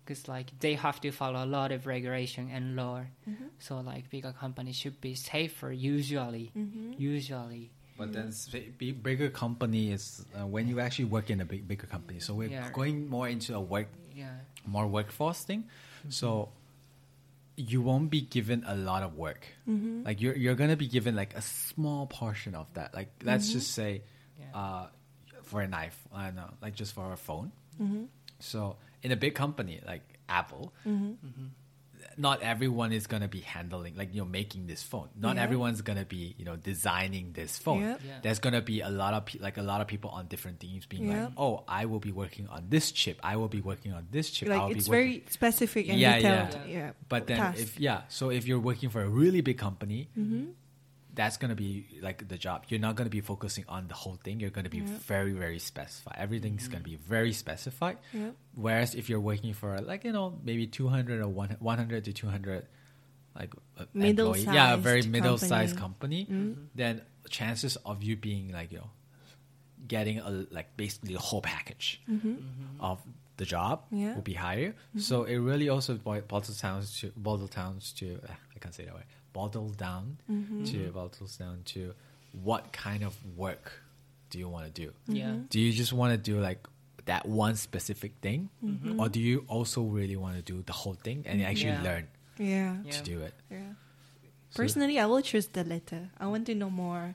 because 0.09 0.27
like 0.29 0.49
they 0.61 0.75
have 0.75 1.01
to 1.05 1.11
follow 1.13 1.45
a 1.45 1.47
lot 1.47 1.71
of 1.73 1.87
regulation 1.87 2.49
and 2.51 2.75
law. 2.77 3.05
Mm-hmm. 3.29 3.45
So 3.59 3.81
like 3.81 4.09
bigger 4.09 4.33
companies 4.33 4.77
should 4.77 5.01
be 5.01 5.15
safer 5.15 5.71
usually. 5.71 6.51
Mm-hmm. 6.57 6.93
Usually, 6.97 7.71
But 7.99 8.13
then 8.17 8.33
bigger 9.03 9.29
company 9.29 9.93
is 9.93 10.25
uh, 10.33 10.47
when 10.47 10.69
you 10.69 10.81
actually 10.81 11.07
work 11.13 11.29
in 11.31 11.41
a 11.41 11.45
big 11.45 11.69
bigger 11.69 11.87
company. 11.87 12.21
So 12.21 12.33
we're 12.35 12.49
Yeah. 12.49 12.71
going 12.73 13.09
more 13.11 13.29
into 13.29 13.55
a 13.55 13.61
work 13.61 13.89
yeah, 14.17 14.33
more 14.67 14.87
workforce 14.89 15.45
thing. 15.45 15.63
Mm-hmm. 15.69 16.11
So 16.11 16.49
you 17.57 17.83
won't 17.83 18.09
be 18.11 18.21
given 18.23 18.65
a 18.67 18.75
lot 18.75 19.03
of 19.03 19.17
work. 19.17 19.45
Mm-hmm. 19.69 20.05
Like 20.07 20.21
you're 20.23 20.37
you're 20.37 20.55
gonna 20.55 20.77
be 20.79 20.87
given 20.89 21.15
like 21.17 21.35
a 21.37 21.43
small 21.43 22.07
portion 22.07 22.55
of 22.55 22.73
that. 22.75 22.95
Like 22.95 23.11
let's 23.23 23.47
Mm-hmm. 23.47 23.59
just 23.59 23.71
say 23.75 24.03
Yeah. 24.41 24.55
uh, 24.55 24.87
for 25.43 25.61
a 25.61 25.69
knife, 25.69 25.99
I 26.15 26.27
don't 26.27 26.37
know, 26.37 26.51
like 26.63 26.75
just 26.75 26.95
for 26.95 27.13
a 27.13 27.17
phone. 27.17 27.53
Mm-hmm. 27.83 28.05
So 28.39 28.77
in 29.03 29.13
a 29.13 29.17
big 29.17 29.35
company 29.35 29.81
like 29.87 30.03
Apple, 30.29 30.73
Mm-hmm. 30.87 31.47
not 32.17 32.43
everyone 32.43 32.93
is 32.93 33.07
gonna 33.07 33.29
be 33.29 33.41
handling 33.41 33.95
like 33.97 34.13
you 34.13 34.21
know 34.21 34.27
making 34.27 34.67
this 34.67 34.83
phone. 34.83 35.09
Not 35.17 35.37
Yeah. 35.37 35.43
everyone's 35.45 35.83
gonna 35.83 36.05
be 36.05 36.35
you 36.39 36.45
know 36.45 36.57
designing 36.57 37.33
this 37.33 37.57
phone. 37.59 37.83
Yeah. 37.83 37.97
Yeah. 38.05 38.19
There's 38.23 38.41
gonna 38.41 38.61
be 38.61 38.81
a 38.81 38.91
lot 38.91 39.15
of 39.15 39.27
pe- 39.27 39.39
like 39.39 39.57
a 39.57 39.63
lot 39.63 39.81
of 39.81 39.87
people 39.87 40.11
on 40.11 40.27
different 40.27 40.59
teams 40.61 40.85
being 40.87 41.09
Yeah. 41.09 41.25
like, 41.27 41.33
oh, 41.37 41.63
I 41.69 41.87
will 41.87 42.01
be 42.01 42.11
working 42.13 42.49
on 42.49 42.67
this 42.69 42.91
chip. 42.93 43.19
I 43.23 43.37
will 43.37 43.49
be 43.49 43.61
working 43.61 43.93
on 43.93 44.09
this 44.11 44.31
chip. 44.31 44.49
Like 44.49 44.61
I'll 44.61 44.71
it's 44.73 44.89
be 44.89 44.91
working. 44.91 45.11
very 45.21 45.25
specific 45.31 45.89
and 45.89 45.99
Yeah, 45.99 46.17
detailed. 46.17 46.55
yeah. 46.67 46.79
Yeah. 46.79 46.91
But 47.09 47.27
then, 47.29 47.39
task. 47.39 47.61
if 47.63 47.79
yeah, 47.79 48.03
so 48.09 48.31
if 48.31 48.47
you're 48.49 48.61
working 48.61 48.91
for 48.91 49.03
a 49.03 49.09
really 49.09 49.41
big 49.41 49.59
company, 49.59 50.09
Mm-hmm. 50.19 50.51
That's 51.19 51.37
gonna 51.37 51.57
be 51.57 51.99
like 52.01 52.29
the 52.29 52.39
job. 52.39 52.67
You're 52.69 52.79
not 52.79 52.95
gonna 52.95 53.11
be 53.11 53.21
focusing 53.21 53.65
on 53.69 53.89
the 53.89 53.95
whole 53.95 54.15
thing. 54.23 54.39
You're 54.39 54.55
gonna 54.55 54.69
be 54.71 54.79
Yeah. 54.79 54.99
very, 55.03 55.33
very 55.33 55.59
specified. 55.59 56.15
Everything's 56.17 56.69
gonna 56.69 56.85
be 56.85 56.93
mm-hmm. 56.93 57.11
very 57.17 57.33
specified. 57.33 57.99
Yeah. 58.15 58.31
Whereas 58.55 58.95
if 58.95 59.11
you're 59.11 59.19
working 59.33 59.53
for 59.53 59.77
like 59.81 60.05
you 60.05 60.13
know 60.13 60.39
maybe 60.45 60.69
200 60.69 61.21
or 61.21 61.27
one 61.27 61.57
100 61.59 62.05
to 62.05 62.13
200 62.13 62.67
like 63.35 63.53
uh, 63.77 63.83
a 63.83 63.99
Middle-sized 63.99 64.47
employee- 64.47 64.55
yeah, 64.55 64.75
a 64.75 64.77
very 64.77 65.03
middle-sized 65.03 65.77
company. 65.77 66.25
company, 66.25 66.53
mm-hmm. 66.55 66.63
then 66.77 67.03
chances 67.31 67.75
of 67.85 68.01
you 68.05 68.15
being 68.17 68.53
like 68.53 68.71
you 68.71 68.79
know 68.79 68.91
getting 69.89 70.21
a 70.21 70.47
like 70.53 70.77
basically 70.77 71.15
the 71.15 71.21
whole 71.21 71.43
package 71.43 72.01
mm-hmm. 72.09 72.37
of 72.79 73.03
the 73.39 73.45
job 73.45 73.83
Yeah. 73.91 74.15
will 74.15 74.23
be 74.23 74.35
higher. 74.35 74.75
So 74.99 75.25
it 75.25 75.39
really 75.39 75.69
also 75.69 75.95
boi- 75.97 76.21
boils 76.23 76.61
down 76.61 76.83
to 77.01 77.13
boils 77.17 77.51
down 77.51 77.81
to 77.97 78.07
uh, 78.23 78.33
I 78.55 78.59
can't 78.61 78.75
say 78.75 78.85
that 78.85 78.95
way. 78.95 79.03
Boils 79.33 79.77
down 79.77 80.19
to 80.29 80.91
boils 80.93 81.37
down 81.39 81.63
to 81.67 81.95
what 82.33 82.73
kind 82.73 83.03
of 83.05 83.15
work 83.37 83.83
do 84.31 84.39
you 84.39 84.49
want 84.49 84.67
to 84.67 84.73
do? 84.85 84.93
Yeah. 85.07 85.37
Do 85.49 85.61
you 85.61 85.73
just 85.73 85.93
want 85.93 86.13
to 86.13 86.19
do 86.19 86.41
like 86.41 86.67
that 87.07 87.27
one 87.27 87.57
specific 87.57 88.13
thing, 88.21 88.51
Mm-hmm. 88.65 89.01
or 89.01 89.09
do 89.09 89.21
you 89.21 89.45
also 89.49 89.83
really 89.83 90.17
want 90.17 90.37
to 90.37 90.43
do 90.43 90.63
the 90.67 90.73
whole 90.73 90.95
thing 90.95 91.25
and 91.27 91.41
actually 91.43 91.71
Yeah. 91.73 91.83
learn 91.83 92.07
Yeah. 92.39 92.77
Yeah. 92.85 92.91
to 92.93 93.03
do 93.03 93.21
it? 93.21 93.35
Yeah. 93.51 93.73
So- 94.51 94.63
Personally, 94.63 94.99
I 94.99 95.07
will 95.07 95.23
choose 95.23 95.47
the 95.49 95.65
latter. 95.65 96.11
I 96.19 96.27
want 96.27 96.47
to 96.47 96.55
know 96.55 96.71
more 96.71 97.15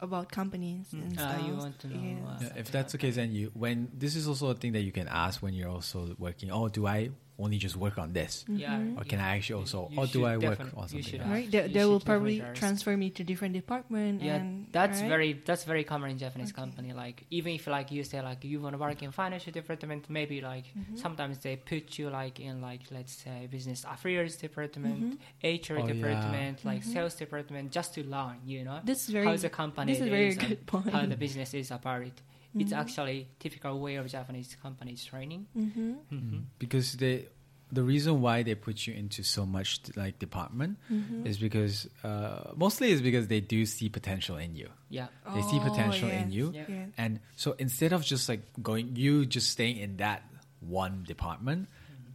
about 0.00 0.28
companies 0.30 0.92
and 0.92 1.14
Ah, 1.18 1.30
stuff. 1.32 1.46
you 1.46 1.54
want 1.56 1.78
to 1.80 1.88
know, 1.88 2.02
Yes. 2.02 2.42
Yeah, 2.42 2.60
if 2.60 2.70
that's 2.70 2.92
the 2.92 2.98
case, 2.98 3.14
then 3.16 3.32
you 3.32 3.50
when 3.54 3.88
this 3.96 4.16
is 4.16 4.28
also 4.28 4.48
a 4.48 4.54
thing 4.54 4.72
that 4.72 4.82
you 4.82 4.92
can 4.92 5.08
ask 5.08 5.40
when 5.42 5.54
you're 5.54 5.70
also 5.70 6.14
working. 6.18 6.50
Oh, 6.50 6.68
do 6.68 6.86
I 6.86 7.10
only 7.36 7.58
just 7.58 7.74
work 7.76 7.98
on 7.98 8.12
this, 8.12 8.44
Yeah. 8.48 8.80
or 8.96 9.02
can 9.04 9.18
I 9.18 9.36
actually 9.36 9.60
also? 9.60 9.88
You 9.90 9.98
or 9.98 10.06
do 10.06 10.12
should 10.12 10.24
I 10.24 10.36
work 10.36 10.58
defin- 10.58 10.78
on 10.78 10.88
something? 10.88 11.20
else? 11.20 11.28
Right, 11.30 11.50
they, 11.50 11.66
they 11.68 11.84
will 11.84 11.98
probably 11.98 12.40
transfer 12.54 12.96
me 12.96 13.10
to 13.10 13.24
different 13.24 13.54
department. 13.54 14.22
Yeah, 14.22 14.36
and, 14.36 14.66
that's 14.70 15.00
right? 15.00 15.08
very 15.08 15.32
that's 15.44 15.64
very 15.64 15.82
common 15.84 16.10
in 16.12 16.18
Japanese 16.18 16.52
company. 16.52 16.92
Like 16.92 17.24
even 17.30 17.54
if 17.54 17.66
like 17.66 17.90
you 17.90 18.04
say 18.04 18.20
like 18.22 18.44
you 18.44 18.60
want 18.60 18.74
to 18.74 18.78
work 18.78 19.02
in 19.02 19.10
financial 19.10 19.52
department, 19.52 20.08
maybe 20.08 20.40
like 20.40 20.66
Mm-hmm. 20.76 20.96
sometimes 20.96 21.38
they 21.38 21.56
put 21.56 21.98
you 21.98 22.08
like 22.10 22.38
in 22.40 22.60
like 22.60 22.82
let's 22.92 23.14
say 23.24 23.48
business 23.50 23.84
affairs 23.84 24.36
department, 24.36 25.18
Mm-hmm. 25.42 25.74
HR 25.74 25.78
Oh, 25.80 25.86
yeah. 25.86 25.92
department, 25.92 26.64
like 26.64 26.82
sales 26.84 27.14
department, 27.14 27.72
just 27.72 27.94
to 27.94 28.04
learn. 28.04 28.36
You 28.46 28.64
know, 28.64 28.78
This 28.84 29.04
is 29.04 29.08
very. 29.10 29.26
how 29.26 29.36
the 29.36 29.50
company 29.50 29.92
this 29.92 30.02
is 30.02 30.08
very 30.08 30.28
is 30.28 30.36
and 30.38 30.48
good 30.48 30.66
point. 30.66 30.90
how 30.90 31.04
the 31.06 31.16
business 31.16 31.52
is 31.54 31.70
about 31.72 32.02
it. 32.02 32.20
It's 32.56 32.72
Mhm. 32.72 32.78
actually 32.78 33.28
typical 33.40 33.80
way 33.80 33.96
of 33.96 34.06
Japanese 34.08 34.56
companies 34.62 35.04
training. 35.04 35.46
Mm-hmm. 35.56 35.92
Mm-hmm. 36.12 36.38
because 36.58 36.92
they 36.94 37.26
the 37.72 37.82
reason 37.82 38.20
why 38.20 38.44
they 38.44 38.54
put 38.54 38.86
you 38.86 38.94
into 38.94 39.24
so 39.24 39.44
much 39.44 39.80
like 39.96 40.18
department 40.20 40.78
Mm-hmm. 40.92 41.26
is 41.26 41.38
because 41.38 41.88
uh, 42.04 42.52
mostly 42.54 42.92
is 42.92 43.02
because 43.02 43.26
they 43.26 43.40
do 43.40 43.66
see 43.66 43.88
potential 43.88 44.36
in 44.36 44.54
you. 44.54 44.68
Yeah, 44.90 45.08
They 45.34 45.42
see 45.42 45.58
Oh, 45.58 45.68
potential 45.70 46.08
in 46.10 46.30
you, 46.30 46.52
Yeah. 46.54 46.64
Yeah. 46.68 46.86
and 46.96 47.18
so 47.36 47.56
instead 47.58 47.92
of 47.92 48.04
just 48.04 48.28
like 48.28 48.42
going, 48.62 48.94
you 48.94 49.26
just 49.26 49.50
staying 49.50 49.78
in 49.78 49.96
that 49.96 50.22
one 50.60 51.02
department 51.02 51.66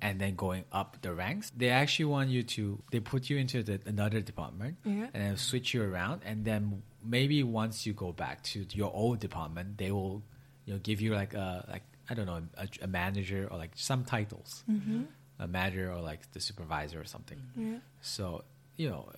and 0.01 0.21
then 0.21 0.35
going 0.35 0.63
up 0.71 1.01
the 1.01 1.13
ranks, 1.13 1.51
they 1.57 1.69
actually 1.69 2.05
want 2.05 2.29
you 2.29 2.43
to. 2.55 2.81
They 2.91 3.01
put 3.01 3.29
you 3.29 3.35
into 3.37 3.61
the, 3.63 3.81
another 3.85 4.21
department 4.21 4.77
Yeah. 4.85 5.11
and 5.13 5.19
then 5.23 5.35
switch 5.35 5.73
you 5.73 5.83
around, 5.83 6.21
and 6.23 6.45
then 6.45 6.83
maybe 7.03 7.43
once 7.43 7.85
you 7.85 7.93
go 7.93 8.11
back 8.11 8.43
to 8.43 8.65
your 8.73 8.91
old 8.93 9.19
department, 9.19 9.77
they 9.77 9.91
will, 9.91 10.23
you 10.65 10.73
know, 10.73 10.79
give 10.83 11.01
you 11.01 11.13
like 11.13 11.33
a 11.33 11.65
like 11.69 11.83
I 12.09 12.13
don't 12.13 12.25
know 12.25 12.41
a, 12.57 12.67
a 12.81 12.87
manager 12.87 13.47
or 13.51 13.57
like 13.57 13.71
some 13.75 14.03
titles, 14.03 14.63
Mm-hmm. 14.69 15.03
a 15.39 15.47
manager 15.47 15.91
or 15.93 16.01
like 16.01 16.31
the 16.33 16.39
supervisor 16.39 16.99
or 16.99 17.05
something. 17.05 17.39
Yeah. 17.55 17.77
So 18.01 18.43
you 18.77 18.89
know, 18.89 19.09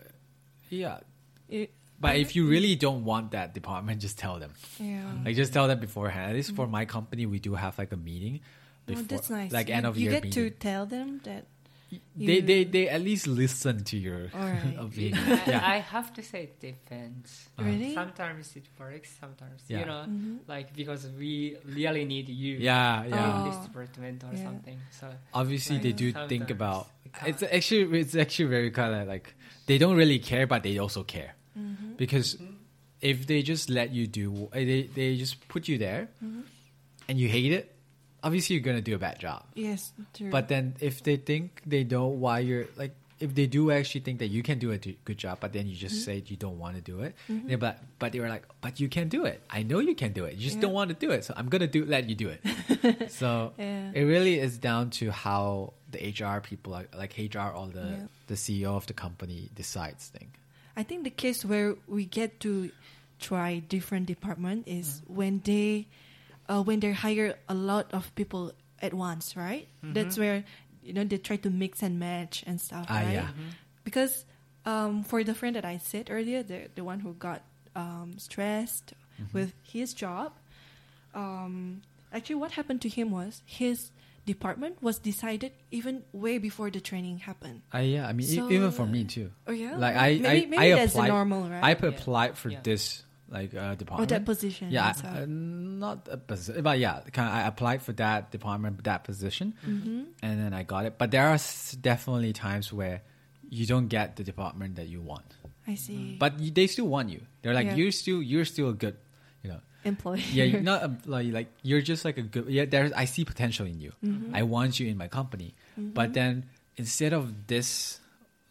yeah. 0.69 0.99
It, 1.49 1.71
But 1.99 2.15
if 2.17 2.35
you 2.35 2.47
really 2.47 2.75
don't 2.75 3.03
want 3.05 3.31
that 3.31 3.53
department, 3.53 4.01
just 4.07 4.17
tell 4.17 4.39
them. 4.39 4.53
yeah. 4.79 5.03
Like 5.25 5.35
just 5.35 5.53
tell 5.53 5.67
them 5.67 5.79
beforehand. 5.79 6.31
At 6.31 6.35
least 6.35 6.55
for 6.55 6.67
my 6.67 6.85
company, 6.85 7.25
we 7.25 7.39
do 7.39 7.53
have 7.55 7.77
like 7.77 7.91
a 7.91 7.97
meeting 7.97 8.39
Oh, 8.89 8.95
that's 9.07 9.29
nice. 9.29 9.51
like 9.53 9.69
you, 9.69 9.75
end 9.75 9.85
of 9.85 9.95
you 9.95 10.03
year 10.09 10.11
get 10.13 10.23
meeting. 10.23 10.49
to 10.49 10.57
tell 10.57 10.85
them 10.85 11.21
that. 11.23 11.45
They, 12.15 12.35
you- 12.39 12.41
they 12.41 12.63
they 12.63 12.87
at 12.89 13.01
least 13.01 13.27
listen 13.27 13.83
to 13.83 13.97
your 13.97 14.31
Alright. 14.33 14.75
opinion. 14.79 15.17
I, 15.19 15.43
yeah. 15.47 15.61
I 15.75 15.77
have 15.79 16.13
to 16.15 16.23
say 16.23 16.43
it 16.43 16.59
depends. 16.59 17.49
Really? 17.59 17.93
Sometimes 17.93 18.55
it 18.55 18.63
works, 18.79 19.09
sometimes 19.19 19.61
Yeah. 19.67 19.79
you 19.79 19.85
know, 19.85 20.05
Mhm. 20.07 20.39
like 20.47 20.73
because 20.75 21.07
we 21.19 21.57
really 21.65 22.05
need 22.05 22.29
you. 22.29 22.57
yeah, 22.57 23.03
yeah. 23.05 23.43
In 23.43 23.51
this 23.51 23.59
department 23.67 24.23
or 24.23 24.31
Yeah. 24.33 24.43
something. 24.43 24.79
So 24.91 25.11
Obviously, 25.33 25.79
they 25.79 25.91
do 25.91 26.11
think 26.27 26.49
about. 26.49 26.87
It's 27.25 27.43
actually 27.43 27.99
it's 27.99 28.15
actually 28.15 28.49
very 28.49 28.71
kind 28.71 28.95
of 28.95 29.07
like 29.07 29.35
they 29.67 29.77
don't 29.77 29.97
really 29.97 30.19
care, 30.19 30.47
but 30.47 30.63
they 30.63 30.77
also 30.79 31.03
care 31.03 31.35
Mm-hmm. 31.59 31.95
because 31.99 32.37
if 33.01 33.27
they 33.27 33.41
just 33.43 33.69
let 33.69 33.91
you 33.91 34.07
do, 34.07 34.47
eh, 34.53 34.63
they 34.63 34.81
they 34.95 35.17
just 35.17 35.43
put 35.51 35.67
you 35.67 35.77
there, 35.77 36.07
Mm-hmm. 36.23 36.41
and 37.09 37.19
you 37.19 37.27
hate 37.27 37.51
it. 37.51 37.67
Obviously, 38.23 38.55
you're 38.55 38.63
gonna 38.63 38.81
do 38.81 38.95
a 38.95 38.99
bad 38.99 39.19
job. 39.19 39.43
Yes. 39.55 39.91
True. 40.13 40.29
But 40.29 40.47
then 40.47 40.75
if 40.79 41.01
they 41.03 41.17
think 41.17 41.61
they 41.65 41.83
know 41.83 42.07
why 42.07 42.39
you're 42.39 42.67
like 42.77 42.95
if 43.19 43.35
they 43.35 43.45
do 43.45 43.69
actually 43.69 44.01
think 44.01 44.17
that 44.17 44.29
you 44.29 44.41
can 44.41 44.57
do 44.57 44.71
a 44.71 44.79
d- 44.79 44.97
good 45.05 45.17
job, 45.17 45.37
but 45.39 45.53
then 45.53 45.67
you 45.67 45.73
Mm-hmm. 45.75 45.79
just 45.93 46.05
say 46.05 46.23
you 46.25 46.35
don't 46.37 46.57
want 46.57 46.75
to 46.75 46.81
do 46.81 47.01
it, 47.01 47.13
they're 47.29 47.55
like, 47.57 47.77
but 47.99 48.11
they 48.13 48.19
were 48.19 48.27
like, 48.29 48.45
but 48.61 48.79
you 48.79 48.89
can 48.89 49.09
do 49.09 49.25
it. 49.25 49.43
I 49.47 49.61
know 49.61 49.77
you 49.77 49.93
can 49.93 50.11
do 50.11 50.25
it. 50.25 50.33
You 50.37 50.41
just 50.45 50.55
Yeah. 50.55 50.61
don't 50.63 50.73
want 50.73 50.89
to 50.89 50.95
do 50.95 51.11
it, 51.11 51.23
so 51.23 51.35
I'm 51.37 51.47
gonna 51.47 51.67
do 51.67 51.85
let 51.85 52.09
you 52.09 52.15
do 52.15 52.29
it. 52.33 53.11
so 53.11 53.53
Yeah. 53.59 53.91
it 53.93 54.03
really 54.05 54.39
is 54.39 54.57
down 54.57 54.89
to 55.01 55.11
how 55.11 55.73
the 55.91 55.99
HR 56.09 56.41
people, 56.41 56.73
are, 56.73 56.87
like 56.97 57.13
HR 57.17 57.53
or 57.53 57.67
the 57.67 57.81
Yeah. 57.85 58.07
the 58.25 58.33
CEO 58.35 58.75
of 58.75 58.87
the 58.87 58.93
company 58.93 59.49
decides 59.53 60.07
thing. 60.07 60.31
I 60.75 60.81
think 60.81 61.03
the 61.03 61.11
case 61.13 61.45
where 61.45 61.75
we 61.87 62.05
get 62.05 62.39
to 62.41 62.71
try 63.19 63.59
different 63.59 64.07
department 64.07 64.67
is 64.67 64.87
Mm-hmm. 65.05 65.13
when 65.15 65.41
they 65.45 65.85
uh, 66.51 66.59
when 66.59 66.83
they 66.83 66.91
hire 66.91 67.39
a 67.47 67.55
lot 67.55 67.87
of 67.95 68.11
people 68.19 68.51
at 68.83 68.91
once, 68.91 69.39
right? 69.39 69.71
Mm-hmm. 69.79 69.95
That's 69.95 70.19
where 70.19 70.43
you 70.83 70.91
know 70.91 71.07
they 71.07 71.15
try 71.17 71.37
to 71.39 71.49
mix 71.49 71.79
and 71.79 71.95
match 71.95 72.43
and 72.45 72.59
stuff, 72.59 72.85
Ah, 72.91 72.99
right? 72.99 73.13
yeah. 73.23 73.31
Because 73.87 74.25
um, 74.67 75.07
for 75.07 75.23
the 75.23 75.31
friend 75.33 75.55
that 75.55 75.63
I 75.63 75.79
said 75.79 76.11
earlier, 76.11 76.43
the 76.43 76.67
the 76.75 76.83
one 76.83 76.99
who 76.99 77.15
got 77.15 77.39
um, 77.79 78.19
stressed 78.19 78.91
Mm-hmm. 79.21 79.37
with 79.37 79.53
his 79.61 79.93
job, 79.93 80.33
um, 81.13 81.81
actually, 82.13 82.35
what 82.41 82.51
happened 82.57 82.81
to 82.81 82.89
him 82.89 83.11
was 83.11 83.43
his 83.45 83.91
department 84.25 84.81
was 84.81 84.97
decided 84.97 85.51
even 85.69 86.01
way 86.13 86.37
before 86.37 86.69
the 86.71 86.79
training 86.81 87.19
happened. 87.19 87.61
Uh, 87.73 87.79
yeah, 87.85 88.07
I 88.07 88.13
mean, 88.13 88.25
e- 88.25 88.35
So- 88.41 88.49
even 88.49 88.71
for 88.71 88.85
me 88.85 89.03
too. 89.03 89.29
Oh 89.45 89.51
yeah, 89.51 89.77
Like 89.77 89.95
I, 89.95 90.17
maybe, 90.17 90.25
I, 90.27 90.33
maybe 90.49 90.57
I 90.57 90.69
that's 90.73 90.93
the 90.93 90.99
applied, 91.05 91.07
normal, 91.09 91.49
right? 91.49 91.63
I 91.63 91.71
Yeah. 91.77 91.85
applied 91.93 92.33
for 92.37 92.49
Yeah. 92.49 92.59
this 92.63 93.03
like 93.31 93.55
uh, 93.55 93.71
or 93.71 93.75
department. 93.75 94.09
that 94.09 94.25
position. 94.25 94.69
Yeah, 94.71 94.91
stuff. 94.91 95.15
uh, 95.15 95.25
not 95.27 96.07
a 96.11 96.17
position, 96.17 96.61
but 96.63 96.77
yeah, 96.79 96.99
kind 97.11 97.29
of, 97.29 97.33
I 97.33 97.41
applied 97.47 97.81
for 97.81 97.93
that 97.93 98.29
department, 98.31 98.83
that 98.83 99.03
position, 99.03 99.55
Mm-hmm. 99.65 100.03
and 100.21 100.33
then 100.39 100.53
I 100.53 100.63
got 100.63 100.85
it. 100.85 100.97
But 100.99 101.11
there 101.11 101.27
are 101.27 101.39
definitely 101.79 102.33
times 102.33 102.71
where 102.73 103.01
you 103.49 103.65
don't 103.65 103.87
get 103.87 104.15
the 104.17 104.23
department 104.23 104.75
that 104.75 104.87
you 104.87 105.01
want, 105.01 105.25
I 105.67 105.75
see. 105.75 106.17
but 106.19 106.39
you, 106.39 106.51
they 106.51 106.67
still 106.67 106.87
want 106.87 107.09
you. 107.09 107.21
They're 107.41 107.53
like, 107.53 107.67
Yeah. 107.67 107.75
you're 107.75 107.91
still, 107.91 108.21
you're 108.21 108.45
still 108.45 108.69
a 108.69 108.73
good, 108.73 108.95
you 109.43 109.49
know, 109.51 109.59
employee. 109.83 110.23
yeah, 110.31 110.43
you're 110.45 110.61
not 110.71 110.83
a, 110.83 110.91
like, 111.05 111.31
like 111.33 111.47
you're 111.63 111.81
just 111.81 112.03
like 112.05 112.17
a 112.17 112.21
good. 112.23 112.47
Yeah, 112.47 112.65
there's, 112.65 112.91
I 112.93 113.05
see 113.05 113.23
potential 113.25 113.65
in 113.65 113.79
you. 113.79 113.91
Mhm. 114.03 114.31
I 114.35 114.43
want 114.43 114.79
you 114.79 114.87
in 114.87 114.97
my 114.97 115.07
company, 115.07 115.55
but 115.77 116.13
then 116.13 116.45
instead 116.77 117.13
of 117.13 117.47
this, 117.47 117.99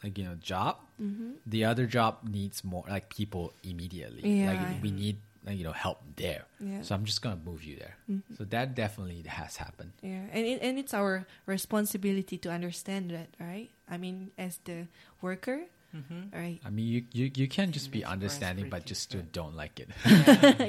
like 0.03 0.17
you 0.19 0.25
know, 0.25 0.35
job, 0.37 0.77
Mhm. 1.01 1.37
the 1.47 1.65
other 1.65 1.87
job 1.87 2.19
needs 2.29 2.63
more 2.63 2.85
like 2.89 3.09
people 3.09 3.53
immediately. 3.65 4.23
Yeah. 4.29 4.53
Like 4.53 4.83
we 4.83 4.91
need 4.91 5.17
you 5.49 5.65
know 5.65 5.73
help 5.73 5.99
there. 6.17 6.45
Yeah. 6.61 6.83
So 6.83 6.95
I'm 6.95 7.05
just 7.09 7.23
gonna 7.23 7.41
move 7.43 7.65
you 7.65 7.77
there. 7.81 7.97
Mhm. 8.09 8.37
So 8.37 8.45
that 8.45 8.75
definitely 8.77 9.23
has 9.27 9.57
happened. 9.57 9.93
Yeah, 10.03 10.29
and 10.33 10.45
it, 10.47 10.61
and 10.63 10.79
it's 10.79 10.93
our 10.93 11.25
responsibility 11.47 12.37
to 12.45 12.51
understand 12.53 13.11
that, 13.17 13.29
right? 13.41 13.71
I 13.89 13.97
mean, 13.97 14.31
as 14.37 14.59
the 14.65 14.87
worker, 15.23 15.65
Mm-hmm. 15.91 16.31
right? 16.31 16.61
I 16.63 16.71
mean, 16.71 16.87
you 16.87 17.01
you, 17.11 17.31
you 17.35 17.49
can 17.49 17.73
just 17.73 17.91
be 17.91 18.05
understanding, 18.05 18.69
but 18.71 18.87
just 18.87 19.03
still 19.03 19.25
don't 19.33 19.57
like 19.57 19.81
it. 19.81 19.89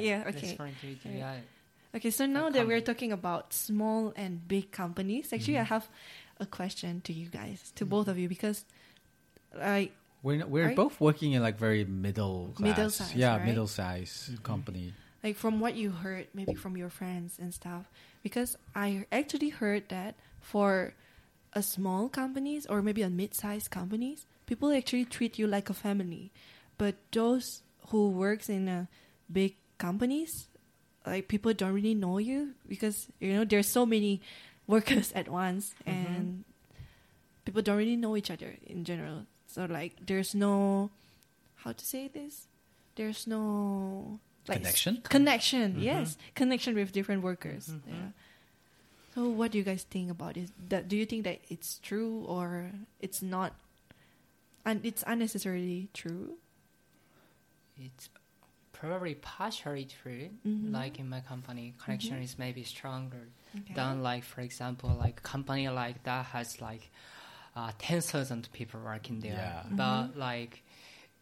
yeah. 0.02 0.24
That's 0.26 0.38
Okay. 0.38 0.56
fine 0.58 0.74
to 0.82 0.88
do, 0.98 1.10
Yeah. 1.10 1.36
yeah. 1.38 1.40
Okay. 1.94 2.10
So 2.10 2.26
now 2.26 2.50
that 2.50 2.66
we're 2.66 2.82
talking 2.82 3.12
about 3.12 3.54
small 3.54 4.14
and 4.18 4.42
big 4.48 4.72
companies, 4.72 5.30
actually, 5.34 5.60
I 5.60 5.66
Mhm. 5.68 5.74
have 5.78 5.86
a 6.40 6.48
question 6.48 7.02
to 7.06 7.14
you 7.14 7.28
guys, 7.30 7.72
to 7.78 7.86
both 7.86 8.08
of 8.08 8.18
you, 8.18 8.26
because 8.30 8.66
I 9.62 9.92
we're 10.24 10.38
not, 10.38 10.50
we're 10.50 10.68
Right? 10.68 10.76
both 10.76 11.00
working 11.02 11.32
in 11.34 11.42
like 11.42 11.58
very 11.58 11.84
middle 11.86 12.54
class, 12.56 12.78
Middle 12.78 12.90
size, 12.92 13.16
yeah, 13.16 13.38
right? 13.38 13.46
middle 13.46 13.68
size 13.68 14.30
Mhm. 14.34 14.44
company. 14.44 14.94
like 15.24 15.36
from 15.38 15.60
what 15.60 15.76
you 15.76 15.92
heard, 15.92 16.28
maybe 16.34 16.56
from 16.56 16.76
your 16.78 16.90
friends 16.90 17.38
and 17.38 17.54
stuff, 17.54 17.86
because 18.24 18.58
I 18.74 19.06
actually 19.12 19.50
heard 19.50 19.90
that 19.90 20.16
for 20.40 20.94
a 21.54 21.62
small 21.62 22.10
companies 22.10 22.66
or 22.66 22.82
maybe 22.82 23.02
a 23.04 23.10
mid-sized 23.10 23.70
companies, 23.70 24.26
people 24.48 24.72
actually 24.72 25.06
treat 25.06 25.38
you 25.38 25.46
like 25.46 25.70
a 25.70 25.76
family, 25.76 26.32
but 26.78 26.96
those 27.12 27.62
who 27.90 28.10
works 28.10 28.50
in 28.50 28.68
a 28.68 28.88
big 29.32 29.56
companies, 29.78 30.48
like 31.06 31.28
people 31.28 31.54
don't 31.54 31.74
really 31.74 31.94
know 31.94 32.18
you 32.18 32.54
because 32.68 33.10
you 33.20 33.34
know 33.34 33.44
there's 33.46 33.68
so 33.70 33.86
many 33.86 34.22
workers 34.66 35.12
at 35.18 35.30
once 35.30 35.74
and 35.86 36.44
people 37.46 37.62
don't 37.62 37.78
really 37.78 37.96
know 37.98 38.16
each 38.18 38.32
other 38.32 38.56
in 38.66 38.84
general. 38.86 39.26
So 39.52 39.66
like 39.66 39.96
there's 40.06 40.34
no 40.34 40.90
how 41.68 41.74
to 41.74 41.86
say 41.86 42.08
this? 42.08 42.48
There's 42.96 43.28
no 43.28 44.20
like 44.48 44.58
Connection? 44.60 45.02
Connection, 45.04 45.76
Mhm. 45.76 45.84
yes, 45.84 46.18
connection 46.36 46.74
with 46.76 46.92
different 46.92 47.22
workers. 47.22 47.68
Mhm. 47.68 47.82
Yeah. 47.88 48.10
So, 49.14 49.28
what 49.30 49.52
do 49.52 49.58
you 49.60 49.64
guys 49.66 49.84
think 49.84 50.10
about 50.10 50.38
it? 50.38 50.50
That 50.70 50.88
do 50.88 50.96
you 50.96 51.06
think 51.06 51.26
that 51.26 51.40
it's 51.50 51.80
true 51.84 52.24
or 52.26 52.72
it's 53.00 53.22
not 53.22 53.54
and 54.66 54.80
it's 54.86 55.04
unnecessarily 55.06 55.90
true. 55.94 56.38
It's 57.78 58.10
probably 58.72 59.16
partially 59.16 59.86
true. 59.86 60.30
Mhm. 60.48 60.72
Like 60.72 60.98
in 61.00 61.10
my 61.10 61.20
company, 61.22 61.74
connection 61.78 62.22
is 62.24 62.38
maybe 62.40 62.64
stronger 62.64 63.28
Okay. 63.56 63.74
than 63.76 64.02
like 64.02 64.24
for 64.24 64.42
example 64.42 64.96
like 64.96 65.22
company 65.24 65.68
like 65.70 66.04
that 66.04 66.28
has 66.32 66.62
like 66.62 66.90
uh, 67.56 67.72
ten 67.78 68.02
thousand 68.02 68.50
people 68.54 68.80
working 68.84 69.20
there. 69.20 69.34
Yeah. 69.34 69.64
But 69.76 70.18
like 70.18 70.64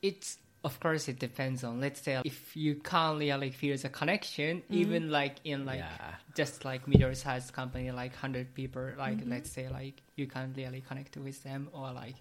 it's 0.02 0.38
of 0.64 0.80
course 0.80 1.08
it 1.08 1.20
depends 1.20 1.64
on 1.64 1.80
let's 1.80 2.02
say 2.02 2.22
if 2.26 2.56
you 2.56 2.76
can't 2.76 3.18
really 3.18 3.50
feel 3.50 3.78
the 3.78 3.90
connection 3.90 4.62
even 4.70 5.10
like 5.10 5.38
in 5.46 5.66
like 5.66 5.80
yeah. 5.80 6.16
just 6.36 6.66
like 6.66 6.86
middle 6.88 7.16
sized 7.16 7.54
company 7.54 7.92
like 7.92 8.12
100 8.12 8.54
people 8.54 8.90
like 8.98 9.20
let's 9.26 9.50
say 9.52 9.70
like 9.70 9.94
you 10.18 10.28
can't 10.28 10.56
really 10.58 10.82
connect 10.82 11.16
with 11.16 11.42
them 11.44 11.70
or 11.72 11.92
like 11.94 12.16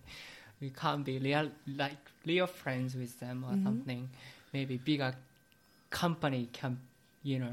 you 0.61 0.71
can't 0.71 1.05
be 1.05 1.19
real 1.19 1.51
like 1.77 1.99
real 2.27 2.47
friends 2.47 2.95
with 2.95 3.19
them 3.19 3.45
or 3.45 3.57
something 3.65 4.09
maybe 4.53 4.77
bigger 4.77 5.13
company 5.91 6.49
can 6.53 6.79
you 7.25 7.39
know 7.41 7.53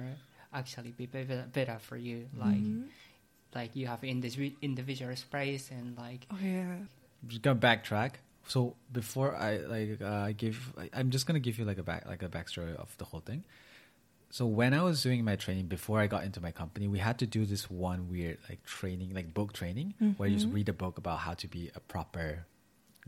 actually 0.54 0.92
be 0.92 1.08
better, 1.08 1.46
better 1.52 1.78
for 1.80 1.98
you 1.98 2.28
like 2.38 2.58
Mhm. 2.58 2.90
Like 3.56 3.76
you 3.76 3.88
have 3.88 4.04
individual 4.04 4.52
individual 4.62 5.16
space 5.16 5.72
and 5.72 5.98
like 5.98 6.28
Oh 6.32 6.38
yeah. 6.44 6.76
just 7.28 7.42
gonna 7.42 7.60
backtrack. 7.60 8.12
So 8.48 8.76
before 8.92 9.36
I 9.36 9.58
like 9.58 10.02
uh, 10.02 10.32
give, 10.38 10.74
I, 10.78 10.90
I'm 10.94 11.10
just 11.10 11.26
gonna 11.26 11.40
give 11.40 11.58
you 11.58 11.66
like 11.66 11.78
a 11.80 11.84
back 11.84 12.06
like 12.06 12.22
a 12.22 12.28
backstory 12.28 12.76
of 12.76 12.96
the 12.98 13.06
whole 13.06 13.22
thing. 13.22 13.44
So 14.30 14.46
when 14.46 14.74
I 14.74 14.84
was 14.84 15.02
doing 15.02 15.24
my 15.24 15.38
training 15.38 15.68
before 15.68 16.00
I 16.02 16.08
got 16.08 16.26
into 16.26 16.42
my 16.42 16.52
company, 16.52 16.88
we 16.90 17.00
had 17.00 17.20
to 17.20 17.26
do 17.26 17.46
this 17.46 17.70
one 17.72 18.10
weird 18.12 18.38
like 18.50 18.64
training, 18.66 19.14
like 19.14 19.34
book 19.34 19.54
training, 19.54 19.94
where 20.18 20.28
you 20.28 20.36
just 20.36 20.50
read 20.52 20.68
a 20.68 20.74
book 20.74 20.98
about 20.98 21.20
how 21.20 21.36
to 21.36 21.48
be 21.48 21.72
a 21.74 21.80
proper 21.80 22.46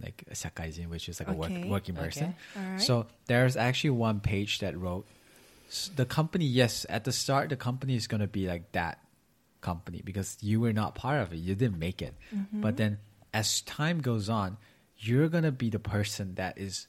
like 0.01 0.23
a 0.31 0.35
shakaijin, 0.35 0.87
which 0.87 1.09
is 1.09 1.19
like 1.19 1.27
a 1.27 1.33
work, 1.33 1.51
working 1.65 1.95
person. 1.95 2.35
Okay. 2.55 2.65
All 2.65 2.71
right. 2.71 2.81
So 2.81 3.07
there's 3.25 3.57
actually 3.57 3.89
one 3.89 4.21
page 4.21 4.59
that 4.59 4.77
wrote 4.77 5.05
the 5.97 6.05
company. 6.05 6.45
Yes, 6.45 6.85
at 6.87 7.03
the 7.03 7.11
start, 7.11 7.49
the 7.49 7.57
company 7.57 7.95
is 7.95 8.07
going 8.07 8.21
to 8.21 8.27
be 8.27 8.47
like 8.47 8.71
that 8.71 8.99
company 9.61 10.01
because 10.03 10.37
you 10.41 10.59
were 10.59 10.73
not 10.73 10.95
part 10.95 11.21
of 11.21 11.33
it. 11.33 11.37
You 11.37 11.55
didn't 11.55 11.79
make 11.79 12.01
it. 12.01 12.13
Mm-hmm. 12.33 12.61
But 12.61 12.77
then 12.77 12.99
as 13.33 13.61
time 13.61 13.99
goes 13.99 14.29
on, 14.29 14.57
you're 14.97 15.29
to 15.29 15.51
be 15.51 15.69
the 15.69 15.79
person 15.79 16.35
that 16.35 16.57
is 16.57 16.87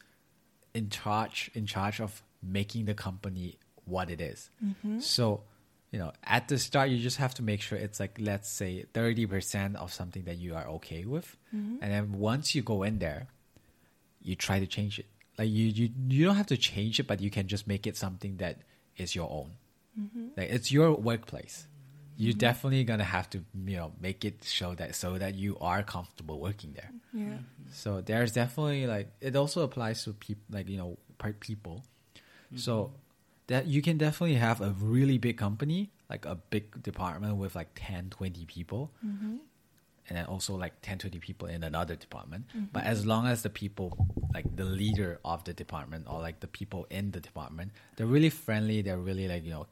in 0.74 0.88
charge 0.90 1.50
in 1.54 1.66
charge 1.66 2.00
of 2.00 2.22
making 2.42 2.86
the 2.86 2.94
company 2.94 3.58
what 3.84 4.10
it 4.10 4.20
is. 4.20 4.50
Mm-hmm. 4.64 5.00
So, 5.00 5.42
you 5.90 5.98
know, 5.98 6.12
at 6.24 6.48
the 6.48 6.58
start, 6.58 6.90
you 6.90 6.98
just 6.98 7.16
have 7.16 7.34
to 7.34 7.42
make 7.42 7.60
sure 7.60 7.78
it's 7.78 7.98
like, 7.98 8.18
let's 8.20 8.50
say, 8.50 8.84
30% 8.94 9.76
of 9.76 9.92
something 9.92 10.24
that 10.24 10.36
you 10.36 10.54
are 10.54 10.66
okay 10.68 11.04
with. 11.04 11.36
Mm-hmm. 11.54 11.82
And 11.82 11.92
then 11.92 12.12
once 12.12 12.54
you 12.54 12.62
go 12.62 12.82
in 12.82 12.98
there, 12.98 13.26
you 14.22 14.36
try 14.36 14.60
to 14.60 14.66
change 14.66 14.98
it. 14.98 15.06
Like 15.38 15.48
you, 15.48 15.66
you, 15.66 15.90
you 16.08 16.26
don't 16.26 16.36
have 16.36 16.46
to 16.46 16.56
change 16.56 17.00
it, 17.00 17.06
but 17.06 17.20
you 17.20 17.30
can 17.30 17.48
just 17.48 17.66
make 17.66 17.86
it 17.86 17.96
something 17.96 18.36
that 18.38 18.58
is 18.96 19.14
your 19.14 19.30
own. 19.30 19.52
Mm-hmm. 19.98 20.28
Like 20.36 20.50
it's 20.50 20.70
your 20.70 20.94
workplace. 20.94 21.66
You're 22.18 22.32
mm-hmm. 22.32 22.38
definitely 22.38 22.84
gonna 22.84 23.04
have 23.04 23.30
to, 23.30 23.44
you 23.64 23.76
know, 23.76 23.92
make 24.00 24.24
it 24.24 24.42
show 24.42 24.74
that 24.74 24.96
so 24.96 25.18
that 25.18 25.36
you 25.36 25.56
are 25.60 25.84
comfortable 25.84 26.40
working 26.40 26.72
there. 26.74 26.90
Yeah. 27.12 27.38
So 27.70 28.00
there's 28.00 28.32
definitely 28.32 28.86
like 28.88 29.12
it 29.20 29.36
also 29.36 29.62
applies 29.62 30.02
to 30.04 30.12
people 30.12 30.42
like 30.50 30.68
you 30.68 30.78
know 30.78 30.98
per 31.18 31.32
people. 31.32 31.84
Mm-hmm. 32.48 32.58
So 32.58 32.92
that 33.46 33.66
you 33.66 33.82
can 33.82 33.98
definitely 33.98 34.36
have 34.36 34.60
a 34.60 34.70
really 34.80 35.16
big 35.16 35.36
company, 35.38 35.90
like 36.10 36.24
a 36.26 36.34
big 36.34 36.82
department 36.82 37.36
with 37.36 37.54
like 37.54 37.68
10, 37.74 38.10
20 38.10 38.44
people, 38.46 38.90
Mm-hmm. 39.04 39.36
and 40.08 40.18
then 40.18 40.26
also 40.26 40.54
like 40.56 40.74
10, 40.82 40.98
20 40.98 41.18
people 41.18 41.48
in 41.48 41.62
another 41.62 41.94
department. 41.96 42.48
Mm-hmm. 42.48 42.66
But 42.72 42.84
as 42.84 43.06
long 43.06 43.26
as 43.26 43.42
the 43.42 43.50
people, 43.50 43.96
like 44.34 44.44
the 44.56 44.64
leader 44.64 45.20
of 45.24 45.44
the 45.44 45.52
department 45.52 46.06
or 46.08 46.20
like 46.20 46.40
the 46.40 46.46
people 46.46 46.86
in 46.90 47.12
the 47.12 47.20
department, 47.20 47.72
they're 47.96 48.06
really 48.06 48.30
friendly. 48.30 48.82
They're 48.82 48.98
really 48.98 49.28
like 49.28 49.44
you 49.44 49.50
know. 49.50 49.66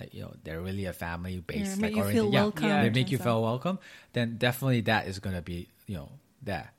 K- 0.00 0.04
Like 0.06 0.14
you 0.14 0.22
know, 0.22 0.34
they're 0.44 0.60
really 0.60 0.86
a 0.86 0.92
family 0.92 1.40
based, 1.40 1.76
Yeah, 1.78 1.86
like 1.86 1.94
make 1.94 1.96
you 1.96 2.12
feel 2.12 2.32
yeah, 2.32 2.40
welcome 2.40 2.68
they 2.68 2.90
make 2.90 3.10
you 3.10 3.18
stuff. 3.18 3.26
feel 3.26 3.42
welcome. 3.42 3.78
Then 4.12 4.36
definitely 4.38 4.80
that 4.82 5.06
is 5.06 5.18
gonna 5.20 5.42
be 5.42 5.68
you 5.86 5.96
know 5.96 6.10
that 6.42 6.74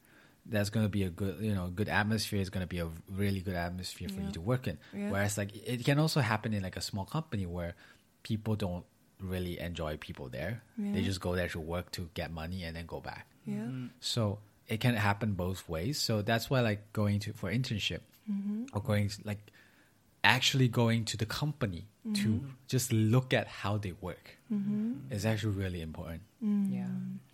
that's 0.46 0.72
going 0.72 0.84
to 0.84 0.90
be 0.90 1.04
a 1.04 1.10
good 1.10 1.38
you 1.40 1.54
know 1.54 1.68
good 1.70 1.88
atmosphere 1.88 2.42
is 2.42 2.50
going 2.50 2.64
to 2.66 2.68
be 2.68 2.80
a 2.80 2.90
really 3.14 3.42
good 3.42 3.54
atmosphere 3.54 4.10
for 4.10 4.22
Yeah. 4.22 4.26
you 4.28 4.34
to 4.34 4.42
work 4.42 4.66
in 4.68 4.80
Yeah. 4.92 5.12
whereas 5.12 5.38
like 5.38 5.52
it 5.54 5.86
can 5.86 6.00
also 6.00 6.20
happen 6.20 6.52
in 6.52 6.64
like 6.64 6.76
a 6.78 6.82
small 6.82 7.06
company 7.06 7.46
where 7.46 7.76
people 8.24 8.56
don't 8.56 8.84
really 9.20 9.60
enjoy 9.60 9.98
people 9.98 10.30
there 10.30 10.64
they 10.80 11.04
just 11.04 11.22
go 11.22 11.36
there 11.36 11.48
to 11.50 11.60
work 11.60 11.92
to 11.92 12.10
get 12.16 12.32
money 12.34 12.64
and 12.66 12.76
then 12.76 12.88
go 12.88 13.00
back 13.00 13.28
Yeah. 13.46 13.70
so 14.00 14.40
it 14.68 14.80
can 14.82 14.96
happen 14.96 15.34
both 15.38 15.70
ways 15.70 16.02
so 16.02 16.24
that's 16.24 16.50
why 16.50 16.62
like 16.62 16.92
going 16.92 17.20
to 17.30 17.34
for 17.34 17.52
internship 17.54 18.02
Mm-hmm. 18.26 18.74
or 18.74 18.82
going 18.82 19.12
like 19.24 19.42
actually 20.24 20.68
going 20.68 21.06
to 21.06 21.18
the 21.18 21.26
company 21.26 21.88
to 22.14 22.28
mm-hmm. 22.30 22.48
just 22.68 22.92
look 22.92 23.34
at 23.34 23.48
how 23.48 23.78
they 23.78 23.94
work 23.94 24.38
Mm-hmm. 24.52 25.14
is 25.14 25.26
actually 25.26 25.56
really 25.56 25.82
important 25.82 26.24
mm. 26.44 26.74
yeah 26.74 26.88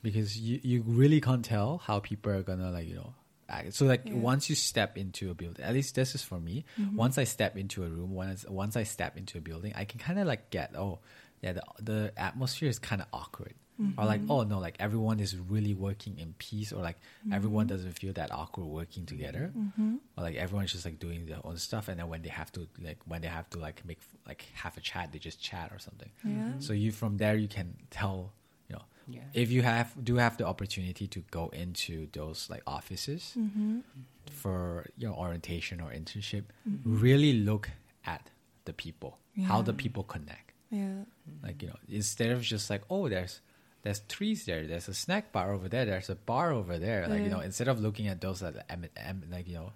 because 0.04 0.40
you, 0.40 0.60
you 0.62 0.84
really 0.86 1.20
can't 1.20 1.44
tell 1.44 1.80
how 1.80 2.00
people 2.00 2.32
are 2.32 2.44
gonna 2.44 2.70
like 2.70 2.88
you 2.88 2.94
know 2.94 3.14
act. 3.50 3.74
So 3.74 3.86
like 3.86 4.04
Yeah. 4.06 4.14
once 4.16 4.50
you 4.50 4.56
step 4.56 4.98
into 4.98 5.32
a 5.32 5.34
building, 5.34 5.64
at 5.66 5.74
least 5.74 5.96
this 5.96 6.16
is 6.16 6.24
for 6.24 6.40
me. 6.40 6.66
Mm-hmm. 6.80 6.96
Once 6.96 7.18
I 7.18 7.24
step 7.24 7.58
into 7.58 7.84
a 7.84 7.90
room, 7.90 8.14
once 8.14 8.46
once 8.48 8.76
I 8.76 8.84
step 8.84 9.18
into 9.18 9.38
a 9.38 9.42
building, 9.42 9.74
I 9.76 9.86
can 9.86 10.00
kind 10.00 10.20
of 10.20 10.28
like 10.28 10.50
get 10.50 10.76
oh 10.76 11.00
yeah 11.42 11.54
the 11.54 11.64
the 11.82 12.14
atmosphere 12.18 12.70
is 12.70 12.80
kind 12.80 13.02
of 13.02 13.08
awkward. 13.80 13.94
Or 13.98 14.06
like 14.06 14.22
mm-hmm. 14.22 14.32
oh 14.32 14.44
no 14.44 14.60
like 14.60 14.76
everyone 14.80 15.20
is 15.20 15.38
really 15.38 15.74
working 15.74 16.18
in 16.18 16.34
peace 16.38 16.72
or 16.72 16.82
like 16.82 16.98
mm-hmm. 16.98 17.34
everyone 17.34 17.68
doesn't 17.68 17.94
feel 17.94 18.14
that 18.14 18.32
awkward 18.32 18.66
working 18.66 19.06
together. 19.06 19.52
Mm-hmm. 19.58 19.96
Or 20.18 20.24
like 20.24 20.36
everyone's 20.36 20.72
just 20.72 20.86
like 20.86 21.00
doing 21.00 21.26
their 21.26 21.40
own 21.44 21.58
stuff 21.58 21.88
and 21.88 22.00
then 22.00 22.08
when 22.08 22.22
they 22.22 22.30
have 22.30 22.52
to 22.54 22.68
like 22.82 22.98
when 23.06 23.22
they 23.22 23.28
have 23.28 23.50
to 23.52 23.60
like 23.60 23.86
make 23.86 24.00
like 24.28 24.46
have 24.54 24.78
a 24.78 24.82
chat 24.82 25.12
they 25.12 25.20
just 25.20 25.42
chat 25.42 25.72
or 25.72 25.80
something. 25.80 26.10
Yeah. 26.24 26.52
so 26.60 26.74
you 26.74 26.92
from 26.92 27.18
there 27.18 27.36
you 27.36 27.48
can 27.48 27.76
tell 27.90 28.34
you 28.70 28.76
know 28.76 28.84
yeah. 29.08 29.22
if 29.34 29.52
you 29.52 29.62
have 29.62 29.94
do 30.04 30.16
have 30.16 30.38
the 30.38 30.46
opportunity 30.46 31.08
to 31.08 31.20
go 31.32 31.50
into 31.50 32.08
those 32.14 32.50
like 32.50 32.64
offices 32.66 33.34
Mm-hmm. 33.38 33.80
for 34.32 34.88
your 34.98 35.14
orientation 35.14 35.80
or 35.82 35.92
internship 35.92 36.44
really 36.84 37.34
look 37.34 37.70
at 38.06 38.30
the 38.66 38.74
people 38.74 39.20
how 39.46 39.62
the 39.62 39.74
people 39.74 40.04
connect. 40.04 40.54
Yeah. 40.72 41.06
like 41.44 41.62
you 41.62 41.70
know 41.70 41.78
instead 41.88 42.32
of 42.32 42.42
just 42.42 42.70
like 42.70 42.82
oh 42.90 43.08
there's 43.08 43.40
there's 43.88 44.02
trees 44.12 44.44
there 44.50 44.68
there's 44.68 44.90
a 44.92 44.94
snack 45.04 45.32
bar 45.32 45.48
over 45.56 45.68
there 45.74 45.86
there's 45.88 46.10
a 46.12 46.20
bar 46.32 46.52
over 46.52 46.76
there 46.78 47.08
like 47.08 47.24
you 47.24 47.32
know 47.32 47.40
instead 47.50 47.68
of 47.72 47.80
looking 47.80 48.08
at 48.12 48.20
those 48.20 48.42
like, 48.46 48.56
em- 48.76 48.92
em- 49.10 49.24
like 49.32 49.48
you 49.48 49.56
know 49.56 49.72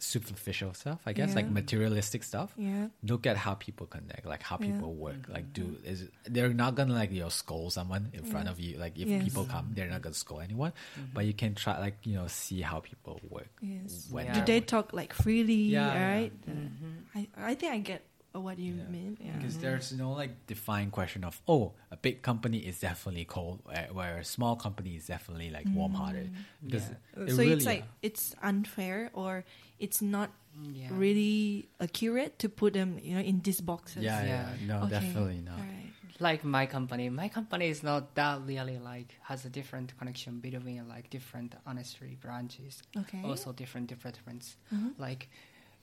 superficial 0.00 0.72
stuff 0.74 1.00
i 1.10 1.12
guess 1.12 1.34
like 1.34 1.48
materialistic 1.50 2.22
stuff 2.22 2.52
Yeah. 2.56 2.86
look 3.02 3.26
at 3.26 3.36
how 3.36 3.54
people 3.54 3.86
connect, 3.86 4.24
like 4.26 4.42
how 4.50 4.56
Yeah. 4.60 4.66
people 4.70 4.94
work. 4.94 5.22
Like, 5.28 5.46
do 5.52 5.64
is 5.84 6.06
they're 6.34 6.54
not 6.54 6.76
gonna 6.78 6.94
like 6.94 7.10
you 7.10 7.22
know 7.26 7.32
scold 7.42 7.72
someone 7.78 8.04
in 8.18 8.22
front 8.32 8.48
of 8.48 8.56
you. 8.64 8.78
Like, 8.78 8.94
if 8.96 9.08
Yes. 9.08 9.24
people 9.26 9.44
come, 9.54 9.66
they're 9.74 9.90
not 9.90 10.02
gonna 10.02 10.14
scold 10.14 10.42
anyone. 10.42 10.72
But 11.14 11.22
you 11.26 11.34
can 11.34 11.54
try 11.62 11.74
like 11.86 11.96
you 12.06 12.14
know 12.18 12.26
see 12.28 12.60
how 12.62 12.78
people 12.90 13.18
work. 13.28 13.50
Yes. 13.60 14.06
When 14.10 14.26
Yeah. 14.26 14.34
Do 14.38 14.40
they're 14.46 14.60
talk 14.74 14.92
like 14.92 15.12
freely? 15.12 15.62
Yeah, 15.74 15.92
yeah. 15.92 16.10
right. 16.14 16.32
Mhm. 16.46 16.94
I 17.18 17.20
I 17.50 17.52
think 17.58 17.70
I 17.72 17.78
get 17.90 18.02
what 18.40 18.56
do 18.56 18.62
you 18.62 18.74
Yeah. 18.76 18.88
mean. 18.88 19.16
Yeah. 19.20 19.32
Because 19.36 19.58
there's 19.58 19.92
no 19.92 20.12
like 20.12 20.46
defined 20.46 20.92
question 20.92 21.24
of 21.24 21.40
oh 21.46 21.72
a 21.90 21.96
big 21.96 22.22
company 22.22 22.58
is 22.58 22.80
definitely 22.80 23.24
cold 23.24 23.60
where, 23.64 23.88
where 23.92 24.18
a 24.18 24.24
small 24.24 24.56
company 24.56 24.96
is 24.96 25.06
definitely 25.06 25.50
like 25.50 25.66
warm-hearted 25.74 26.30
because 26.64 26.86
Yeah. 26.90 27.24
it 27.24 27.30
so 27.30 27.42
really, 27.42 27.52
it's 27.54 27.66
like 27.66 27.84
it's 28.02 28.34
unfair 28.42 29.10
or 29.12 29.44
it's 29.78 30.00
not 30.02 30.30
yeah 30.72 30.88
really 30.90 31.68
accurate 31.80 32.38
to 32.40 32.48
put 32.48 32.72
them, 32.74 32.98
you 33.02 33.14
know, 33.14 33.20
in 33.22 33.40
these 33.42 33.60
boxes. 33.60 34.02
yeah, 34.02 34.22
yeah, 34.22 34.28
Yeah. 34.28 34.66
no 34.66 34.76
Okay. 34.86 34.88
definitely 34.98 35.40
not 35.40 35.58
Alright. 35.60 35.92
like 36.20 36.42
my 36.42 36.66
company 36.66 37.08
my 37.10 37.28
company 37.28 37.68
is 37.68 37.82
not 37.82 38.14
that 38.16 38.40
really 38.46 38.78
like 38.78 39.14
has 39.22 39.44
a 39.44 39.50
different 39.50 39.96
connection 39.98 40.40
between 40.40 40.88
like 40.88 41.10
different 41.10 41.54
industry 41.70 42.16
branches 42.20 42.82
Okay. 42.96 43.22
also 43.22 43.52
different 43.52 43.86
departments 43.88 44.56
Mhm. 44.74 44.94
like 44.98 45.28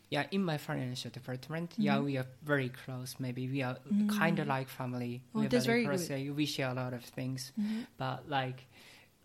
yeah 0.10 0.26
in 0.32 0.44
my 0.44 0.58
financial 0.58 1.10
department 1.12 1.74
yeah 1.78 1.98
Mhm. 1.98 2.06
we 2.06 2.18
are 2.18 2.28
very 2.44 2.70
close 2.70 3.16
maybe 3.20 3.48
we 3.50 3.62
are 3.64 3.78
kind 4.20 4.40
of 4.40 4.48
like 4.48 4.70
family 4.70 5.22
Oh, 5.34 5.40
we're 5.40 5.50
that's 5.50 5.66
very 5.66 5.86
close 5.86 6.08
good. 6.08 6.36
we 6.36 6.46
share 6.46 6.70
a 6.70 6.74
lot 6.74 6.94
of 6.94 7.04
things 7.04 7.52
Mhm. 7.60 7.86
but 7.98 8.30
like 8.30 8.68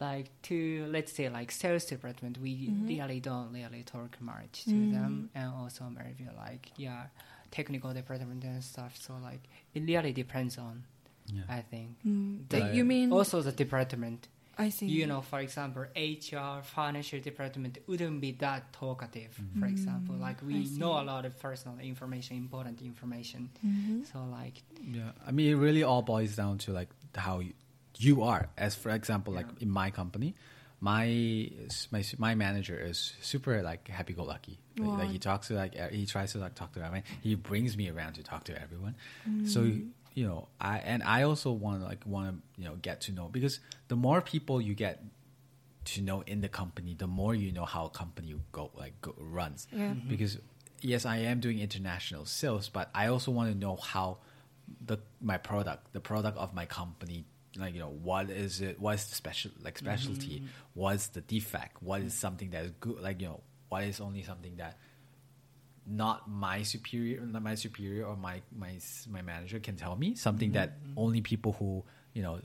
like 0.01 0.29
to 0.43 0.87
let's 0.91 1.13
say 1.13 1.29
like 1.29 1.51
sales 1.53 1.85
department 1.85 2.39
we 2.39 2.53
Mhm. 2.69 2.89
really 2.89 3.21
don't 3.21 3.53
really 3.53 3.83
talk 3.85 4.19
much 4.21 4.65
to 4.65 4.71
Mm. 4.71 4.91
them 4.97 5.31
and 5.35 5.49
also 5.61 5.85
maybe 5.91 6.27
like 6.45 6.73
yeah 6.77 7.07
technical 7.51 7.93
department 7.93 8.43
and 8.45 8.63
stuff 8.65 8.97
so 8.97 9.13
like 9.19 9.43
it 9.75 9.83
really 9.93 10.13
depends 10.13 10.57
on 10.57 10.85
yeah. 11.27 11.43
i 11.59 11.61
think 11.61 11.91
Mm, 12.05 12.49
The- 12.49 12.75
you 12.77 12.85
mean 12.85 13.13
also 13.13 13.43
the 13.43 13.53
department 13.53 14.29
I 14.67 14.69
see. 14.77 14.87
you 14.87 15.07
know 15.11 15.21
for 15.33 15.41
example 15.47 15.85
hr 15.97 16.61
financial 16.63 17.21
department 17.31 17.79
wouldn't 17.89 18.21
be 18.21 18.33
that 18.45 18.63
talkative 18.73 19.33
for 19.59 19.67
example 19.75 20.15
like 20.27 20.39
we 20.51 20.57
know 20.81 20.93
a 21.03 21.05
lot 21.13 21.25
of 21.29 21.33
personal 21.47 21.77
information 21.93 22.37
important 22.37 22.77
information 22.93 23.41
Mhm. 23.65 24.05
so 24.11 24.19
like 24.39 24.57
Yeah, 24.99 25.13
I 25.29 25.31
mean, 25.37 25.49
it 25.55 25.59
really 25.67 25.83
all 25.91 26.03
boils 26.03 26.35
down 26.43 26.55
to 26.65 26.73
like 26.81 26.89
how 27.15 27.41
you, 27.47 27.53
you 28.09 28.15
are. 28.33 28.45
As 28.57 28.73
for 28.83 28.91
example, 29.01 29.33
like 29.41 29.47
in 29.65 29.71
my 29.83 29.89
company, 30.01 30.31
my 30.81 31.07
my 31.95 32.03
my 32.19 32.33
manager 32.35 32.79
is 32.91 32.99
super 33.21 33.63
like 33.63 33.89
happy 33.89 34.13
go 34.15 34.25
lucky. 34.25 34.57
Like, 34.79 34.99
like, 35.01 35.11
he 35.11 35.19
talks 35.19 35.49
to 35.49 35.55
like 35.55 35.75
he 35.93 36.07
tries 36.07 36.33
to 36.33 36.39
like 36.39 36.55
talk 36.55 36.73
to 36.75 36.81
everyone. 36.81 37.05
He 37.21 37.35
brings 37.51 37.77
me 37.77 37.91
around 37.91 38.15
to 38.15 38.23
talk 38.23 38.45
to 38.45 38.55
everyone. 38.65 38.95
Mm. 39.29 39.47
So 39.47 39.61
you 40.21 40.29
know, 40.29 40.49
I 40.61 40.77
and 40.81 41.03
I 41.03 41.23
also 41.23 41.51
want 41.51 41.81
to 41.81 41.87
like 41.87 42.05
want 42.05 42.29
to 42.29 42.61
you 42.61 42.69
know 42.69 42.77
get 42.77 43.01
to 43.03 43.13
know 43.13 43.29
because 43.29 43.59
the 43.89 43.97
more 43.97 44.21
people 44.21 44.61
you 44.61 44.75
get 44.75 45.03
to 45.87 46.03
know 46.03 46.23
in 46.27 46.43
the 46.43 46.49
company, 46.49 46.95
the 46.95 47.07
more 47.07 47.35
you 47.35 47.53
know 47.53 47.65
how 47.65 47.87
a 47.87 47.89
company 47.89 48.35
go 48.53 48.71
like 48.77 49.01
go, 49.01 49.15
runs. 49.17 49.67
Yeah. 49.73 49.89
Mm-hmm. 49.89 50.11
Because 50.11 50.37
yes, 50.83 51.07
I 51.07 51.17
am 51.31 51.41
doing 51.41 51.59
international 51.59 52.27
sales, 52.27 52.69
but 52.69 52.91
I 52.95 53.07
also 53.07 53.31
want 53.31 53.51
to 53.51 53.59
know 53.59 53.77
how 53.77 54.19
the 54.85 54.99
my 55.23 55.39
product, 55.39 55.95
the 55.95 56.01
product 56.01 56.37
of 56.37 56.53
my 56.53 56.67
company, 56.67 57.25
like 57.57 57.73
you 57.73 57.81
know, 57.81 57.89
what 58.03 58.29
is 58.29 58.61
it? 58.61 58.79
What 58.79 58.97
is 58.97 59.07
the 59.07 59.15
special 59.15 59.53
like 59.65 59.79
specialty? 59.79 60.41
Mm-hmm. 60.41 60.47
What's 60.75 61.07
the 61.07 61.23
defect? 61.23 61.83
What 61.83 62.03
is 62.03 62.13
something 62.13 62.51
that 62.51 62.65
is 62.67 62.73
good? 62.79 63.01
Like 63.01 63.23
you 63.23 63.29
know, 63.29 63.41
what 63.71 63.85
is 63.85 64.01
only 64.03 64.23
something 64.23 64.57
that 64.57 64.77
not 65.91 66.31
my 66.31 66.63
superior, 66.63 67.21
not 67.27 67.43
my 67.43 67.55
superior 67.57 68.07
or 68.07 68.17
my 68.17 68.41
my 68.57 68.79
my 69.11 69.23
manager 69.23 69.59
can 69.59 69.77
tell 69.77 69.97
me 69.97 70.15
something 70.15 70.53
that 70.53 70.73
only 70.97 71.21
people 71.21 71.53
who 71.59 71.83
you 72.13 72.23
know 72.23 72.41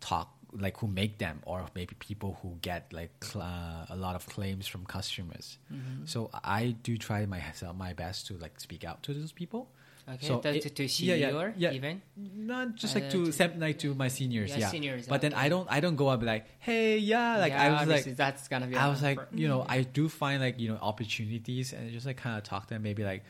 talk 0.00 0.32
like 0.52 0.78
who 0.78 0.86
make 0.86 1.18
them 1.18 1.40
or 1.44 1.66
maybe 1.74 1.94
people 1.98 2.38
who 2.40 2.56
get 2.62 2.90
like 2.92 3.12
uh, 3.34 3.84
a 3.90 3.96
lot 3.96 4.14
of 4.16 4.24
claims 4.26 4.66
from 4.66 4.86
customers. 4.86 5.58
So 6.06 6.30
I 6.42 6.76
do 6.82 6.96
try 6.96 7.26
myself 7.26 7.76
my 7.76 7.92
best 7.92 8.26
to 8.28 8.34
like 8.34 8.58
speak 8.60 8.82
out 8.84 9.02
to 9.04 9.12
those 9.12 9.32
people. 9.32 9.68
Okay, 10.08 10.26
So 10.26 10.38
to, 10.38 10.48
it- 10.54 10.62
to, 10.62 10.70
to 10.70 10.84
yeah, 11.04 11.14
yeah, 11.16 11.50
yeah. 11.56 11.72
even. 11.72 12.00
Not 12.16 12.76
just 12.76 12.94
Uh, 12.94 13.00
like 13.00 13.10
to 13.10 13.26
to- 13.26 13.32
sem- 13.32 13.58
like 13.58 13.78
to 13.80 13.92
my 13.94 14.06
seniors, 14.06 14.50
Yeah, 14.50 14.58
yeah. 14.58 14.68
seniors, 14.70 15.08
But 15.08 15.20
then. 15.20 15.34
I 15.34 15.48
don't 15.48 15.66
I 15.68 15.80
don't 15.80 15.96
go 15.96 16.06
up 16.08 16.22
like, 16.22 16.46
hey, 16.60 16.98
yeah, 16.98 17.38
like 17.38 17.50
yeah, 17.52 17.66
I 17.66 17.80
was 17.80 17.88
like 17.88 18.16
that's 18.16 18.46
gonna 18.46 18.68
be. 18.68 18.76
I 18.76 18.86
was 18.88 19.02
like, 19.02 19.18
for- 19.18 19.28
you 19.36 19.48
know, 19.48 19.66
I 19.68 19.82
do 19.82 20.08
find 20.08 20.40
like 20.40 20.60
you 20.60 20.68
know 20.68 20.78
opportunities 20.80 21.72
and 21.72 21.90
just 21.90 22.06
like 22.06 22.18
kind 22.18 22.38
of 22.38 22.44
talk 22.44 22.68
to 22.68 22.74
them. 22.74 22.82
Maybe 22.84 23.02
like, 23.02 23.24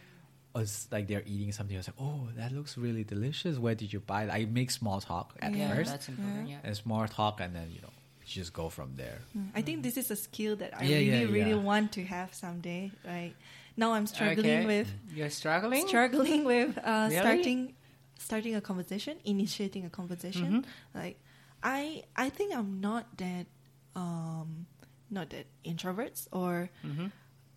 us 0.55 0.87
like 0.93 1.07
they're 1.09 1.22
eating 1.27 1.51
something. 1.53 1.77
I 1.77 1.81
was 1.81 1.89
like, 1.89 1.97
oh, 2.01 2.29
that 2.37 2.53
looks 2.53 2.77
really 2.77 3.05
delicious. 3.05 3.57
Where 3.59 3.74
did 3.74 3.93
you 3.93 4.01
buy? 4.01 4.24
it? 4.24 4.31
I 4.31 4.45
make 4.45 4.70
small 4.70 5.01
talk 5.01 5.35
at 5.41 5.55
yeah, 5.55 5.74
first, 5.74 5.91
that's 5.93 6.09
important. 6.11 6.49
Yeah. 6.51 6.59
and 6.62 6.77
small 6.77 7.07
talk, 7.09 7.41
and 7.41 7.55
then 7.57 7.70
you 7.72 7.81
know, 7.81 7.93
just 8.27 8.53
go 8.53 8.68
from 8.68 8.93
there. 8.97 9.18
Mm, 9.37 9.49
I 9.55 9.62
think 9.62 9.83
this 9.83 9.97
is 9.97 10.11
a 10.11 10.16
skill 10.16 10.57
that 10.57 10.77
I 10.77 10.85
Yeah, 10.85 10.97
really, 10.99 11.09
yeah, 11.09 11.22
really 11.39 11.51
yeah. 11.57 11.70
want 11.70 11.93
to 11.93 12.05
have 12.05 12.35
someday. 12.35 12.91
Right 13.05 13.33
now, 13.77 13.93
I'm 13.93 14.07
struggling 14.07 14.64
Okay. 14.64 14.66
with 14.66 14.89
You're 15.14 15.31
struggling. 15.31 15.87
struggling 15.87 16.45
with 16.45 16.79
uh, 16.79 17.09
Really? 17.11 17.16
starting 17.20 17.74
starting 18.18 18.55
a 18.57 18.61
conversation, 18.61 19.18
initiating 19.24 19.85
a 19.85 19.91
conversation. 19.91 20.62
Mm-hmm. 20.64 20.99
Like 20.99 21.20
I 21.62 22.05
I 22.16 22.31
think 22.31 22.55
I'm 22.57 22.81
not 22.81 23.05
that 23.18 23.47
um 23.95 24.66
not 25.11 25.31
that 25.31 25.47
introverts 25.64 26.27
or 26.33 26.70
Mhm. 26.85 27.12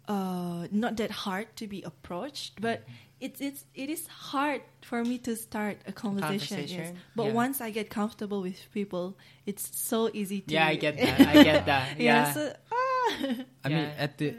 uh 0.08 0.68
not 0.72 0.98
that 0.98 1.12
hard 1.12 1.48
to 1.58 1.68
be 1.68 1.82
approached, 1.84 2.60
but 2.62 2.82
Mm-hmm. 2.82 2.94
it's 3.26 3.40
it's 3.42 3.62
it 3.74 3.90
is 3.90 4.08
hard 4.08 4.62
for 4.82 5.04
me 5.04 5.18
to 5.20 5.36
start 5.36 5.78
a 5.88 5.92
conversation. 5.92 6.68
Yes. 6.68 6.94
But 7.16 7.28
yeah. 7.28 7.34
once 7.44 7.62
I 7.62 7.70
get 7.72 7.90
comfortable 7.90 8.42
with 8.42 8.60
people, 8.74 9.18
it's 9.46 9.64
so 9.78 10.10
easy 10.14 10.42
to 10.42 10.54
Yeah, 10.54 10.68
I 10.68 10.76
get 10.76 10.98
that. 10.98 11.20
I 11.22 11.44
get 11.44 11.66
that. 11.66 11.86
yeah. 12.00 12.04
Yeah. 12.04 12.34
so, 12.34 12.54
ah. 12.72 13.12
I 13.64 13.68
mean, 13.70 13.88
at 13.98 14.18
the 14.18 14.36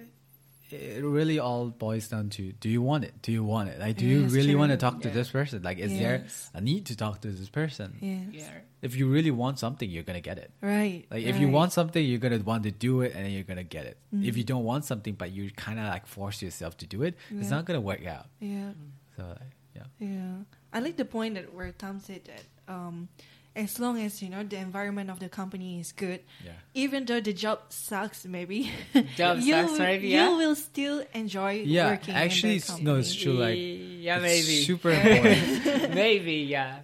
it 0.72 1.04
really 1.04 1.38
all 1.38 1.68
boils 1.68 2.08
down 2.08 2.30
to 2.30 2.52
do 2.52 2.68
you 2.68 2.82
want 2.82 3.04
it? 3.04 3.14
Do 3.22 3.32
you 3.32 3.42
want 3.44 3.68
it? 3.70 3.78
Like, 3.80 3.96
do 3.96 4.06
you 4.06 4.22
Yes, 4.22 4.32
really 4.32 4.50
true. 4.50 4.58
want 4.58 4.70
to 4.72 4.76
talk 4.76 5.00
to 5.02 5.10
this 5.10 5.30
person? 5.30 5.62
Like, 5.62 5.78
is 5.78 5.92
Yes. 5.92 6.00
there 6.00 6.24
a 6.54 6.60
need 6.60 6.86
to 6.86 6.96
talk 6.96 7.20
to 7.22 7.28
this 7.30 7.48
person? 7.48 7.96
yes. 8.00 8.26
yeah. 8.32 8.50
If 8.82 8.96
you 8.96 9.08
really 9.10 9.30
want 9.30 9.58
something, 9.58 9.88
you're 9.90 10.02
gonna 10.04 10.22
get 10.22 10.38
it. 10.38 10.50
Right. 10.62 11.04
Like 11.10 11.24
if 11.24 11.38
you 11.38 11.48
want 11.48 11.72
something, 11.72 12.02
you're 12.02 12.18
gonna 12.18 12.38
want 12.38 12.62
to 12.64 12.70
do 12.70 13.02
it, 13.02 13.12
and 13.14 13.24
then 13.26 13.32
you're 13.32 13.42
gonna 13.44 13.62
get 13.64 13.84
it. 13.84 13.98
Mm-hmm. 14.14 14.24
If 14.24 14.36
you 14.38 14.44
don't 14.44 14.64
want 14.64 14.84
something, 14.86 15.14
but 15.14 15.32
you 15.32 15.50
kind 15.50 15.78
of 15.78 15.86
like 15.86 16.06
force 16.06 16.40
yourself 16.40 16.76
to 16.78 16.86
do 16.86 17.02
it, 17.02 17.14
it's 17.30 17.50
not 17.50 17.64
gonna 17.66 17.80
work 17.80 18.06
out. 18.06 18.26
Yeah. 18.40 18.72
So 19.16 19.36
yeah, 19.76 19.82
Yeah, 19.98 20.32
I 20.72 20.80
like 20.80 20.96
the 20.96 21.04
point 21.04 21.34
that 21.34 21.52
where 21.54 21.72
Tom 21.72 22.00
said 22.00 22.22
that 22.24 22.44
um, 22.72 23.08
as 23.60 23.78
long 23.78 24.00
as 24.00 24.22
you 24.22 24.28
know 24.30 24.42
the 24.42 24.56
environment 24.56 25.10
of 25.10 25.20
the 25.20 25.28
company 25.28 25.78
is 25.80 25.92
good, 25.92 26.20
yeah, 26.44 26.52
even 26.74 27.04
though 27.04 27.20
the 27.20 27.32
job 27.32 27.60
sucks, 27.68 28.24
maybe 28.24 28.72
Job 29.16 29.38
you 29.40 29.52
sucks, 29.52 29.72
will, 29.72 29.78
maybe, 29.78 30.08
you 30.08 30.36
will 30.36 30.56
still 30.56 31.04
enjoy 31.12 31.62
yeah. 31.64 31.90
working. 31.90 32.14
Actually, 32.14 32.52
in 32.52 32.56
it's- 32.56 32.76
the 32.78 32.82
no, 32.82 32.96
it's 32.96 33.14
true. 33.14 33.34
Like, 33.34 33.58
yeah, 33.60 34.18
maybe. 34.18 34.64
super 34.64 34.90
important. 34.96 35.94
maybe, 35.94 36.48
yeah. 36.48 36.80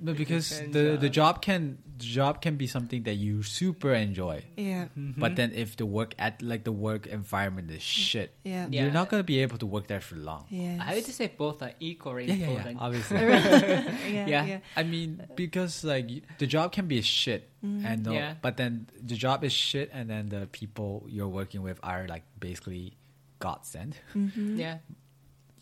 no, 0.00 0.14
because 0.14 0.48
the 0.70 0.96
the 1.00 1.08
job 1.10 1.42
can 1.42 1.78
the 1.84 1.89
job 2.00 2.40
can 2.40 2.56
be 2.56 2.66
something 2.66 3.04
that 3.04 3.14
you 3.14 3.42
super 3.44 3.92
enjoy. 3.94 4.44
Yeah, 4.56 4.88
Mm-hmm. 4.96 5.20
But 5.20 5.36
then 5.36 5.52
if 5.54 5.76
the 5.76 5.84
work 5.86 6.14
at 6.18 6.40
like 6.42 6.64
the 6.64 6.72
work 6.72 7.06
environment 7.06 7.70
is 7.70 7.82
shit, 7.82 8.32
yeah, 8.44 8.66
Yeah. 8.68 8.82
you're 8.84 8.92
not 8.92 9.08
gonna 9.08 9.22
be 9.22 9.40
able 9.44 9.58
to 9.58 9.66
work 9.66 9.86
there 9.86 10.00
for 10.00 10.16
long. 10.16 10.46
yeah. 10.50 10.78
I 10.80 10.94
would 10.94 11.04
say 11.06 11.28
both 11.36 11.62
are 11.62 11.72
equally 11.80 12.24
Yeah, 12.26 12.34
yeah, 12.34 12.40
yeah. 12.40 12.48
important. 12.50 12.76
Obviously. 12.80 13.16
yeah, 13.20 14.26
Yeah. 14.26 14.44
yeah, 14.46 14.58
I 14.76 14.82
mean, 14.82 15.22
because 15.36 15.84
like 15.84 16.08
the 16.38 16.46
job 16.46 16.72
can 16.72 16.86
be 16.86 17.00
shit, 17.02 17.48
Mm-hmm. 17.64 17.84
and 17.86 17.98
no, 18.08 18.12
Yeah. 18.12 18.34
but 18.40 18.56
then 18.56 18.88
the 18.96 19.14
job 19.16 19.44
is 19.44 19.52
shit, 19.52 19.90
and 19.92 20.08
then 20.08 20.28
the 20.32 20.48
people 20.50 21.04
you're 21.12 21.28
working 21.28 21.60
with 21.62 21.78
are 21.82 22.08
like 22.08 22.24
basically 22.40 22.96
God 23.38 23.64
sent. 23.68 24.00
Mm-hmm. 24.16 24.56
Yeah. 24.58 24.78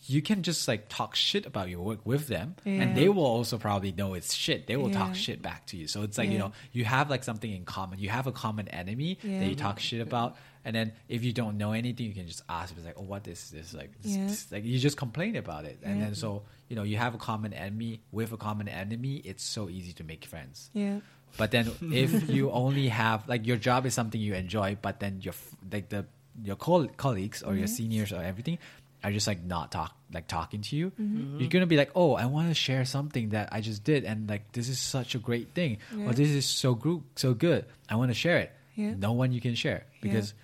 You 0.06 0.22
can 0.22 0.42
just 0.42 0.68
like 0.68 0.88
talk 0.88 1.16
shit 1.16 1.44
about 1.44 1.68
your 1.68 1.80
work 1.82 2.06
with 2.06 2.28
them, 2.28 2.54
Yeah. 2.64 2.82
and 2.82 2.96
they 2.96 3.08
will 3.08 3.26
also 3.26 3.58
probably 3.58 3.92
know 3.92 4.14
it's 4.14 4.32
shit. 4.34 4.66
They 4.66 4.76
will 4.76 4.90
Yeah. 4.90 4.98
talk 4.98 5.14
shit 5.16 5.42
back 5.42 5.66
to 5.66 5.76
you. 5.76 5.86
So 5.88 6.02
it's 6.02 6.16
like 6.18 6.30
you 6.30 6.38
know 6.38 6.52
you 6.72 6.84
have 6.84 7.10
like 7.10 7.24
something 7.24 7.50
in 7.50 7.64
common. 7.64 7.98
You 7.98 8.08
have 8.08 8.26
a 8.26 8.32
common 8.32 8.68
enemy 8.68 9.18
Yeah. 9.22 9.40
that 9.40 9.48
you 9.48 9.54
talk 9.56 9.80
shit 9.80 10.00
about, 10.00 10.36
and 10.64 10.74
then 10.74 10.92
if 11.08 11.24
you 11.24 11.32
don't 11.32 11.58
know 11.58 11.72
anything, 11.72 12.06
you 12.06 12.12
can 12.14 12.26
just 12.28 12.42
ask. 12.48 12.74
It's 12.76 12.86
like, 12.86 12.94
oh, 12.96 13.02
what 13.02 13.26
is 13.26 13.50
this? 13.50 13.74
Like, 13.74 13.90
this- 14.00 14.16
Yeah. 14.16 14.26
this- 14.26 14.52
like 14.52 14.64
you 14.64 14.78
just 14.78 14.96
complain 14.96 15.34
about 15.36 15.64
it, 15.64 15.78
and 15.82 15.98
Yeah. 15.98 16.04
then 16.06 16.14
so 16.14 16.44
you 16.68 16.76
know 16.76 16.84
you 16.84 16.96
have 16.96 17.14
a 17.14 17.18
common 17.18 17.52
enemy 17.52 18.00
with 18.12 18.32
a 18.32 18.36
common 18.36 18.68
enemy. 18.68 19.16
It's 19.24 19.42
so 19.44 19.68
easy 19.68 19.92
to 19.94 20.04
make 20.04 20.24
friends. 20.24 20.70
yeah, 20.74 21.00
But 21.36 21.50
then 21.50 21.70
if 21.92 22.30
you 22.30 22.50
only 22.64 22.88
have 22.88 23.28
like 23.28 23.46
your 23.46 23.56
job 23.58 23.84
is 23.84 23.94
something 23.94 24.20
you 24.20 24.34
enjoy, 24.34 24.76
but 24.80 25.00
then 25.00 25.20
your 25.22 25.34
like 25.72 25.88
the 25.90 26.06
your 26.44 26.54
col- 26.54 26.86
colleagues 26.96 27.42
or 27.42 27.56
your 27.56 27.66
seniors 27.66 28.12
or 28.12 28.22
everything 28.22 28.58
are 29.04 29.12
just 29.12 29.26
like 29.26 29.42
not 29.44 29.70
talk 29.72 29.94
like 30.12 30.26
talking 30.26 30.62
to 30.62 30.76
you, 30.76 30.90
Mm-hmm. 30.98 31.38
you're 31.40 31.48
gonna 31.50 31.66
be 31.66 31.76
like, 31.76 31.90
oh, 31.94 32.14
I 32.14 32.26
want 32.26 32.48
to 32.48 32.54
share 32.54 32.84
something 32.84 33.30
that 33.30 33.50
I 33.52 33.60
just 33.60 33.84
did, 33.84 34.04
and 34.04 34.28
like 34.28 34.52
this 34.52 34.68
is 34.68 34.78
such 34.78 35.14
a 35.14 35.18
great 35.18 35.54
thing, 35.54 35.78
Yeah. 35.94 36.06
or 36.08 36.12
this 36.14 36.30
is 36.30 36.46
so 36.46 36.74
group 36.74 37.04
so 37.16 37.34
good. 37.34 37.66
I 37.88 37.96
want 37.96 38.10
to 38.10 38.14
share 38.14 38.38
it. 38.38 38.50
Yeah. 38.74 38.94
No 38.96 39.12
one 39.12 39.32
you 39.32 39.40
can 39.40 39.54
share 39.54 39.84
because. 40.00 40.34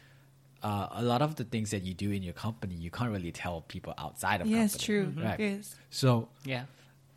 Uh, 0.64 0.88
a 0.92 1.02
lot 1.02 1.20
of 1.20 1.36
the 1.36 1.44
things 1.44 1.72
that 1.72 1.82
you 1.82 1.92
do 1.92 2.10
in 2.10 2.22
your 2.22 2.32
company, 2.32 2.74
you 2.74 2.90
can't 2.90 3.10
really 3.12 3.30
tell 3.30 3.60
people 3.68 3.92
outside 3.98 4.40
of 4.40 4.46
yes, 4.46 4.72
company. 4.72 5.12
true. 5.12 5.22
Right. 5.22 5.38
Yes, 5.38 5.76
So 5.90 6.30
Yeah. 6.46 6.64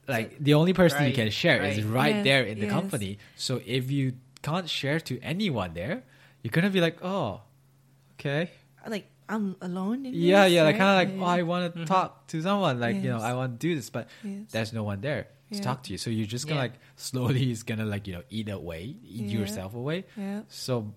like 0.06 0.36
the 0.38 0.56
only 0.56 0.74
person 0.74 1.08
you 1.08 1.14
can 1.14 1.30
share 1.32 1.64
is 1.64 1.82
right. 1.82 1.94
right 1.96 2.16
Yes, 2.16 2.24
there 2.26 2.44
in 2.44 2.60
the 2.60 2.66
yes. 2.66 2.74
company. 2.74 3.20
So 3.38 3.62
if 3.66 3.90
you 3.90 4.16
can't 4.42 4.70
share 4.70 5.00
to 5.00 5.18
anyone 5.22 5.74
there, 5.74 6.04
you're 6.44 6.52
gonna 6.52 6.70
be 6.70 6.82
like, 6.82 6.98
oh, 7.02 7.40
okay, 8.20 8.52
like 8.86 9.08
I'm 9.30 9.56
alone. 9.62 10.06
In 10.06 10.14
yeah, 10.14 10.44
this, 10.46 10.54
yeah, 10.54 10.64
like 10.64 10.74
right? 10.74 10.80
kind 10.80 10.90
of 10.90 10.96
like, 11.14 11.18
Yeah. 11.20 11.26
oh, 11.26 11.28
I 11.28 11.42
want 11.44 11.74
to 11.74 11.80
mm-hmm. 11.80 11.86
talk 11.88 12.28
to 12.28 12.42
someone, 12.42 12.80
like 12.80 12.96
you 12.98 13.10
know, 13.10 13.20
I 13.20 13.34
want 13.34 13.60
to 13.60 13.68
do 13.68 13.76
this, 13.76 13.90
but 13.90 14.08
Yes. 14.24 14.52
there's 14.52 14.74
no 14.74 14.84
one 14.84 15.02
there 15.02 15.28
to 15.52 15.56
Yeah. 15.58 15.62
talk 15.62 15.84
to 15.84 15.92
you. 15.92 15.98
So 15.98 16.10
you're 16.10 16.26
just 16.28 16.48
gonna 16.48 16.60
Yeah. 16.60 16.64
like 16.64 16.80
slowly 16.96 17.52
is 17.52 17.64
gonna 17.64 17.86
like 17.86 18.08
you 18.08 18.14
know 18.14 18.24
eat 18.30 18.48
away, 18.50 18.84
eat 19.04 19.26
Yeah. 19.32 19.40
yourself 19.40 19.74
away. 19.76 20.06
yeah, 20.16 20.42
So 20.48 20.94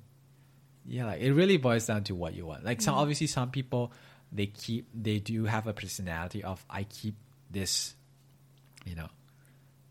yeah, 0.86 1.06
like 1.06 1.20
it 1.20 1.32
really 1.34 1.56
boils 1.56 1.86
down 1.86 2.04
to 2.04 2.14
what 2.14 2.34
you 2.34 2.46
want. 2.46 2.64
Like 2.64 2.80
some 2.82 2.94
Yeah. 2.94 3.00
obviously 3.00 3.26
some 3.26 3.50
people 3.50 3.92
they 4.32 4.46
keep 4.46 4.86
they 4.94 5.18
do 5.18 5.44
have 5.44 5.66
a 5.66 5.72
personality 5.72 6.44
of 6.44 6.64
I 6.70 6.84
keep 6.84 7.16
this, 7.50 7.96
you 8.86 8.94
know, 8.94 9.08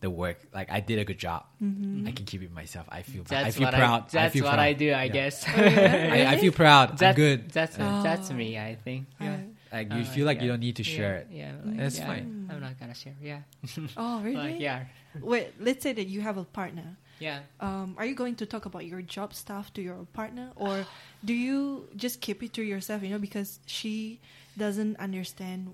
the 0.02 0.10
work 0.10 0.38
like 0.54 0.72
I 0.72 0.80
did 0.80 0.98
a 1.00 1.06
good 1.06 1.18
job. 1.18 1.46
Mm-hmm. 1.62 2.08
I 2.08 2.12
can 2.12 2.26
keep 2.26 2.42
it 2.42 2.52
myself. 2.52 2.88
I 2.90 3.02
feel 3.02 3.24
I 3.32 3.52
feel 3.52 3.66
what 3.66 3.74
proud. 3.74 4.04
I. 4.04 4.08
That's 4.12 4.34
feel 4.34 4.44
what 4.46 4.54
proud. 4.54 4.60
I 4.60 4.74
do. 4.74 4.92
I 4.92 5.04
Yeah. 5.06 5.12
guess. 5.14 5.46
I, 5.48 6.26
I 6.34 6.38
feel 6.38 6.52
proud. 6.54 6.92
I'm 6.92 6.96
that's 6.98 7.16
good. 7.16 7.52
That's 7.52 7.76
Oh. 7.80 8.02
that's 8.04 8.32
me. 8.32 8.58
I 8.58 8.76
think. 8.76 9.08
Yeah. 9.20 9.38
Like 9.72 9.92
Uh, 9.92 9.98
you 9.98 10.04
feel 10.06 10.26
like 10.26 10.42
you 10.42 10.48
don't 10.48 10.62
need 10.62 10.78
to 10.78 10.84
Yeah, 10.84 10.96
share 10.98 11.16
it. 11.18 11.28
Yeah, 11.32 11.52
like, 11.64 11.78
That's 11.78 12.00
yeah, 12.00 12.08
fine. 12.08 12.50
I'm 12.50 12.60
not 12.62 12.80
gonna 12.80 12.96
share. 12.96 13.14
Yeah. 13.22 13.42
Oh, 13.98 14.22
really? 14.22 14.36
Like 14.54 14.60
yeah. 14.60 14.86
Wait, 15.22 15.54
let's 15.60 15.84
say 15.84 15.94
that 15.94 16.08
you 16.08 16.22
have 16.22 16.38
a 16.38 16.44
partner. 16.46 16.98
Yeah. 17.20 17.40
Um, 17.60 17.96
are 17.98 18.06
you 18.06 18.16
going 18.16 18.36
to 18.36 18.46
talk 18.46 18.66
about 18.66 18.86
your 18.86 19.02
job 19.02 19.34
stuff 19.34 19.74
to 19.74 19.82
your 19.82 20.08
partner, 20.14 20.52
or 20.56 20.86
do 21.26 21.34
you 21.34 21.90
just 21.98 22.22
keep 22.22 22.42
it 22.42 22.54
to 22.54 22.64
yourself? 22.64 23.04
You 23.04 23.10
know, 23.10 23.20
because 23.20 23.60
she 23.66 24.22
doesn't 24.58 24.96
understand 24.98 25.74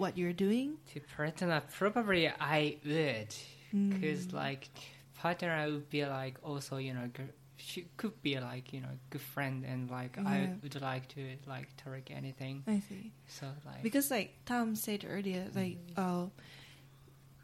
what 0.00 0.16
you're 0.18 0.32
doing. 0.46 0.78
To 0.94 1.00
partner, 1.16 1.62
probably 1.78 2.28
I 2.28 2.76
would, 2.84 3.32
Mm. 3.74 3.90
because 3.90 4.32
like 4.32 4.68
partner, 5.14 5.54
would 5.70 5.88
be 5.90 6.04
like 6.04 6.36
also 6.42 6.78
you 6.78 6.92
know 6.94 7.08
she 7.56 7.86
could 7.96 8.16
be 8.22 8.34
like 8.40 8.72
you 8.72 8.80
know 8.80 8.94
good 9.10 9.20
friend 9.20 9.64
and 9.64 9.90
like 9.90 10.18
I 10.18 10.54
would 10.62 10.80
like 10.80 11.06
to 11.14 11.20
like 11.46 11.68
talk 11.76 12.10
anything. 12.10 12.64
I 12.66 12.80
see. 12.88 13.12
So 13.28 13.46
like 13.66 13.82
Because 13.82 14.10
like 14.10 14.30
Tom 14.46 14.74
said 14.74 15.04
earlier, 15.08 15.46
like 15.54 15.76
uh, 15.96 16.26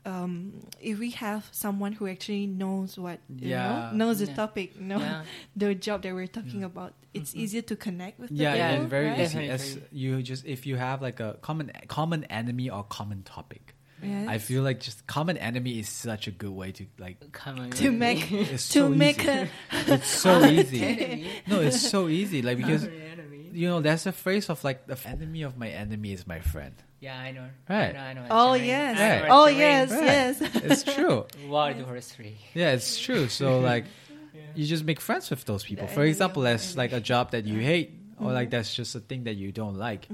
um, 0.07 0.55
if 0.81 0.99
we 0.99 1.11
have 1.19 1.49
someone 1.51 1.93
who 1.93 2.07
actually 2.07 2.47
knows 2.47 2.97
what 2.97 3.19
you 3.29 3.51
Yeah. 3.51 3.91
know, 3.91 4.07
knows 4.07 4.19
the 4.21 4.27
Yeah. 4.27 4.35
topic, 4.35 4.79
know 4.91 4.99
Yeah. 4.99 5.23
the 5.57 5.75
job 5.75 6.03
that 6.03 6.15
we're 6.15 6.29
talking 6.31 6.63
about, 6.65 6.95
it's 7.13 7.35
easier 7.35 7.63
to 7.63 7.77
connect 7.77 8.19
with. 8.21 8.31
The 8.31 8.37
Yeah, 8.37 8.55
Yeah, 8.55 8.71
people, 8.71 8.85
it's 8.85 8.91
very 8.91 9.07
right? 9.09 9.21
easy. 9.21 9.49
As 9.51 9.79
you 9.91 10.23
just 10.23 10.47
if 10.47 10.65
you 10.67 10.77
have 10.77 11.03
like 11.03 11.19
a 11.21 11.37
common 11.43 11.73
common 11.89 12.25
enemy 12.31 12.71
or 12.71 12.85
common 12.85 13.23
topic, 13.25 13.75
Yes. 14.03 14.29
I 14.29 14.37
feel 14.39 14.63
like 14.63 14.79
just 14.81 15.07
common 15.07 15.39
enemy 15.39 15.79
is 15.81 15.89
such 15.89 16.29
a 16.29 16.31
good 16.31 16.53
way 16.53 16.71
to 16.73 16.85
like. 16.99 17.17
Come 17.33 17.59
on. 17.61 17.71
to 17.83 17.91
make 17.91 18.31
It's 18.53 18.69
to 18.77 18.81
so 18.81 18.89
make 18.91 19.19
easy. 19.21 19.29
a 19.31 19.49
It's 19.97 20.09
so 20.09 20.45
easy. 20.45 20.83
enemy. 20.85 21.27
No, 21.49 21.61
it's 21.61 21.81
so 21.81 22.07
easy. 22.07 22.43
Like 22.43 22.59
because 22.59 22.85
enemy. 22.85 23.51
you 23.57 23.67
know 23.69 23.81
there's 23.81 24.07
a 24.07 24.13
phrase 24.13 24.51
of 24.53 24.63
like 24.63 24.87
the 24.87 24.99
enemy 25.09 25.43
of 25.43 25.57
my 25.57 25.69
enemy 25.73 26.13
is 26.13 26.27
my 26.29 26.41
friend. 26.41 26.75
Yeah, 27.07 27.19
I 27.29 27.31
know. 27.37 27.49
Right. 27.69 27.95
I 27.97 28.13
know. 28.15 28.23
I 28.23 28.29
know. 28.29 28.35
oh 28.43 28.53
It's 28.55 28.65
yes 28.65 28.99
I 28.99 29.09
know 29.09 29.23
Right. 29.23 29.31
oh 29.39 29.47
it's 29.47 29.59
yes 29.59 29.91
Right. 29.93 30.55
yes 30.55 30.65
It's 30.71 30.83
true. 30.95 31.17
World 31.49 31.79
War 31.87 32.01
Three. 32.01 32.37
Yeah, 32.61 32.73
it's 32.77 32.99
true. 33.07 33.29
So 33.29 33.61
like, 33.73 33.85
you 34.59 34.65
just 34.67 34.85
make 34.85 35.01
friends 35.01 35.31
with 35.31 35.45
those 35.45 35.63
people. 35.65 35.87
For 35.87 36.05
example, 36.05 36.43
that's 36.43 36.77
like 36.77 36.93
a 36.93 37.01
job 37.01 37.31
that 37.35 37.45
you 37.47 37.61
hate, 37.61 37.91
or 38.19 38.33
like 38.33 38.49
Mm-hmm. 38.49 38.57
that's 38.57 38.75
just 38.75 38.95
a 38.95 39.01
thing 39.01 39.25
that 39.29 39.35
you 39.43 39.53
don't 39.53 39.77
like. 39.89 40.09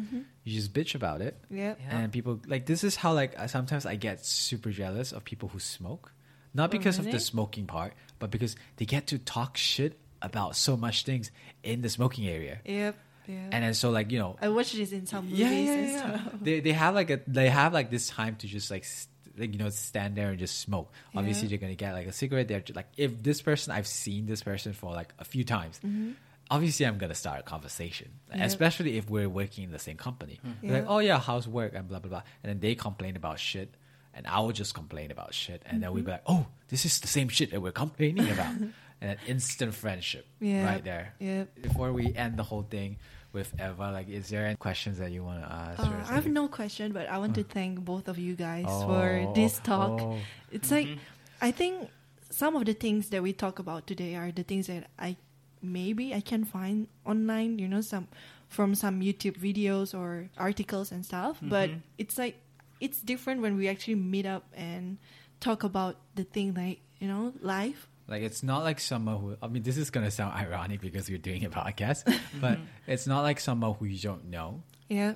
You 0.45 0.53
just 0.61 0.72
bitch 0.74 0.95
about 0.95 1.20
it, 1.22 1.34
yep 1.51 1.78
Yeah. 1.80 1.99
and 2.03 2.12
people 2.12 2.40
like 2.53 2.66
this 2.66 2.82
is 2.88 2.97
how 2.97 3.12
like 3.14 3.32
sometimes 3.49 3.86
I 3.86 3.95
get 3.97 4.26
super 4.26 4.70
jealous 4.70 5.12
of 5.12 5.22
people 5.24 5.49
who 5.53 5.61
smoke, 5.61 6.12
not 6.53 6.70
because 6.76 6.99
of 6.99 7.07
the 7.11 7.20
smoking 7.20 7.66
part, 7.66 7.93
but 8.18 8.30
because 8.34 8.57
they 8.76 8.84
get 8.84 9.07
to 9.12 9.18
talk 9.18 9.57
shit 9.57 9.93
about 10.20 10.57
so 10.57 10.76
much 10.76 11.05
things 11.05 11.30
in 11.62 11.82
the 11.82 11.88
smoking 11.88 12.26
area, 12.26 12.59
yep 12.66 12.97
yeah 13.26 13.48
and 13.52 13.64
then 13.64 13.74
so 13.74 13.90
like 13.90 14.10
you 14.10 14.18
know 14.18 14.36
I 14.40 14.48
watched 14.48 14.74
this 14.76 14.92
in 14.92 15.06
some 15.06 15.24
movies 15.26 15.38
yeah, 15.40 15.50
yeah, 15.50 15.72
and 15.72 15.88
yeah. 15.90 15.98
stuff. 15.98 16.32
They 16.42 16.60
they 16.60 16.72
have 16.72 16.94
like 16.94 17.10
a 17.10 17.20
they 17.26 17.48
have 17.50 17.72
like 17.72 17.90
this 17.90 18.08
time 18.08 18.36
to 18.36 18.46
just 18.46 18.70
like. 18.70 18.84
St- 18.84 19.08
like 19.38 19.50
you 19.54 19.58
know, 19.58 19.70
stand 19.70 20.14
there 20.14 20.28
and 20.28 20.38
just 20.38 20.60
smoke. 20.60 20.92
Obviously, 21.16 21.44
Yeah. 21.44 21.48
they're 21.56 21.58
gonna 21.64 21.74
get 21.74 21.94
like 21.94 22.06
a 22.06 22.12
cigarette. 22.12 22.48
They're 22.48 22.60
ju- 22.60 22.74
like, 22.74 22.88
if 22.98 23.22
this 23.22 23.40
person 23.40 23.72
I've 23.72 23.86
seen 23.86 24.26
this 24.26 24.42
person 24.42 24.74
for 24.74 24.92
like 24.92 25.14
a 25.18 25.24
few 25.24 25.42
times, 25.42 25.80
Mm-hmm. 25.82 26.10
obviously 26.50 26.84
I'm 26.84 26.98
gonna 26.98 27.14
start 27.14 27.40
a 27.40 27.42
conversation. 27.42 28.10
Yeah. 28.28 28.44
Especially 28.44 28.98
if 28.98 29.08
we're 29.08 29.30
working 29.30 29.64
in 29.64 29.70
the 29.70 29.78
same 29.78 29.96
company. 29.96 30.38
They're 30.62 30.82
Like, 30.82 30.84
oh 30.86 30.98
yeah, 30.98 31.18
how's 31.18 31.48
work 31.48 31.72
and 31.74 31.88
blah 31.88 32.00
blah 32.00 32.10
blah. 32.10 32.22
And 32.44 32.50
then 32.50 32.60
they 32.60 32.74
complain 32.74 33.16
about 33.16 33.38
shit, 33.38 33.74
and 34.12 34.26
I 34.26 34.40
will 34.40 34.52
just 34.52 34.74
complain 34.74 35.10
about 35.10 35.32
shit, 35.32 35.62
and 35.64 35.82
then 35.82 35.92
we'd 35.94 36.04
be 36.04 36.10
Mm-hmm. 36.12 36.28
like, 36.32 36.44
oh, 36.44 36.48
this 36.68 36.84
is 36.84 37.00
the 37.00 37.08
same 37.08 37.28
shit 37.30 37.52
that 37.52 37.62
we're 37.62 37.72
complaining 37.72 38.28
about, 38.28 38.52
and 39.03 39.11
an 39.11 39.18
instant 39.26 39.74
friendship 39.74 40.26
Yeah. 40.40 40.64
right 40.64 40.84
there 40.84 41.14
Yep. 41.18 41.62
before 41.62 41.92
we 41.92 42.14
end 42.14 42.38
the 42.38 42.44
whole 42.44 42.62
thing 42.62 42.96
with 43.32 43.53
Eva, 43.59 43.90
like, 43.90 44.09
is 44.09 44.28
there 44.28 44.46
any 44.46 44.57
questions 44.57 44.98
that 44.98 45.11
you 45.11 45.24
want 45.24 45.42
to 45.42 45.50
ask? 45.50 45.80
Uh, 45.80 45.82
I 45.82 45.86
have 45.86 46.07
something? 46.07 46.32
no 46.32 46.48
question, 46.48 46.92
but 46.92 47.09
I 47.09 47.18
want 47.18 47.34
to 47.34 47.40
uh. 47.40 47.44
thank 47.48 47.80
both 47.80 48.07
of 48.09 48.18
you 48.18 48.34
guys 48.36 48.66
Oh, 48.68 48.86
for 48.86 49.32
this 49.34 49.59
talk. 49.61 50.00
oh. 50.00 50.18
It's 50.50 50.70
like 50.70 50.86
mm-hmm. 50.86 50.98
I 51.40 51.50
think 51.50 51.90
some 52.30 52.57
of 52.57 52.64
the 52.64 52.74
things 52.74 53.09
that 53.11 53.22
we 53.22 53.32
talk 53.32 53.59
about 53.59 53.86
today 53.86 54.14
are 54.16 54.30
the 54.30 54.42
things 54.44 54.66
that 54.68 54.88
I 54.98 55.16
maybe 55.62 56.14
I 56.14 56.20
can 56.20 56.44
find 56.44 56.88
online, 57.07 57.59
you 57.59 57.68
know, 57.68 57.80
some 57.80 58.09
from 58.48 58.74
some 58.74 59.00
YouTube 59.00 59.38
videos 59.38 59.96
or 59.98 60.28
articles 60.36 60.92
and 60.92 61.05
stuff. 61.05 61.38
But 61.40 61.70
mm-hmm. 61.70 61.78
it's 61.98 62.18
like 62.18 62.36
it's 62.80 63.00
different 63.00 63.40
when 63.40 63.57
we 63.57 63.68
actually 63.68 63.94
meet 63.96 64.26
up 64.26 64.44
and 64.55 64.98
talk 65.40 65.64
about 65.64 65.96
the 66.14 66.24
thing 66.24 66.53
like, 66.55 66.80
you 67.00 67.09
know, 67.09 67.32
life. 67.40 67.88
Like, 68.09 68.22
it's 68.22 68.42
not 68.42 68.62
like 68.64 68.80
someone 68.80 69.18
who, 69.18 69.36
I 69.42 69.48
mean, 69.48 69.62
this 69.62 69.76
is 69.76 69.90
going 69.90 70.05
to 70.05 70.11
sound 70.11 70.34
ironic 70.34 70.80
because 70.80 71.09
we're 71.09 71.18
doing 71.18 71.44
a 71.44 71.50
podcast, 71.50 72.05
but 72.40 72.55
mm-hmm. 72.59 72.64
it's 72.86 73.07
not 73.07 73.22
like 73.22 73.40
someone 73.40 73.74
who 73.74 73.86
you 73.86 73.98
don't 73.98 74.26
know. 74.30 74.62
Yeah. 74.88 75.14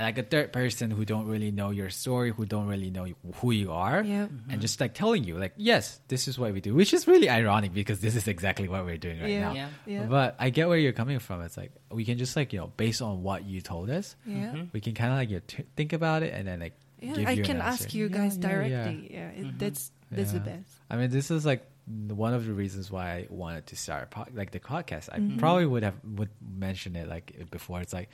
Like 0.00 0.16
a 0.16 0.22
third 0.22 0.52
person 0.52 0.92
who 0.92 1.04
don't 1.04 1.26
really 1.26 1.50
know 1.50 1.70
your 1.70 1.90
story, 1.90 2.30
who 2.30 2.46
don't 2.46 2.68
really 2.68 2.88
know 2.88 3.08
who 3.42 3.50
you 3.50 3.72
are, 3.72 4.00
Yeah. 4.00 4.28
and 4.48 4.60
just 4.60 4.80
like 4.80 4.94
telling 4.94 5.24
you, 5.24 5.36
like, 5.38 5.54
yes, 5.56 5.98
this 6.06 6.28
is 6.28 6.38
what 6.38 6.52
we 6.52 6.60
do, 6.60 6.72
which 6.72 6.94
is 6.94 7.08
really 7.08 7.28
ironic 7.28 7.74
because 7.74 7.98
this 7.98 8.14
is 8.14 8.28
exactly 8.28 8.68
what 8.68 8.84
we're 8.84 8.96
doing 8.96 9.20
right 9.20 9.28
Yeah. 9.28 9.40
now. 9.40 9.52
Yeah. 9.54 9.68
Yeah. 9.86 10.02
But 10.04 10.36
I 10.38 10.50
get 10.50 10.68
where 10.68 10.78
you're 10.78 10.92
coming 10.92 11.18
from. 11.18 11.42
It's 11.42 11.56
like 11.56 11.72
we 11.90 12.04
can 12.04 12.16
just 12.16 12.36
like 12.36 12.52
you 12.52 12.60
know, 12.60 12.68
based 12.76 13.02
on 13.02 13.24
what 13.24 13.44
you 13.44 13.60
told 13.60 13.90
us, 13.90 14.14
Yeah. 14.24 14.36
Mm-hmm. 14.52 14.64
we 14.72 14.80
can 14.80 14.94
kind 14.94 15.10
of 15.10 15.18
like 15.18 15.30
you 15.30 15.38
know, 15.38 15.42
t- 15.48 15.64
think 15.74 15.92
about 15.92 16.22
it 16.22 16.32
and 16.32 16.46
then 16.46 16.60
like 16.60 16.74
Yeah, 17.00 17.14
give 17.14 17.26
I 17.26 17.32
you 17.32 17.40
an 17.42 17.46
can 17.46 17.56
answer. 17.60 17.84
ask 17.84 17.92
you 17.92 18.06
Yeah, 18.06 18.16
guys 18.18 18.38
yeah, 18.38 18.48
yeah. 18.48 18.54
directly. 18.54 19.10
Yeah, 19.12 19.28
it, 19.30 19.44
mm-hmm. 19.46 19.58
that's 19.58 19.90
that's 20.12 20.30
the 20.32 20.40
best. 20.40 20.70
I 20.88 20.94
mean, 20.96 21.10
this 21.10 21.32
is 21.32 21.44
like 21.44 21.66
one 22.08 22.34
of 22.34 22.46
the 22.46 22.52
reasons 22.52 22.90
why 22.90 23.10
I 23.10 23.26
wanted 23.30 23.66
to 23.68 23.76
start 23.76 24.02
a 24.04 24.06
pod, 24.06 24.30
like 24.34 24.50
the 24.50 24.60
podcast. 24.60 25.08
I 25.12 25.18
Mm-hmm. 25.18 25.38
probably 25.38 25.66
would 25.66 25.82
have 25.82 25.94
would 26.04 26.30
mention 26.40 26.96
it 26.96 27.08
like 27.08 27.50
before. 27.50 27.80
It's 27.80 27.92
like 27.92 28.10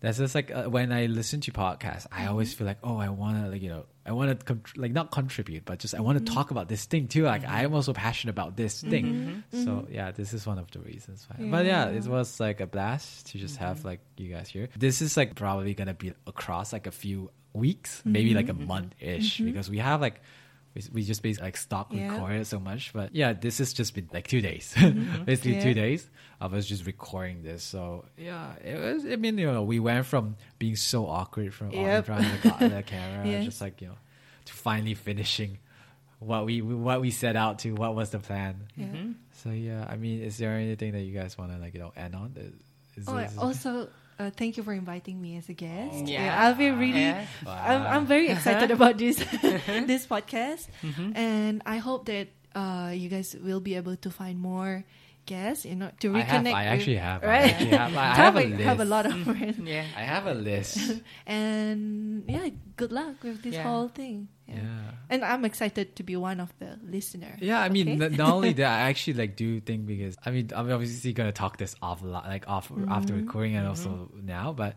that's 0.00 0.18
just 0.18 0.34
like 0.34 0.50
uh, 0.50 0.64
when 0.64 0.92
I 0.92 1.06
listen 1.06 1.40
to 1.42 1.52
podcasts, 1.52 2.06
I 2.12 2.26
always 2.26 2.50
Mm-hmm. 2.50 2.58
feel 2.58 2.66
like 2.66 2.78
oh, 2.82 2.98
I 2.98 3.08
want 3.08 3.42
to 3.42 3.50
like 3.50 3.62
you 3.62 3.70
know 3.70 3.86
I 4.06 4.12
want 4.12 4.38
to 4.38 4.44
contr 4.54 4.76
like 4.76 4.92
not 4.92 5.10
contribute, 5.10 5.64
but 5.64 5.78
just 5.78 5.94
I 5.94 6.00
want 6.00 6.18
to 6.18 6.24
Mm-hmm. 6.24 6.34
talk 6.34 6.50
about 6.50 6.68
this 6.68 6.84
thing 6.84 7.08
too. 7.08 7.24
Like 7.24 7.44
I 7.48 7.64
am 7.64 7.72
also 7.74 7.92
passionate 7.94 8.32
about 8.32 8.56
this 8.56 8.80
thing. 8.82 9.06
Mm-hmm. 9.50 9.64
So 9.64 9.88
yeah, 9.90 10.10
this 10.10 10.34
is 10.34 10.46
one 10.46 10.58
of 10.58 10.70
the 10.72 10.80
reasons 10.80 11.26
why. 11.28 11.46
But 11.48 11.64
yeah, 11.66 11.88
it 11.88 12.04
was 12.06 12.38
like 12.38 12.60
a 12.60 12.66
blast 12.66 13.28
to 13.28 13.38
just 13.38 13.56
have 13.56 13.84
like 13.84 14.00
you 14.18 14.28
guys 14.28 14.48
here. 14.50 14.68
This 14.76 15.00
is 15.00 15.16
like 15.16 15.34
probably 15.36 15.72
gonna 15.74 15.94
be 15.94 16.12
across 16.26 16.72
like 16.72 16.86
a 16.86 16.92
few 16.92 17.30
weeks, 17.54 18.02
maybe 18.04 18.34
like 18.34 18.48
a 18.50 18.52
Mm-hmm. 18.52 18.66
month 18.66 18.94
ish, 19.00 19.38
because 19.40 19.70
we 19.70 19.78
have 19.78 20.00
like 20.02 20.20
we, 20.74 20.82
we 20.92 21.02
just 21.04 21.22
basically 21.22 21.46
like 21.46 21.56
stock 21.56 21.88
Yeah. 21.92 22.12
recorded 22.12 22.46
so 22.46 22.58
much. 22.58 22.92
But 22.92 23.14
yeah, 23.14 23.32
this 23.32 23.58
has 23.58 23.72
just 23.72 23.94
been 23.94 24.08
like 24.12 24.26
two 24.26 24.40
days, 24.40 24.72
mm-hmm. 24.76 25.24
basically 25.24 25.54
Yeah. 25.56 25.62
two 25.62 25.74
days 25.74 26.08
of 26.40 26.52
us 26.54 26.66
just 26.66 26.84
recording 26.86 27.42
this. 27.42 27.62
So 27.62 28.04
yeah, 28.18 28.54
it 28.64 28.78
was. 28.80 29.04
I 29.06 29.16
mean, 29.16 29.38
you 29.38 29.50
know, 29.50 29.62
we 29.62 29.78
went 29.80 30.06
from 30.06 30.36
being 30.58 30.76
so 30.76 31.06
awkward 31.06 31.54
from 31.54 31.70
Yep. 31.70 31.96
in 31.98 32.02
front 32.04 32.26
of 32.26 32.42
the, 32.60 32.68
the 32.68 32.82
camera, 32.82 33.26
Yes. 33.30 33.44
just 33.44 33.60
like 33.60 33.80
you 33.80 33.88
know, 33.88 33.96
to 34.46 34.52
finally 34.52 34.94
finishing 34.94 35.58
what 36.18 36.44
we 36.46 36.60
what 36.62 37.00
we 37.00 37.10
set 37.10 37.36
out 37.36 37.58
to. 37.60 37.72
What 37.72 37.94
was 37.94 38.10
the 38.10 38.18
plan? 38.18 38.66
Yeah. 38.76 38.86
Mm-hmm. 38.86 39.12
So 39.42 39.50
yeah, 39.50 39.86
I 39.88 39.96
mean, 39.96 40.22
is 40.22 40.38
there 40.38 40.52
anything 40.52 40.92
that 40.92 41.02
you 41.02 41.12
guys 41.12 41.36
want 41.38 41.52
to 41.52 41.58
like 41.58 41.74
you 41.74 41.80
know 41.80 41.92
end 41.96 42.14
on? 42.14 42.32
Is, 42.36 42.52
is 43.02 43.08
Oh, 43.08 43.16
this- 43.16 43.36
also, 43.38 43.88
uh, 44.18 44.30
thank 44.30 44.56
you 44.56 44.62
for 44.62 44.72
inviting 44.72 45.20
me 45.20 45.36
as 45.36 45.48
a 45.48 45.52
guest. 45.52 46.06
Yeah. 46.06 46.44
I'll 46.46 46.54
be 46.54 46.70
really. 46.70 47.00
Yeah. 47.00 47.26
I'm, 47.46 47.82
I'm 47.82 48.06
very 48.06 48.28
excited 48.28 48.70
about 48.70 48.98
this 48.98 49.16
this 49.86 50.06
podcast, 50.06 50.68
and 51.14 51.62
I 51.66 51.78
hope 51.78 52.06
that 52.06 52.28
uh, 52.54 52.92
you 52.94 53.08
guys 53.08 53.34
will 53.42 53.60
be 53.60 53.74
able 53.74 53.96
to 53.96 54.10
find 54.10 54.38
more 54.38 54.84
guests. 55.26 55.64
You 55.64 55.76
know, 55.76 55.90
to 56.00 56.14
I 56.16 56.22
reconnect. 56.22 56.26
have. 56.26 56.46
I 56.46 56.64
actually 56.64 56.96
have. 56.96 57.24
I 57.24 57.26
Right. 57.26 57.50
actually 57.52 57.70
have. 57.70 57.96
I 57.96 58.04
have, 58.14 58.16
have 58.16 58.36
a 58.36 58.38
a, 58.52 58.64
have 58.64 58.80
a 58.80 58.84
list. 58.84 58.90
lot 58.90 59.06
of 59.06 59.16
friends, 59.22 59.58
Yeah. 59.64 59.86
I 59.96 60.02
have 60.02 60.26
a 60.26 60.34
list. 60.34 60.78
and 61.26 62.24
yeah, 62.28 62.48
good 62.76 62.92
luck 62.92 63.22
with 63.22 63.42
this 63.42 63.54
Yeah. 63.54 63.62
whole 63.64 63.88
thing. 63.88 64.28
Yeah. 64.46 64.56
yeah. 64.56 64.90
And 65.08 65.24
I'm 65.24 65.44
excited 65.46 65.96
to 65.96 66.02
be 66.02 66.16
one 66.16 66.38
of 66.38 66.52
the 66.58 66.78
listeners. 66.84 67.38
Yeah, 67.40 67.60
I 67.60 67.70
mean, 67.70 67.88
Okay? 67.96 68.04
n- 68.12 68.16
not 68.16 68.28
only 68.34 68.52
that, 68.54 68.68
I 68.80 68.88
actually 68.90 69.14
like 69.14 69.36
do 69.36 69.60
think 69.60 69.86
because 69.86 70.16
I 70.24 70.30
mean, 70.30 70.50
I'm 70.54 70.70
obviously 70.70 71.12
gonna 71.14 71.32
talk 71.32 71.56
this 71.56 71.74
off 71.80 72.02
a 72.02 72.06
lot, 72.06 72.26
like 72.26 72.44
off 72.48 72.70
after 72.88 73.14
Mm-hmm. 73.14 73.24
recording 73.26 73.56
and 73.56 73.66
also 73.66 74.10
now, 74.22 74.52
but 74.52 74.76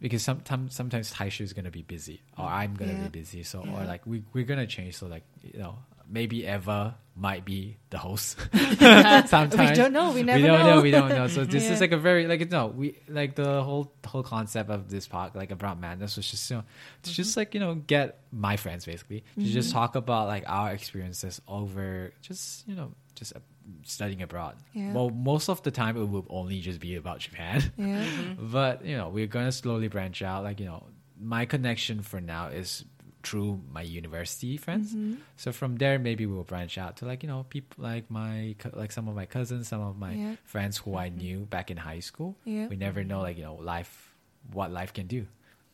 because 0.00 0.22
sometimes 0.22 0.74
sometimes 0.76 1.12
Taishu 1.12 1.40
is 1.42 1.52
gonna 1.52 1.70
be 1.72 1.82
busy 1.82 2.22
or 2.38 2.44
I'm 2.46 2.74
gonna 2.74 2.92
Yeah. 2.92 3.08
be 3.10 3.20
busy, 3.20 3.42
so 3.42 3.60
or 3.66 3.84
like 3.84 4.06
we 4.06 4.22
we're 4.32 4.44
gonna 4.44 4.66
change, 4.66 4.94
so 4.96 5.06
like 5.08 5.24
you 5.42 5.58
know 5.58 5.78
maybe 6.10 6.44
Eva 6.46 6.96
might 7.16 7.44
be 7.44 7.76
the 7.90 7.98
host. 7.98 8.36
sometimes 8.54 9.56
We 9.70 9.76
don't 9.76 9.92
know. 9.92 10.12
We 10.12 10.22
never 10.22 10.40
we 10.40 10.46
don't 10.46 10.64
know. 10.66 10.80
We 10.80 10.90
don't 10.90 11.08
know. 11.10 11.26
So 11.28 11.44
this 11.44 11.64
Yeah. 11.64 11.72
is 11.72 11.80
like 11.80 11.92
a 11.92 11.98
very 11.98 12.26
like 12.26 12.50
no, 12.50 12.66
we 12.68 12.96
like 13.08 13.34
the 13.34 13.62
whole 13.62 13.92
whole 14.06 14.22
concept 14.22 14.70
of 14.70 14.88
this 14.90 15.06
park, 15.08 15.34
like 15.34 15.50
Abroad 15.50 15.80
Madness, 15.80 16.16
was 16.16 16.30
just 16.30 16.50
you 16.50 16.56
know, 16.58 16.64
to 17.02 17.12
just 17.12 17.30
Mm-hmm. 17.32 17.40
like 17.40 17.54
you 17.54 17.60
know 17.60 17.74
get 17.74 18.20
my 18.32 18.56
friends 18.56 18.84
basically 18.86 19.24
to 19.36 19.44
just 19.44 19.72
talk 19.72 19.96
about 19.96 20.28
like 20.28 20.44
our 20.46 20.72
experiences 20.72 21.40
over 21.46 22.12
just 22.22 22.66
you 22.66 22.74
know 22.74 22.92
just 23.16 23.36
uh, 23.36 23.40
studying 23.84 24.22
abroad. 24.22 24.56
Yeah. 24.72 24.92
Well, 24.94 25.10
most 25.10 25.48
of 25.50 25.62
the 25.62 25.70
time 25.70 25.96
it 25.96 26.04
will 26.08 26.26
only 26.30 26.60
just 26.60 26.80
be 26.80 26.96
about 26.96 27.18
Japan, 27.18 27.62
Yeah. 27.76 28.04
but 28.38 28.84
you 28.84 28.96
know 28.96 29.08
we're 29.10 29.26
gonna 29.26 29.52
slowly 29.52 29.88
branch 29.88 30.22
out. 30.22 30.42
Like 30.44 30.58
you 30.60 30.66
know, 30.66 30.84
my 31.20 31.44
connection 31.44 32.00
for 32.02 32.20
now 32.20 32.46
is 32.48 32.84
through 33.22 33.60
my 33.72 33.82
university 33.82 34.56
friends. 34.56 34.90
Mm-hmm. 34.94 35.14
So 35.36 35.52
from 35.52 35.76
there, 35.76 35.98
maybe 35.98 36.26
we'll 36.26 36.44
branch 36.44 36.78
out 36.78 36.96
to 36.98 37.04
like 37.06 37.22
you 37.22 37.28
know 37.28 37.44
people 37.48 37.84
like 37.84 38.10
my 38.10 38.54
like 38.72 38.92
some 38.92 39.08
of 39.08 39.14
my 39.14 39.26
cousins, 39.26 39.68
some 39.68 39.80
of 39.80 39.98
my 39.98 40.12
Yeah. 40.12 40.36
friends 40.44 40.78
who 40.78 40.96
I 40.96 41.08
knew 41.10 41.46
back 41.46 41.70
in 41.70 41.76
high 41.76 42.00
school. 42.00 42.36
Yeah. 42.44 42.66
We 42.68 42.76
never 42.76 43.04
know 43.04 43.20
like 43.20 43.36
you 43.36 43.44
know 43.44 43.56
life, 43.56 44.14
what 44.52 44.70
life 44.72 44.92
can 44.92 45.06
do. 45.06 45.26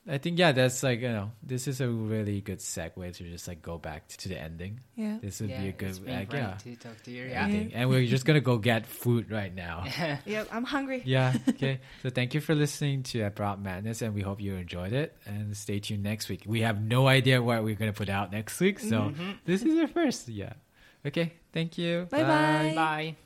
I 0.09 0.19
think 0.19 0.39
yeah, 0.39 0.53
that's 0.53 0.83
like 0.83 1.01
you 1.01 1.09
know 1.09 1.33
this 1.43 1.67
is 1.67 1.81
a 1.81 1.89
really 1.89 2.41
good 2.41 2.61
segue 2.61 3.17
to 3.17 3.25
just 3.25 3.49
like 3.49 3.61
go 3.61 3.77
back 3.77 4.07
to 4.09 4.29
the 4.29 4.41
ending. 4.41 4.81
Yeah. 4.95 5.19
This 5.21 5.41
would 5.41 5.51
yeah, 5.51 5.63
be 5.63 5.69
a 5.69 5.73
good 5.73 5.89
it's 5.89 5.99
been 5.99 6.15
like, 6.15 6.33
yeah. 6.33 6.57
to 6.63 6.77
talk 6.77 7.03
to 7.05 7.11
you. 7.11 7.25
I 7.25 7.29
Yeah. 7.29 7.49
think. 7.49 7.73
And 7.75 7.89
we're 7.91 8.07
just 8.07 8.25
gonna 8.25 8.41
go 8.41 8.59
get 8.59 8.87
food 8.87 9.31
right 9.31 9.55
now. 9.55 9.85
Yep. 10.27 10.49
I'm 10.53 10.65
hungry. 10.65 11.03
yeah. 11.05 11.35
Okay. 11.49 11.81
So 12.03 12.11
thank 12.11 12.35
you 12.35 12.41
for 12.41 12.55
listening 12.55 13.03
to 13.05 13.23
Abroad 13.23 13.63
Madness, 13.63 14.03
and 14.03 14.15
we 14.15 14.23
hope 14.23 14.41
you 14.41 14.55
enjoyed 14.55 14.93
it. 14.93 15.17
And 15.27 15.57
stay 15.57 15.81
tuned 15.81 16.03
next 16.03 16.29
week. 16.29 16.43
We 16.47 16.61
have 16.61 16.81
no 16.81 17.09
idea 17.09 17.43
what 17.43 17.65
we're 17.65 17.75
gonna 17.75 17.93
put 17.93 18.09
out 18.09 18.31
next 18.31 18.61
week, 18.61 18.79
so 18.79 19.11
mm-hmm. 19.11 19.33
this 19.45 19.63
is 19.63 19.79
our 19.79 19.89
first. 19.89 20.29
Yeah. 20.29 20.53
Okay. 21.05 21.33
Thank 21.53 21.79
you. 21.79 22.07
Bye-bye. 22.11 22.73
Bye. 22.75 23.17